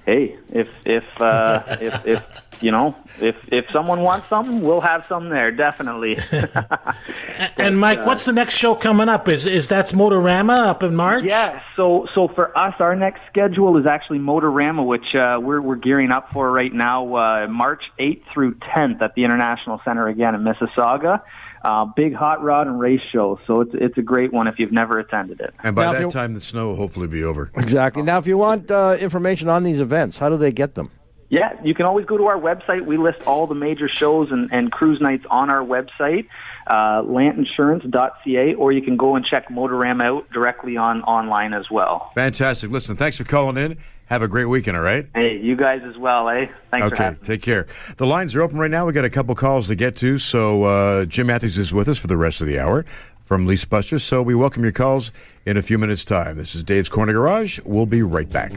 hey, 0.05 0.37
if 0.51 0.67
if 0.85 1.03
uh, 1.19 1.63
if 1.81 2.05
if 2.05 2.23
you 2.61 2.71
know 2.71 2.95
if 3.19 3.35
if 3.47 3.65
someone 3.71 4.01
wants 4.01 4.27
something, 4.27 4.61
we'll 4.61 4.81
have 4.81 5.05
some 5.07 5.29
there 5.29 5.51
definitely. 5.51 6.17
And 7.57 7.79
Mike, 7.79 8.05
what's 8.05 8.25
the 8.25 8.33
next 8.33 8.55
show 8.55 8.75
coming 8.75 9.09
up? 9.09 9.27
Is 9.27 9.45
is 9.45 9.67
that's 9.67 9.91
Motorama 9.91 10.57
up 10.57 10.83
in 10.83 10.95
March? 10.95 11.23
yeah. 11.25 11.61
So 11.75 12.07
so 12.13 12.27
for 12.27 12.55
us, 12.57 12.75
our 12.79 12.95
next 12.95 13.21
schedule 13.29 13.77
is 13.77 13.85
actually 13.85 14.19
Motorama, 14.19 14.85
which 14.85 15.15
uh, 15.15 15.39
we're 15.41 15.61
we're 15.61 15.75
gearing 15.75 16.11
up 16.11 16.31
for 16.31 16.51
right 16.51 16.73
now, 16.73 17.15
uh, 17.15 17.47
March 17.47 17.83
8th 17.99 18.23
through 18.33 18.55
10th 18.55 19.01
at 19.01 19.15
the 19.15 19.23
International 19.23 19.81
Center 19.83 20.07
again 20.07 20.35
in 20.35 20.41
Mississauga. 20.41 21.21
Uh, 21.63 21.85
big 21.95 22.13
hot 22.15 22.41
rod 22.43 22.65
and 22.65 22.79
race 22.79 23.01
show, 23.11 23.39
so 23.45 23.61
it's 23.61 23.71
it's 23.75 23.97
a 23.97 24.01
great 24.01 24.33
one 24.33 24.47
if 24.47 24.55
you've 24.57 24.71
never 24.71 24.97
attended 24.97 25.39
it. 25.39 25.53
And 25.63 25.75
by 25.75 25.85
Now, 25.85 25.93
that 25.93 26.09
time, 26.09 26.33
the 26.33 26.41
snow 26.41 26.69
will 26.69 26.75
hopefully 26.75 27.07
be 27.07 27.23
over. 27.23 27.51
Exactly. 27.55 28.01
Now, 28.01 28.17
if 28.17 28.25
you 28.25 28.37
want 28.37 28.71
uh, 28.71 28.97
information 28.99 29.47
on 29.47 29.63
these 29.63 29.79
events, 29.79 30.17
how 30.17 30.29
do 30.29 30.37
they 30.37 30.51
get 30.51 30.73
them? 30.73 30.87
Yeah, 31.31 31.53
you 31.63 31.73
can 31.73 31.85
always 31.85 32.05
go 32.05 32.17
to 32.17 32.25
our 32.25 32.37
website. 32.37 32.85
We 32.85 32.97
list 32.97 33.21
all 33.25 33.47
the 33.47 33.55
major 33.55 33.87
shows 33.87 34.31
and, 34.31 34.51
and 34.51 34.69
cruise 34.69 34.99
nights 34.99 35.23
on 35.31 35.49
our 35.49 35.65
website, 35.65 36.27
uh, 36.67 37.03
lantinsurance.ca, 37.03 38.53
or 38.55 38.73
you 38.73 38.81
can 38.81 38.97
go 38.97 39.15
and 39.15 39.25
check 39.25 39.47
Motorama 39.47 40.03
out 40.03 40.29
directly 40.31 40.75
on 40.75 41.01
online 41.03 41.53
as 41.53 41.71
well. 41.71 42.11
Fantastic. 42.15 42.69
Listen, 42.69 42.97
thanks 42.97 43.17
for 43.17 43.23
calling 43.23 43.55
in. 43.55 43.77
Have 44.07 44.23
a 44.23 44.27
great 44.27 44.43
weekend, 44.43 44.75
all 44.75 44.83
right? 44.83 45.07
Hey, 45.15 45.39
you 45.41 45.55
guys 45.55 45.79
as 45.85 45.97
well, 45.97 46.27
eh? 46.27 46.47
Thanks 46.69 46.89
for 46.89 46.93
Okay, 46.95 47.17
take 47.23 47.41
care. 47.41 47.65
The 47.95 48.05
lines 48.05 48.35
are 48.35 48.41
open 48.41 48.57
right 48.59 48.69
now. 48.69 48.85
We 48.85 48.91
got 48.91 49.05
a 49.05 49.09
couple 49.09 49.33
calls 49.33 49.67
to 49.69 49.75
get 49.75 49.95
to, 49.97 50.17
so 50.17 50.63
uh, 50.63 51.05
Jim 51.05 51.27
Matthews 51.27 51.57
is 51.57 51.73
with 51.73 51.87
us 51.87 51.97
for 51.97 52.07
the 52.07 52.17
rest 52.17 52.41
of 52.41 52.47
the 52.47 52.59
hour 52.59 52.83
from 53.23 53.47
Lease 53.47 53.63
Busters. 53.63 54.03
So 54.03 54.21
we 54.21 54.35
welcome 54.35 54.63
your 54.63 54.73
calls 54.73 55.13
in 55.45 55.55
a 55.55 55.61
few 55.61 55.77
minutes' 55.77 56.03
time. 56.03 56.35
This 56.35 56.55
is 56.55 56.63
Dave's 56.65 56.89
Corner 56.89 57.13
Garage. 57.13 57.61
We'll 57.63 57.85
be 57.85 58.03
right 58.03 58.29
back. 58.29 58.51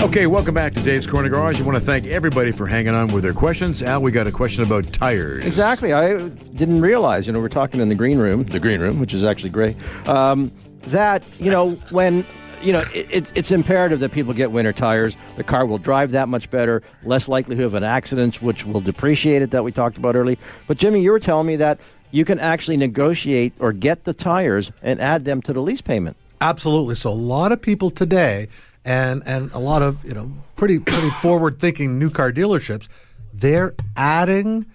Okay, 0.00 0.28
welcome 0.28 0.54
back 0.54 0.74
to 0.74 0.82
Dave's 0.82 1.08
Corner 1.08 1.28
Garage. 1.28 1.60
I 1.60 1.64
want 1.64 1.76
to 1.76 1.82
thank 1.84 2.06
everybody 2.06 2.52
for 2.52 2.68
hanging 2.68 2.94
on 2.94 3.08
with 3.12 3.24
their 3.24 3.32
questions. 3.32 3.82
Al, 3.82 4.00
we 4.00 4.12
got 4.12 4.28
a 4.28 4.32
question 4.32 4.62
about 4.62 4.84
tires. 4.92 5.44
Exactly. 5.44 5.92
I 5.92 6.16
didn't 6.28 6.80
realize, 6.80 7.26
you 7.26 7.32
know, 7.32 7.40
we're 7.40 7.48
talking 7.48 7.80
in 7.80 7.88
the 7.88 7.96
green 7.96 8.18
room, 8.18 8.44
the 8.44 8.60
green 8.60 8.80
room, 8.80 9.00
which 9.00 9.12
is 9.12 9.24
actually 9.24 9.50
great, 9.50 9.76
um, 10.08 10.52
that, 10.82 11.24
you 11.38 11.50
know, 11.50 11.70
when. 11.90 12.24
You 12.60 12.72
know, 12.72 12.82
it, 12.92 13.06
it's 13.08 13.32
it's 13.36 13.52
imperative 13.52 14.00
that 14.00 14.10
people 14.10 14.34
get 14.34 14.50
winter 14.50 14.72
tires. 14.72 15.16
The 15.36 15.44
car 15.44 15.64
will 15.64 15.78
drive 15.78 16.10
that 16.10 16.28
much 16.28 16.50
better, 16.50 16.82
less 17.04 17.28
likelihood 17.28 17.66
of 17.66 17.74
an 17.74 17.84
accident, 17.84 18.42
which 18.42 18.66
will 18.66 18.80
depreciate 18.80 19.42
it 19.42 19.52
that 19.52 19.62
we 19.62 19.70
talked 19.70 19.96
about 19.96 20.16
earlier. 20.16 20.38
But 20.66 20.76
Jimmy, 20.76 21.00
you 21.00 21.12
were 21.12 21.20
telling 21.20 21.46
me 21.46 21.54
that 21.54 21.78
you 22.10 22.24
can 22.24 22.40
actually 22.40 22.76
negotiate 22.76 23.52
or 23.60 23.72
get 23.72 24.02
the 24.02 24.12
tires 24.12 24.72
and 24.82 25.00
add 25.00 25.24
them 25.24 25.40
to 25.42 25.52
the 25.52 25.62
lease 25.62 25.80
payment. 25.80 26.16
Absolutely. 26.40 26.96
So 26.96 27.10
a 27.10 27.12
lot 27.12 27.52
of 27.52 27.62
people 27.62 27.90
today, 27.90 28.48
and 28.84 29.22
and 29.26 29.50
a 29.52 29.58
lot 29.58 29.82
of 29.82 30.04
you 30.04 30.12
know 30.12 30.30
pretty 30.56 30.78
pretty 30.78 31.10
forward 31.10 31.58
thinking 31.58 31.98
new 31.98 32.10
car 32.10 32.32
dealerships, 32.32 32.88
they're 33.32 33.74
adding 33.96 34.66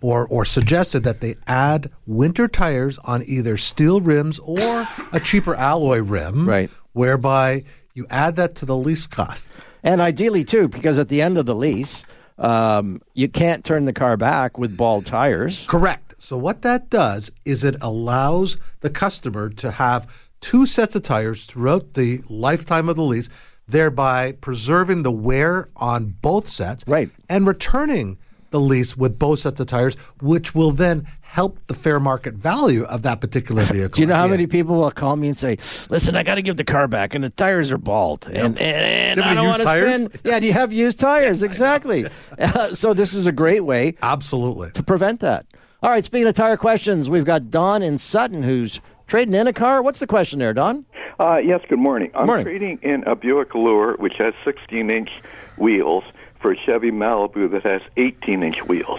or 0.00 0.26
or 0.26 0.44
suggested 0.44 1.04
that 1.04 1.20
they 1.20 1.36
add 1.46 1.90
winter 2.06 2.48
tires 2.48 2.98
on 3.04 3.22
either 3.26 3.56
steel 3.56 4.00
rims 4.00 4.38
or 4.40 4.86
a 5.12 5.20
cheaper 5.20 5.54
alloy 5.54 5.98
rim, 5.98 6.48
Right. 6.48 6.70
Whereby 6.92 7.64
you 7.94 8.06
add 8.10 8.36
that 8.36 8.54
to 8.56 8.66
the 8.66 8.76
lease 8.76 9.06
cost. 9.06 9.50
And 9.82 10.00
ideally, 10.00 10.44
too, 10.44 10.68
because 10.68 10.98
at 10.98 11.08
the 11.08 11.20
end 11.20 11.36
of 11.36 11.46
the 11.46 11.54
lease, 11.54 12.04
um, 12.38 13.00
you 13.14 13.28
can't 13.28 13.64
turn 13.64 13.84
the 13.84 13.92
car 13.92 14.16
back 14.16 14.58
with 14.58 14.76
bald 14.76 15.06
tires. 15.06 15.66
Correct. 15.66 16.14
So 16.18 16.36
what 16.36 16.62
that 16.62 16.88
does 16.88 17.32
is 17.44 17.64
it 17.64 17.76
allows 17.80 18.56
the 18.80 18.90
customer 18.90 19.48
to 19.50 19.72
have 19.72 20.08
two 20.40 20.66
sets 20.66 20.94
of 20.94 21.02
tires 21.02 21.44
throughout 21.46 21.94
the 21.94 22.22
lifetime 22.28 22.88
of 22.88 22.96
the 22.96 23.02
lease, 23.02 23.28
thereby 23.72 24.32
preserving 24.40 25.02
the 25.02 25.10
wear 25.10 25.68
on 25.76 26.14
both 26.22 26.48
sets, 26.48 26.84
Right. 26.86 27.10
and 27.28 27.46
returning 27.46 28.18
the 28.50 28.60
lease 28.60 28.96
with 28.98 29.18
both 29.18 29.38
sets 29.40 29.58
of 29.60 29.66
tires, 29.66 29.96
which 30.20 30.54
will 30.54 30.72
then 30.72 31.06
help 31.22 31.58
the 31.68 31.72
fair 31.74 31.98
market 31.98 32.34
value 32.34 32.82
of 32.84 33.00
that 33.00 33.18
particular 33.18 33.62
vehicle. 33.74 33.94
Do 33.96 34.02
you 34.02 34.06
know 34.06 34.14
how 34.14 34.26
Yeah. 34.26 34.30
many 34.32 34.46
people 34.46 34.76
will 34.76 34.90
call 34.90 35.16
me 35.16 35.28
and 35.28 35.36
say, 35.38 35.56
"Listen, 35.88 36.14
I 36.16 36.22
got 36.22 36.34
to 36.34 36.42
give 36.42 36.58
the 36.58 36.64
car 36.64 36.86
back, 36.86 37.14
and 37.14 37.24
the 37.24 37.30
tires 37.30 37.72
are 37.72 37.78
bald, 37.78 38.26
and 38.26 38.36
and, 38.36 38.60
and 38.60 39.20
have 39.20 39.30
I 39.32 39.34
don't 39.34 39.46
want 39.46 39.62
to 39.62 39.66
spend." 39.68 40.18
Yeah, 40.22 40.38
do 40.38 40.46
you 40.46 40.52
have 40.52 40.70
used 40.72 41.00
tires? 41.00 41.42
Exactly. 41.52 42.06
Uh, 42.38 42.74
so 42.74 42.92
this 42.92 43.14
is 43.14 43.26
a 43.26 43.32
great 43.32 43.64
way 43.64 43.94
Absolutely. 44.02 44.70
to 44.72 44.82
prevent 44.82 45.20
that. 45.20 45.46
All 45.82 45.90
right. 45.90 46.04
Speaking 46.04 46.28
of 46.28 46.34
tire 46.34 46.58
questions, 46.58 47.08
we've 47.08 47.24
got 47.24 47.50
Don 47.50 47.82
in 47.82 47.96
Sutton 47.98 48.42
who's 48.42 48.80
trading 49.06 49.34
in 49.34 49.46
a 49.46 49.52
car. 49.52 49.80
What's 49.82 49.98
the 49.98 50.06
question 50.06 50.38
there, 50.38 50.52
Don? 50.54 50.84
Uh, 51.22 51.36
yes, 51.36 51.60
good 51.68 51.78
morning. 51.78 52.10
I'm 52.16 52.26
Morning. 52.26 52.44
trading 52.44 52.78
in 52.82 53.04
a 53.04 53.14
Buick 53.14 53.54
Allure, 53.54 53.94
which 53.98 54.14
has 54.18 54.34
16 54.44 54.90
inch 54.90 55.08
wheels, 55.56 56.02
for 56.40 56.50
a 56.50 56.56
Chevy 56.56 56.90
Malibu 56.90 57.48
that 57.52 57.62
has 57.62 57.80
18 57.96 58.42
inch 58.42 58.64
wheels. 58.64 58.98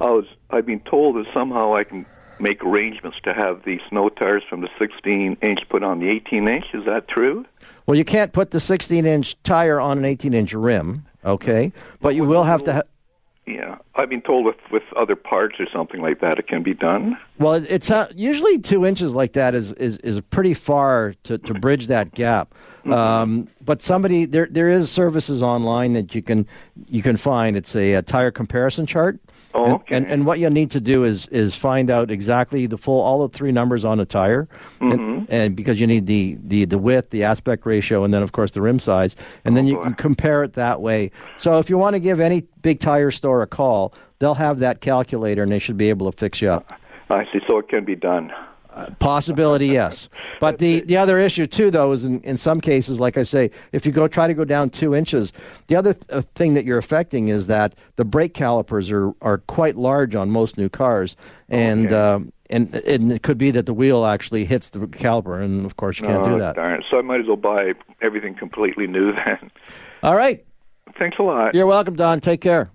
I 0.00 0.04
was, 0.04 0.26
I've 0.48 0.64
been 0.64 0.78
told 0.78 1.16
that 1.16 1.26
somehow 1.34 1.74
I 1.74 1.82
can 1.82 2.06
make 2.38 2.62
arrangements 2.62 3.18
to 3.24 3.34
have 3.34 3.64
the 3.64 3.80
snow 3.88 4.10
tires 4.10 4.44
from 4.48 4.60
the 4.60 4.68
16 4.78 5.38
inch 5.42 5.58
put 5.68 5.82
on 5.82 5.98
the 5.98 6.08
18 6.08 6.46
inch. 6.46 6.66
Is 6.72 6.84
that 6.84 7.08
true? 7.08 7.44
Well, 7.84 7.98
you 7.98 8.04
can't 8.04 8.32
put 8.32 8.52
the 8.52 8.58
16-inch 8.58 9.42
tire 9.42 9.80
on 9.80 9.98
an 9.98 10.04
18-inch 10.04 10.52
rim, 10.54 11.04
okay? 11.24 11.72
But 12.00 12.14
you 12.14 12.22
will 12.22 12.44
have 12.44 12.62
to. 12.64 12.74
Ha- 12.74 12.82
Yeah, 13.46 13.78
I've 13.94 14.08
been 14.08 14.22
told 14.22 14.44
with 14.44 14.56
with 14.72 14.82
other 14.96 15.14
parts 15.14 15.60
or 15.60 15.66
something 15.72 16.00
like 16.00 16.20
that 16.20 16.40
it 16.40 16.48
can 16.48 16.64
be 16.64 16.74
done. 16.74 17.16
Well, 17.38 17.54
it's 17.54 17.92
uh, 17.92 18.10
usually 18.16 18.58
two 18.58 18.84
inches 18.84 19.14
like 19.14 19.34
that 19.34 19.54
is 19.54 19.72
is, 19.74 19.98
is 19.98 20.20
pretty 20.20 20.52
far 20.52 21.14
to, 21.22 21.38
to 21.38 21.54
bridge 21.54 21.86
that 21.86 22.12
gap. 22.12 22.52
Um, 22.86 23.46
but 23.64 23.82
somebody 23.82 24.24
there 24.24 24.48
there 24.50 24.68
is 24.68 24.90
services 24.90 25.44
online 25.44 25.92
that 25.92 26.12
you 26.12 26.22
can 26.22 26.48
you 26.88 27.02
can 27.02 27.16
find. 27.16 27.56
It's 27.56 27.76
a, 27.76 27.94
a 27.94 28.02
tire 28.02 28.32
comparison 28.32 28.84
chart, 28.84 29.20
Oh, 29.58 29.64
and, 29.64 29.74
okay. 29.74 29.96
and 29.96 30.06
and 30.06 30.26
what 30.26 30.38
you'll 30.38 30.50
need 30.52 30.70
to 30.72 30.80
do 30.80 31.04
is 31.04 31.26
is 31.28 31.54
find 31.54 31.90
out 31.90 32.10
exactly 32.10 32.66
the 32.66 32.76
full 32.76 33.00
all 33.00 33.26
the 33.26 33.36
three 33.36 33.52
numbers 33.52 33.84
on 33.84 33.98
the 33.98 34.04
tire, 34.04 34.48
Mm-hmm. 34.80 34.92
and, 34.92 35.30
and 35.30 35.56
because 35.56 35.80
you 35.80 35.86
need 35.86 36.06
the, 36.06 36.36
the 36.42 36.64
the 36.66 36.78
width, 36.78 37.10
the 37.10 37.24
aspect 37.24 37.64
ratio, 37.64 38.04
and 38.04 38.12
then 38.12 38.22
of 38.22 38.32
course 38.32 38.50
the 38.52 38.60
rim 38.60 38.78
size, 38.78 39.16
and 39.44 39.56
then 39.56 39.66
you 39.66 39.76
boy. 39.76 39.84
can 39.84 39.94
compare 39.94 40.42
it 40.42 40.52
that 40.54 40.80
way. 40.80 41.10
So 41.38 41.58
if 41.58 41.70
you 41.70 41.78
want 41.78 41.94
to 41.94 42.00
give 42.00 42.20
any 42.20 42.42
big 42.62 42.80
tire 42.80 43.10
store 43.10 43.42
a 43.42 43.46
call, 43.46 43.94
they'll 44.18 44.34
have 44.34 44.58
that 44.58 44.80
calculator, 44.80 45.42
and 45.42 45.50
they 45.50 45.58
should 45.58 45.76
be 45.78 45.88
able 45.88 46.10
to 46.10 46.16
fix 46.16 46.42
you 46.42 46.50
up. 46.50 46.72
I 47.08 47.24
see. 47.32 47.40
So 47.48 47.58
it 47.58 47.68
can 47.68 47.84
be 47.84 47.96
done. 47.96 48.32
Possibility, 48.98 49.66
yes. 49.68 50.08
But 50.38 50.58
the, 50.58 50.80
the 50.80 50.96
other 50.98 51.18
issue 51.18 51.46
too, 51.46 51.70
though, 51.70 51.92
is 51.92 52.04
in, 52.04 52.20
in 52.20 52.36
some 52.36 52.60
cases, 52.60 53.00
like 53.00 53.16
I 53.16 53.22
say, 53.22 53.50
if 53.72 53.86
you 53.86 53.92
go 53.92 54.06
try 54.06 54.26
to 54.26 54.34
go 54.34 54.44
down 54.44 54.70
two 54.70 54.94
inches, 54.94 55.32
the 55.68 55.76
other 55.76 55.94
th- 55.94 56.04
uh, 56.10 56.22
thing 56.34 56.54
that 56.54 56.64
you're 56.64 56.78
affecting 56.78 57.28
is 57.28 57.46
that 57.46 57.74
the 57.96 58.04
brake 58.04 58.34
calipers 58.34 58.90
are, 58.90 59.12
are 59.22 59.38
quite 59.38 59.76
large 59.76 60.14
on 60.14 60.30
most 60.30 60.58
new 60.58 60.68
cars, 60.68 61.16
and 61.48 61.92
um, 61.92 62.32
and 62.50 62.74
and 62.74 63.12
it 63.12 63.22
could 63.22 63.38
be 63.38 63.50
that 63.50 63.66
the 63.66 63.74
wheel 63.74 64.04
actually 64.04 64.44
hits 64.44 64.70
the 64.70 64.80
caliper, 64.80 65.42
and 65.42 65.64
of 65.64 65.76
course 65.76 65.98
you 65.98 66.06
can't 66.06 66.26
oh, 66.26 66.34
do 66.34 66.38
that. 66.38 66.56
Darn. 66.56 66.82
So 66.90 66.98
I 66.98 67.02
might 67.02 67.20
as 67.20 67.26
well 67.26 67.36
buy 67.36 67.72
everything 68.02 68.34
completely 68.34 68.86
new 68.86 69.12
then. 69.26 69.50
All 70.02 70.14
right, 70.14 70.44
Thanks 70.98 71.18
a 71.18 71.22
lot. 71.22 71.54
you're 71.54 71.66
welcome, 71.66 71.96
Don. 71.96 72.20
Take 72.20 72.40
care. 72.40 72.70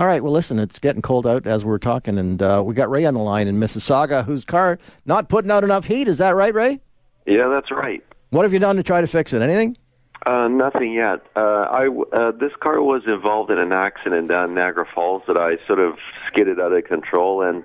All 0.00 0.06
right. 0.06 0.22
Well, 0.22 0.32
listen, 0.32 0.58
it's 0.58 0.78
getting 0.78 1.02
cold 1.02 1.26
out 1.26 1.46
as 1.46 1.62
we're 1.62 1.76
talking, 1.76 2.16
and 2.16 2.42
uh, 2.42 2.62
we 2.64 2.72
got 2.72 2.90
Ray 2.90 3.04
on 3.04 3.12
the 3.12 3.20
line 3.20 3.48
in 3.48 3.60
Mississauga, 3.60 4.24
whose 4.24 4.46
car 4.46 4.78
not 5.04 5.28
putting 5.28 5.50
out 5.50 5.62
enough 5.62 5.84
heat. 5.84 6.08
Is 6.08 6.16
that 6.18 6.34
right, 6.34 6.54
Ray? 6.54 6.80
Yeah, 7.26 7.48
that's 7.48 7.70
right. 7.70 8.02
What 8.30 8.44
have 8.44 8.54
you 8.54 8.60
done 8.60 8.76
to 8.76 8.82
try 8.82 9.02
to 9.02 9.06
fix 9.06 9.34
it? 9.34 9.42
Anything? 9.42 9.76
Uh, 10.24 10.48
nothing 10.48 10.94
yet. 10.94 11.26
Uh, 11.36 11.66
I 11.70 11.88
uh, 12.14 12.30
this 12.30 12.52
car 12.62 12.80
was 12.80 13.02
involved 13.06 13.50
in 13.50 13.58
an 13.58 13.74
accident 13.74 14.30
down 14.30 14.54
Niagara 14.54 14.86
Falls 14.94 15.22
that 15.26 15.36
I 15.36 15.58
sort 15.66 15.80
of 15.80 15.98
skidded 16.28 16.58
out 16.58 16.72
of 16.72 16.82
control, 16.84 17.42
and 17.42 17.62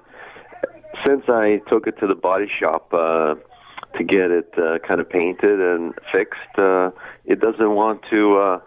since 1.07 1.23
I 1.29 1.61
took 1.69 1.87
it 1.87 1.97
to 1.99 2.07
the 2.07 2.15
body 2.15 2.51
shop 2.61 2.93
uh, 2.93 3.35
to 3.97 4.03
get 4.03 4.31
it 4.31 4.53
uh, 4.57 4.79
kind 4.85 4.99
of 4.99 5.09
painted 5.09 5.61
and 5.61 5.93
fixed, 6.13 6.59
uh, 6.59 6.91
it 7.23 7.39
doesn't 7.39 7.71
want 7.71 8.01
to. 8.11 8.37
Uh, 8.37 8.59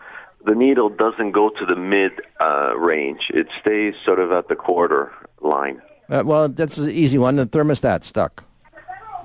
the 0.45 0.55
needle 0.55 0.89
doesn't 0.89 1.33
go 1.33 1.51
to 1.51 1.67
the 1.67 1.77
mid 1.77 2.13
uh, 2.41 2.77
range. 2.77 3.21
It 3.31 3.49
stays 3.61 3.95
sort 4.05 4.19
of 4.21 4.33
at 4.33 4.49
the 4.49 4.57
quarter 4.57 5.13
line. 5.41 5.83
Uh, 6.09 6.23
well, 6.25 6.49
that's 6.49 6.79
an 6.79 6.91
easy 6.91 7.19
one. 7.19 7.37
The 7.37 7.47
thermostat's 7.47 8.07
stuck. 8.07 8.45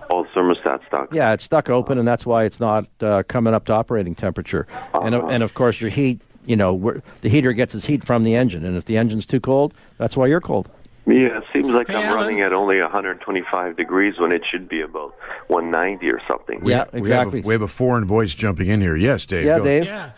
All 0.10 0.26
thermostat 0.36 0.86
stuck. 0.88 1.14
Yeah, 1.14 1.34
it's 1.34 1.46
stuck 1.46 1.70
open, 1.70 1.98
and 1.98 2.08
that's 2.08 2.26
why 2.26 2.44
it's 2.44 2.60
not 2.60 2.88
uh, 3.02 3.24
coming 3.28 3.54
up 3.54 3.66
to 3.66 3.74
operating 3.74 4.16
temperature. 4.16 4.68
And 4.94 5.16
Uh-huh. 5.16 5.28
and 5.28 5.42
of 5.44 5.54
course, 5.54 5.80
your 5.82 5.90
heat. 5.90 6.20
You 6.46 6.58
know, 6.58 6.74
where 6.74 7.02
the 7.22 7.30
heater 7.30 7.54
gets 7.54 7.74
its 7.74 7.86
heat 7.86 8.04
from 8.04 8.26
the 8.26 8.36
engine, 8.36 8.66
and 8.66 8.76
if 8.76 8.84
the 8.84 8.98
engine's 8.98 9.26
too 9.26 9.40
cold, 9.40 9.74
that's 9.98 10.18
why 10.18 10.28
you're 10.28 10.42
cold. 10.42 10.70
Yeah, 11.08 11.38
it 11.38 11.44
seems 11.54 11.68
like 11.68 11.88
Hey, 11.88 11.96
I'm 11.96 12.04
Alan. 12.04 12.16
running 12.18 12.42
at 12.42 12.52
only 12.52 12.82
125 12.82 13.78
degrees 13.78 14.16
when 14.20 14.34
it 14.34 14.42
should 14.52 14.68
be 14.68 14.82
about 14.82 15.16
190 15.48 16.06
or 16.12 16.20
something. 16.30 16.60
yeah, 16.66 16.84
We 16.92 17.00
exactly. 17.00 17.40
have, 17.40 17.46
a, 17.46 17.48
we 17.48 17.54
have 17.54 17.62
a 17.62 17.68
foreign 17.70 18.04
voice 18.04 18.34
jumping 18.36 18.68
in 18.68 18.82
here. 18.82 18.98
Yes, 18.98 19.26
Dave. 19.26 19.46
yeah, 19.46 19.60
go. 19.60 19.64
Dave. 19.64 19.86
Yeah. 19.86 20.10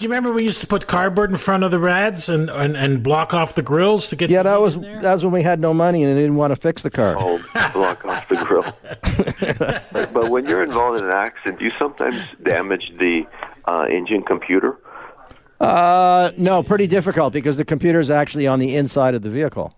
Do 0.00 0.04
you 0.04 0.08
remember 0.12 0.32
we 0.32 0.44
used 0.44 0.62
to 0.62 0.66
put 0.66 0.86
cardboard 0.86 1.28
in 1.30 1.36
front 1.36 1.62
of 1.62 1.70
the 1.70 1.78
rads 1.78 2.30
and, 2.30 2.48
and, 2.48 2.74
and 2.74 3.02
block 3.02 3.34
off 3.34 3.54
the 3.54 3.60
grills 3.60 4.08
to 4.08 4.16
get 4.16 4.30
Yeah, 4.30 4.42
the 4.42 4.48
that 4.48 4.58
was 4.62 4.80
there? 4.80 4.98
that 5.02 5.12
was 5.12 5.24
when 5.26 5.34
we 5.34 5.42
had 5.42 5.60
no 5.60 5.74
money 5.74 6.02
and 6.02 6.16
they 6.16 6.22
didn't 6.22 6.36
want 6.36 6.52
to 6.52 6.56
fix 6.56 6.80
the 6.80 6.88
car. 6.90 7.16
Oh, 7.18 7.36
block 7.74 8.02
off 8.06 8.26
the 8.30 8.36
grill. 8.36 8.62
but, 9.92 10.14
but 10.14 10.30
when 10.30 10.46
you're 10.46 10.62
involved 10.62 11.00
in 11.00 11.04
an 11.04 11.12
accident, 11.14 11.58
do 11.58 11.66
you 11.66 11.70
sometimes 11.78 12.18
damage 12.42 12.90
the 12.98 13.24
uh, 13.66 13.84
engine 13.90 14.22
computer? 14.22 14.78
Uh, 15.60 16.30
no, 16.38 16.62
pretty 16.62 16.86
difficult 16.86 17.34
because 17.34 17.58
the 17.58 17.64
computer 17.66 17.98
is 17.98 18.10
actually 18.10 18.46
on 18.46 18.58
the 18.58 18.74
inside 18.76 19.14
of 19.14 19.20
the 19.20 19.28
vehicle. 19.28 19.70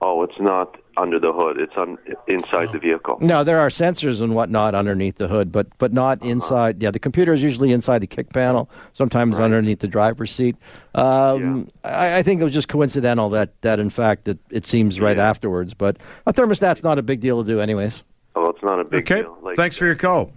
Oh, 0.00 0.24
it's 0.24 0.40
not 0.40 0.76
under 0.98 1.18
the 1.18 1.32
hood. 1.32 1.58
It's 1.60 1.72
on 1.76 1.98
inside 2.26 2.72
the 2.72 2.78
vehicle. 2.78 3.18
No, 3.20 3.44
there 3.44 3.58
are 3.58 3.68
sensors 3.68 4.20
and 4.20 4.34
whatnot 4.34 4.74
underneath 4.74 5.16
the 5.16 5.28
hood, 5.28 5.52
but 5.52 5.66
but 5.78 5.92
not 5.92 6.22
inside. 6.22 6.82
Yeah, 6.82 6.90
the 6.90 6.98
computer 6.98 7.32
is 7.32 7.42
usually 7.42 7.72
inside 7.72 8.00
the 8.00 8.06
kick 8.06 8.30
panel, 8.32 8.68
sometimes 8.92 9.38
underneath 9.38 9.80
the 9.80 9.88
driver's 9.88 10.30
seat. 10.30 10.56
Um, 10.94 11.68
I, 11.84 12.18
I 12.18 12.22
think 12.22 12.40
it 12.40 12.44
was 12.44 12.52
just 12.52 12.68
coincidental 12.68 13.28
that 13.30 13.60
that 13.62 13.78
in 13.80 13.90
fact 13.90 14.24
that 14.24 14.38
it 14.50 14.66
seems 14.66 15.00
right 15.00 15.18
afterwards. 15.18 15.74
But 15.74 15.98
a 16.26 16.32
thermostat's 16.32 16.82
not 16.82 16.98
a 16.98 17.02
big 17.02 17.20
deal 17.20 17.42
to 17.42 17.48
do, 17.48 17.60
anyways. 17.60 18.04
Oh, 18.36 18.50
it's 18.50 18.62
not 18.62 18.80
a 18.80 18.84
big 18.84 19.10
Okay. 19.10 19.22
deal. 19.22 19.36
Like, 19.42 19.56
Thanks 19.56 19.76
for 19.76 19.86
your 19.86 19.96
call. 19.96 20.32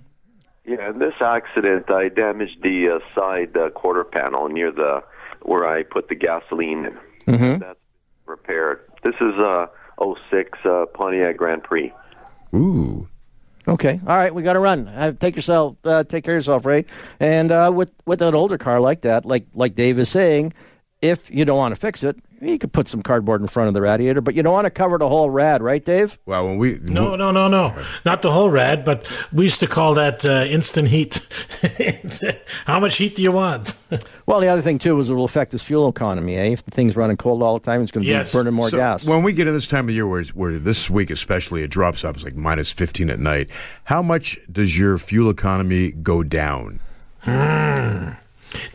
Yeah, 0.65 0.89
in 0.89 0.99
this 0.99 1.15
accident, 1.21 1.91
I 1.91 2.09
damaged 2.09 2.61
the 2.61 2.89
uh, 2.89 2.99
side 3.19 3.57
uh, 3.57 3.69
quarter 3.71 4.03
panel 4.03 4.47
near 4.47 4.71
the 4.71 5.03
where 5.41 5.67
I 5.67 5.83
put 5.83 6.07
the 6.07 6.15
gasoline 6.15 6.85
in. 6.85 6.97
Mm-hmm. 7.33 7.59
That's 7.59 7.79
repaired. 8.27 8.81
This 9.03 9.15
is 9.15 9.33
a 9.39 9.69
06 10.29 10.59
uh, 10.65 10.85
Pontiac 10.93 11.37
Grand 11.37 11.63
Prix. 11.63 11.93
Ooh. 12.53 13.07
Okay, 13.67 14.01
all 14.07 14.17
right, 14.17 14.33
we 14.33 14.41
got 14.41 14.53
to 14.53 14.59
run. 14.59 14.87
Uh, 14.87 15.11
take 15.11 15.35
yourself, 15.35 15.77
uh, 15.83 16.03
take 16.03 16.23
care 16.23 16.33
of 16.33 16.39
yourself, 16.39 16.65
Ray. 16.65 16.85
And 17.19 17.51
uh, 17.51 17.71
with 17.73 17.91
with 18.05 18.21
an 18.21 18.33
older 18.33 18.57
car 18.57 18.79
like 18.79 19.01
that, 19.01 19.23
like 19.25 19.45
like 19.53 19.75
Dave 19.75 19.99
is 19.99 20.09
saying, 20.09 20.53
if 21.01 21.29
you 21.29 21.45
don't 21.45 21.57
want 21.57 21.75
to 21.75 21.79
fix 21.79 22.03
it, 22.03 22.17
you 22.41 22.57
could 22.57 22.73
put 22.73 22.87
some 22.87 23.03
cardboard 23.03 23.41
in 23.41 23.47
front 23.47 23.67
of 23.67 23.75
the 23.75 23.81
radiator, 23.81 24.19
but 24.19 24.33
you 24.33 24.41
don't 24.41 24.53
want 24.53 24.65
to 24.65 24.71
cover 24.71 24.97
the 24.97 25.07
whole 25.07 25.29
rad, 25.29 25.61
right, 25.61 25.85
Dave? 25.85 26.17
Well, 26.25 26.47
when 26.47 26.57
we 26.57 26.79
no, 26.81 27.15
no, 27.15 27.29
no, 27.29 27.47
no, 27.47 27.75
not 28.03 28.23
the 28.23 28.31
whole 28.31 28.49
rad, 28.49 28.83
but 28.83 29.05
we 29.31 29.43
used 29.43 29.59
to 29.59 29.67
call 29.67 29.93
that 29.93 30.25
uh, 30.25 30.45
instant 30.45 30.87
heat. 30.87 31.21
How 32.65 32.79
much 32.79 32.97
heat 32.97 33.15
do 33.15 33.21
you 33.21 33.31
want? 33.31 33.75
well, 34.25 34.39
the 34.39 34.47
other 34.47 34.63
thing 34.63 34.79
too 34.79 34.99
is 34.99 35.11
it 35.11 35.13
will 35.13 35.23
affect 35.23 35.51
his 35.51 35.61
fuel 35.61 35.87
economy. 35.87 36.35
Eh? 36.35 36.45
If 36.45 36.65
the 36.65 36.71
thing's 36.71 36.95
running 36.95 37.17
cold 37.17 37.43
all 37.43 37.59
the 37.59 37.63
time, 37.63 37.83
it's 37.83 37.91
going 37.91 38.05
to 38.05 38.09
yes. 38.09 38.33
be 38.33 38.39
burning 38.39 38.55
more 38.55 38.69
so 38.69 38.77
gas. 38.77 39.05
When 39.05 39.21
we 39.21 39.33
get 39.33 39.45
to 39.45 39.51
this 39.51 39.67
time 39.67 39.87
of 39.87 39.93
year, 39.93 40.07
where, 40.07 40.23
where 40.33 40.57
this 40.57 40.89
week 40.89 41.11
especially 41.11 41.61
it 41.61 41.69
drops 41.69 42.03
off, 42.03 42.15
it's 42.15 42.23
like 42.23 42.35
minus 42.35 42.71
fifteen 42.71 43.11
at 43.11 43.19
night. 43.19 43.51
How 43.83 44.01
much 44.01 44.39
does 44.51 44.79
your 44.79 44.97
fuel 44.97 45.29
economy 45.29 45.91
go 45.91 46.23
down? 46.23 46.79
Mm. 47.23 48.17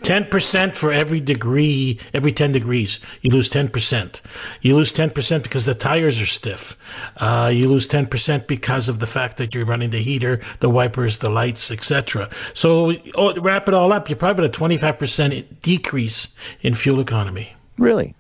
10% 0.03 0.75
for 0.75 0.93
every 0.93 1.21
degree, 1.21 1.99
every 2.15 2.33
10 2.33 2.53
degrees, 2.53 3.01
you 3.23 3.31
lose 3.31 3.49
10%. 3.51 4.21
You 4.61 4.77
lose 4.77 4.93
10% 4.93 5.43
because 5.43 5.67
the 5.67 5.75
tires 5.75 6.21
are 6.21 6.27
stiff. 6.27 6.77
Uh, 7.17 7.51
you 7.55 7.69
lose 7.69 7.89
10% 7.89 8.47
because 8.47 8.89
of 8.89 8.99
the 8.99 9.07
fact 9.07 9.37
that 9.37 9.55
you're 9.55 9.65
running 9.65 9.91
the 9.91 10.03
heater, 10.03 10.41
the 10.61 10.71
wipers, 10.71 11.19
the 11.19 11.31
lights, 11.31 11.71
etc. 11.71 12.29
So 12.55 12.95
oh, 13.15 13.35
wrap 13.41 13.69
it 13.69 13.75
all 13.75 13.93
up, 13.93 14.09
you're 14.09 14.17
probably 14.17 14.47
at 14.47 14.57
a 14.57 14.61
25% 14.61 15.63
decrease 15.63 16.35
in 16.61 16.75
fuel 16.75 17.01
economy. 17.01 17.55
Really? 17.79 18.15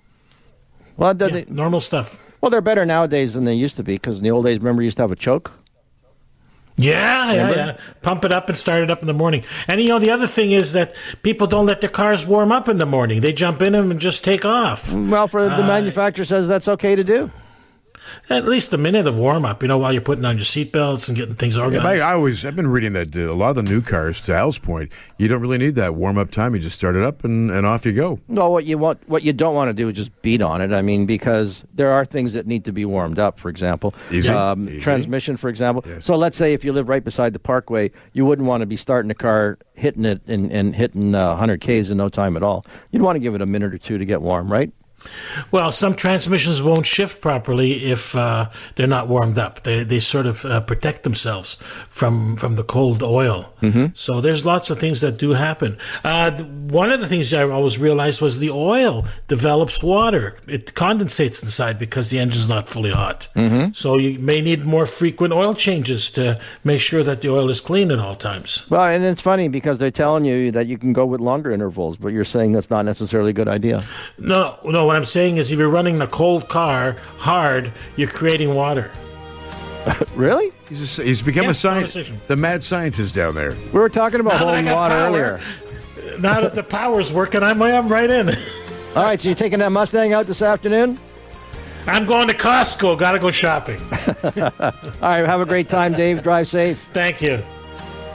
Well, 0.97 1.15
yeah, 1.17 1.45
normal 1.49 1.81
stuff. 1.81 2.23
Well, 2.41 2.51
they're 2.51 2.61
better 2.61 2.87
nowadays 2.87 3.35
than 3.35 3.45
they 3.45 3.55
used 3.55 3.77
to 3.77 3.83
be 3.83 3.95
because 3.95 4.19
in 4.19 4.25
the 4.25 4.31
old 4.31 4.45
days, 4.45 4.59
remember, 4.59 4.83
you 4.83 4.87
used 4.87 4.97
to 4.99 5.03
have 5.03 5.13
a 5.13 5.17
choke? 5.17 5.53
Yeah, 6.77 7.33
yeah, 7.33 7.51
yeah. 7.55 7.77
Pump 8.03 8.25
it 8.25 8.33
up 8.33 8.49
and 8.49 8.59
start 8.59 8.83
it 8.83 8.91
up 8.91 9.01
in 9.01 9.07
the 9.07 9.15
morning. 9.15 9.45
And 9.67 9.81
you 9.81 9.89
know, 9.89 9.99
the 9.99 10.11
other 10.11 10.27
thing 10.27 10.51
is 10.51 10.73
that 10.73 10.95
people 11.23 11.47
don't 11.47 11.67
let 11.67 11.81
their 11.81 11.91
cars 11.91 12.27
warm 12.27 12.53
up 12.53 12.69
in 12.69 12.77
the 12.77 12.87
morning. 12.87 13.23
They 13.23 13.33
jump 13.33 13.63
in 13.63 13.73
them 13.73 13.91
and 13.91 13.99
just 13.99 14.23
take 14.23 14.45
off. 14.45 14.93
Well, 14.93 15.27
for 15.27 15.45
the 15.45 15.65
uh, 15.65 15.67
manufacturer 15.67 16.25
says 16.27 16.47
that's 16.49 16.69
okay 16.69 16.95
to 16.95 17.03
do. 17.05 17.31
At 18.31 18.47
least 18.47 18.73
a 18.73 18.79
minute 18.79 19.07
of 19.07 19.19
warm 19.19 19.45
up, 19.45 19.63
you 19.63 19.69
know, 19.69 19.79
while 19.79 19.93
you're 19.93 20.03
putting 20.03 20.25
on 20.25 20.37
your 20.37 20.45
seatbelts 20.45 21.09
and 21.09 21.17
getting 21.17 21.35
things 21.35 21.57
Yeah, 21.57 21.65
organized. 21.65 22.03
I, 22.03 22.11
I 22.11 22.13
always 22.15 22.45
I've 22.45 22.57
been 22.57 22.69
reading 22.69 22.93
that 22.95 23.17
uh, 23.17 23.33
a 23.33 23.35
lot 23.35 23.51
of 23.51 23.57
the 23.57 23.63
new 23.63 23.81
cars, 23.83 24.21
to 24.23 24.35
Al's 24.35 24.59
point, 24.59 24.93
you 25.19 25.29
don't 25.29 25.41
really 25.41 25.59
need 25.59 25.75
that 25.77 25.95
warm 25.95 26.19
up 26.19 26.31
time. 26.31 26.55
You 26.55 26.61
just 26.61 26.77
start 26.79 26.97
it 26.97 27.03
up 27.03 27.25
and, 27.25 27.51
and 27.51 27.67
off 27.67 27.87
you 27.87 27.93
go. 27.93 28.21
No, 28.29 28.51
what 28.51 28.65
you 28.65 28.79
want, 28.79 29.07
what 29.09 29.23
you 29.23 29.33
don't 29.33 29.55
want 29.55 29.69
to 29.69 29.73
do 29.73 29.89
is 29.89 29.95
just 29.95 30.23
beat 30.23 30.43
on 30.43 30.61
it. 30.61 30.73
I 30.73 30.83
mean, 30.83 31.07
because 31.07 31.65
there 31.75 31.91
are 31.93 32.05
things 32.05 32.33
that 32.35 32.47
need 32.47 32.65
to 32.67 32.73
be 32.73 32.85
warmed 32.85 33.19
up. 33.19 33.39
For 33.41 33.49
example, 33.49 33.95
Easy. 34.11 34.29
Um, 34.31 34.69
Easy. 34.69 34.81
transmission, 34.81 35.37
for 35.37 35.49
example. 35.49 35.85
Yes. 35.87 36.05
So 36.05 36.17
let's 36.17 36.37
say 36.37 36.53
if 36.53 36.65
you 36.65 36.73
live 36.73 36.89
right 36.89 37.05
beside 37.05 37.33
the 37.33 37.39
parkway, 37.39 37.91
you 38.13 38.25
wouldn't 38.27 38.47
want 38.49 38.61
to 38.63 38.67
be 38.67 38.77
starting 38.77 39.11
a 39.11 39.15
car, 39.15 39.59
hitting 39.75 40.05
it, 40.05 40.21
and, 40.27 40.51
and 40.53 40.75
hitting 40.75 41.15
uh, 41.15 41.29
100 41.29 41.61
k's 41.61 41.91
in 41.91 41.99
no 41.99 42.09
time 42.09 42.37
at 42.37 42.43
all. 42.43 42.65
You'd 42.91 43.03
want 43.03 43.17
to 43.17 43.21
give 43.21 43.35
it 43.35 43.43
a 43.43 43.47
minute 43.47 43.73
or 43.75 43.79
two 43.79 43.99
to 43.99 44.05
get 44.05 44.21
warm, 44.23 44.51
right? 44.51 44.71
Well, 45.51 45.73
some 45.73 45.95
transmissions 45.95 46.63
won't 46.63 46.87
shift 46.87 47.21
properly 47.21 47.85
if 47.91 48.17
uh, 48.17 48.51
they're 48.75 48.87
not 48.87 49.09
warmed 49.09 49.39
up. 49.39 49.63
They 49.63 49.85
they 49.85 50.01
sort 50.01 50.27
of 50.27 50.45
uh, 50.45 50.61
protect 50.61 51.03
themselves 51.03 51.57
from 51.89 52.37
from 52.37 52.57
the 52.57 52.65
cold 52.65 53.03
oil. 53.03 53.53
Mm-hmm. 53.63 53.87
So 53.95 54.21
there's 54.21 54.45
lots 54.45 54.71
of 54.71 54.79
things 54.79 55.01
that 55.01 55.19
do 55.19 55.31
happen. 55.31 55.79
Uh, 56.05 56.31
one 56.69 56.91
of 56.91 57.01
the 57.01 57.09
things 57.09 57.33
I 57.33 57.43
always 57.43 57.79
realized 57.79 58.21
was 58.21 58.39
the 58.39 58.51
oil 58.51 59.05
develops 59.29 59.83
water. 59.83 60.37
It 60.47 60.75
condensates 60.75 61.43
inside 61.43 61.79
because 61.79 62.11
the 62.11 62.19
engine's 62.19 62.49
not 62.49 62.69
fully 62.69 62.91
hot. 62.91 63.29
Mm-hmm. 63.35 63.73
So 63.73 63.99
you 63.99 64.19
may 64.19 64.41
need 64.41 64.65
more 64.65 64.87
frequent 64.87 65.33
oil 65.33 65.55
changes 65.55 66.11
to 66.13 66.41
make 66.65 66.81
sure 66.81 67.03
that 67.03 67.21
the 67.23 67.31
oil 67.31 67.51
is 67.51 67.61
clean 67.61 67.91
at 67.91 67.99
all 67.99 68.15
times. 68.15 68.69
Well, 68.71 68.85
and 68.85 69.05
it's 69.05 69.21
funny 69.21 69.49
because 69.49 69.79
they're 69.79 69.91
telling 69.91 70.25
you 70.25 70.51
that 70.53 70.67
you 70.67 70.79
can 70.79 70.93
go 70.93 71.07
with 71.07 71.21
longer 71.21 71.51
intervals, 71.51 71.97
but 71.97 72.09
you're 72.09 72.25
saying 72.25 72.53
that's 72.53 72.71
not 72.71 72.85
necessarily 72.85 73.31
a 73.31 73.35
good 73.35 73.49
idea. 73.49 73.85
No, 74.19 74.59
no. 74.65 74.91
What 74.97 75.01
I'm 75.01 75.05
saying 75.05 75.37
is, 75.37 75.53
if 75.53 75.59
you're 75.59 75.69
running 75.69 76.01
a 76.01 76.07
cold 76.07 76.49
car 76.49 76.97
hard, 77.19 77.71
you're 77.97 78.09
creating 78.09 78.55
water. 78.55 78.91
Really? 80.15 80.53
He's, 80.71 80.99
a, 80.99 81.05
he's 81.05 81.21
become 81.21 81.45
Yeah, 81.45 81.51
a 81.51 81.55
scientist, 81.55 82.13
the 82.29 82.35
mad 82.35 82.65
scientist 82.65 83.15
down 83.15 83.35
there. 83.35 83.53
We 83.75 83.79
were 83.79 83.91
talking 83.91 84.21
about 84.21 84.33
Now 84.33 84.39
holding 84.39 84.65
water 84.65 84.95
power, 84.95 85.07
earlier. 85.07 85.41
Now 86.19 86.41
that 86.41 86.55
the 86.55 86.63
power's 86.63 87.13
working, 87.13 87.43
I'm, 87.43 87.61
I'm 87.61 87.89
right 87.89 88.09
in. 88.09 88.31
All 88.97 89.05
right, 89.05 89.21
so 89.21 89.29
you're 89.29 89.37
taking 89.37 89.59
that 89.59 89.71
Mustang 89.71 90.15
out 90.15 90.27
this 90.27 90.41
afternoon? 90.41 90.99
I'm 91.87 92.07
going 92.07 92.27
to 92.29 92.35
Costco. 92.35 92.99
Got 92.99 93.13
to 93.13 93.19
go 93.19 93.31
shopping. 93.31 93.79
All 93.83 94.63
right, 95.03 95.27
have 95.27 95.43
a 95.43 95.47
great 95.47 95.69
time, 95.69 95.93
Dave. 95.93 96.23
Drive 96.23 96.49
safe. 96.49 96.79
Thank 96.79 97.21
you. 97.21 97.39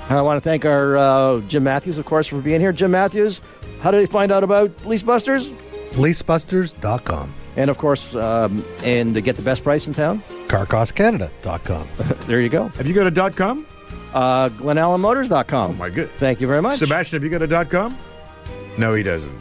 I 0.09 0.19
want 0.23 0.37
to 0.37 0.41
thank 0.41 0.65
our 0.65 0.97
uh, 0.97 1.41
Jim 1.41 1.63
Matthews, 1.63 1.99
of 1.99 2.05
course, 2.05 2.25
for 2.25 2.41
being 2.41 2.59
here. 2.59 2.73
Jim 2.73 2.89
Matthews, 2.89 3.39
how 3.81 3.91
did 3.91 3.99
he 4.01 4.07
find 4.07 4.31
out 4.31 4.43
about 4.43 4.83
Lease 4.87 5.03
Busters? 5.03 5.51
Leasebusters.com. 5.91 7.33
And 7.57 7.69
of 7.69 7.77
course, 7.77 8.15
um, 8.15 8.63
and 8.83 9.13
to 9.13 9.21
get 9.21 9.35
the 9.35 9.41
best 9.41 9.63
price 9.63 9.87
in 9.87 9.93
town, 9.93 10.23
CarCostCanada.com. 10.47 11.87
there 12.27 12.41
you 12.41 12.49
go. 12.49 12.69
Have 12.69 12.87
you 12.87 12.93
got 12.93 13.07
a 13.07 13.11
dot 13.11 13.35
com? 13.35 13.65
Uh, 14.13 14.49
GlenAllenMotors.com. 14.49 15.71
Oh 15.71 15.73
my 15.73 15.89
good. 15.89 16.09
Thank 16.11 16.41
you 16.41 16.47
very 16.47 16.61
much. 16.61 16.79
Sebastian, 16.79 17.17
have 17.17 17.23
you 17.23 17.29
got 17.29 17.41
a 17.41 17.47
dot 17.47 17.69
com? 17.69 17.97
No, 18.77 18.93
he 18.93 19.03
doesn't. 19.03 19.37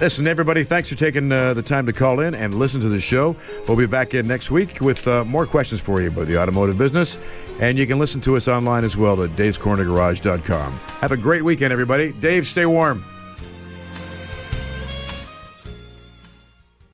Listen, 0.00 0.26
everybody, 0.26 0.62
thanks 0.62 0.90
for 0.90 0.94
taking 0.94 1.32
uh, 1.32 1.54
the 1.54 1.62
time 1.62 1.86
to 1.86 1.92
call 1.92 2.20
in 2.20 2.34
and 2.34 2.52
listen 2.52 2.82
to 2.82 2.88
the 2.90 3.00
show. 3.00 3.34
We'll 3.66 3.78
be 3.78 3.86
back 3.86 4.12
in 4.12 4.26
next 4.26 4.50
week 4.50 4.82
with 4.82 5.08
uh, 5.08 5.24
more 5.24 5.46
questions 5.46 5.80
for 5.80 6.02
you 6.02 6.08
about 6.08 6.26
the 6.26 6.38
automotive 6.38 6.76
business. 6.76 7.16
And 7.60 7.78
you 7.78 7.86
can 7.86 7.98
listen 7.98 8.20
to 8.22 8.36
us 8.36 8.46
online 8.46 8.84
as 8.84 8.98
well 8.98 9.22
at 9.22 9.30
davescornergarage.com. 9.30 10.72
Have 11.00 11.12
a 11.12 11.16
great 11.16 11.42
weekend, 11.42 11.72
everybody. 11.72 12.12
Dave, 12.12 12.46
stay 12.46 12.66
warm. 12.66 13.02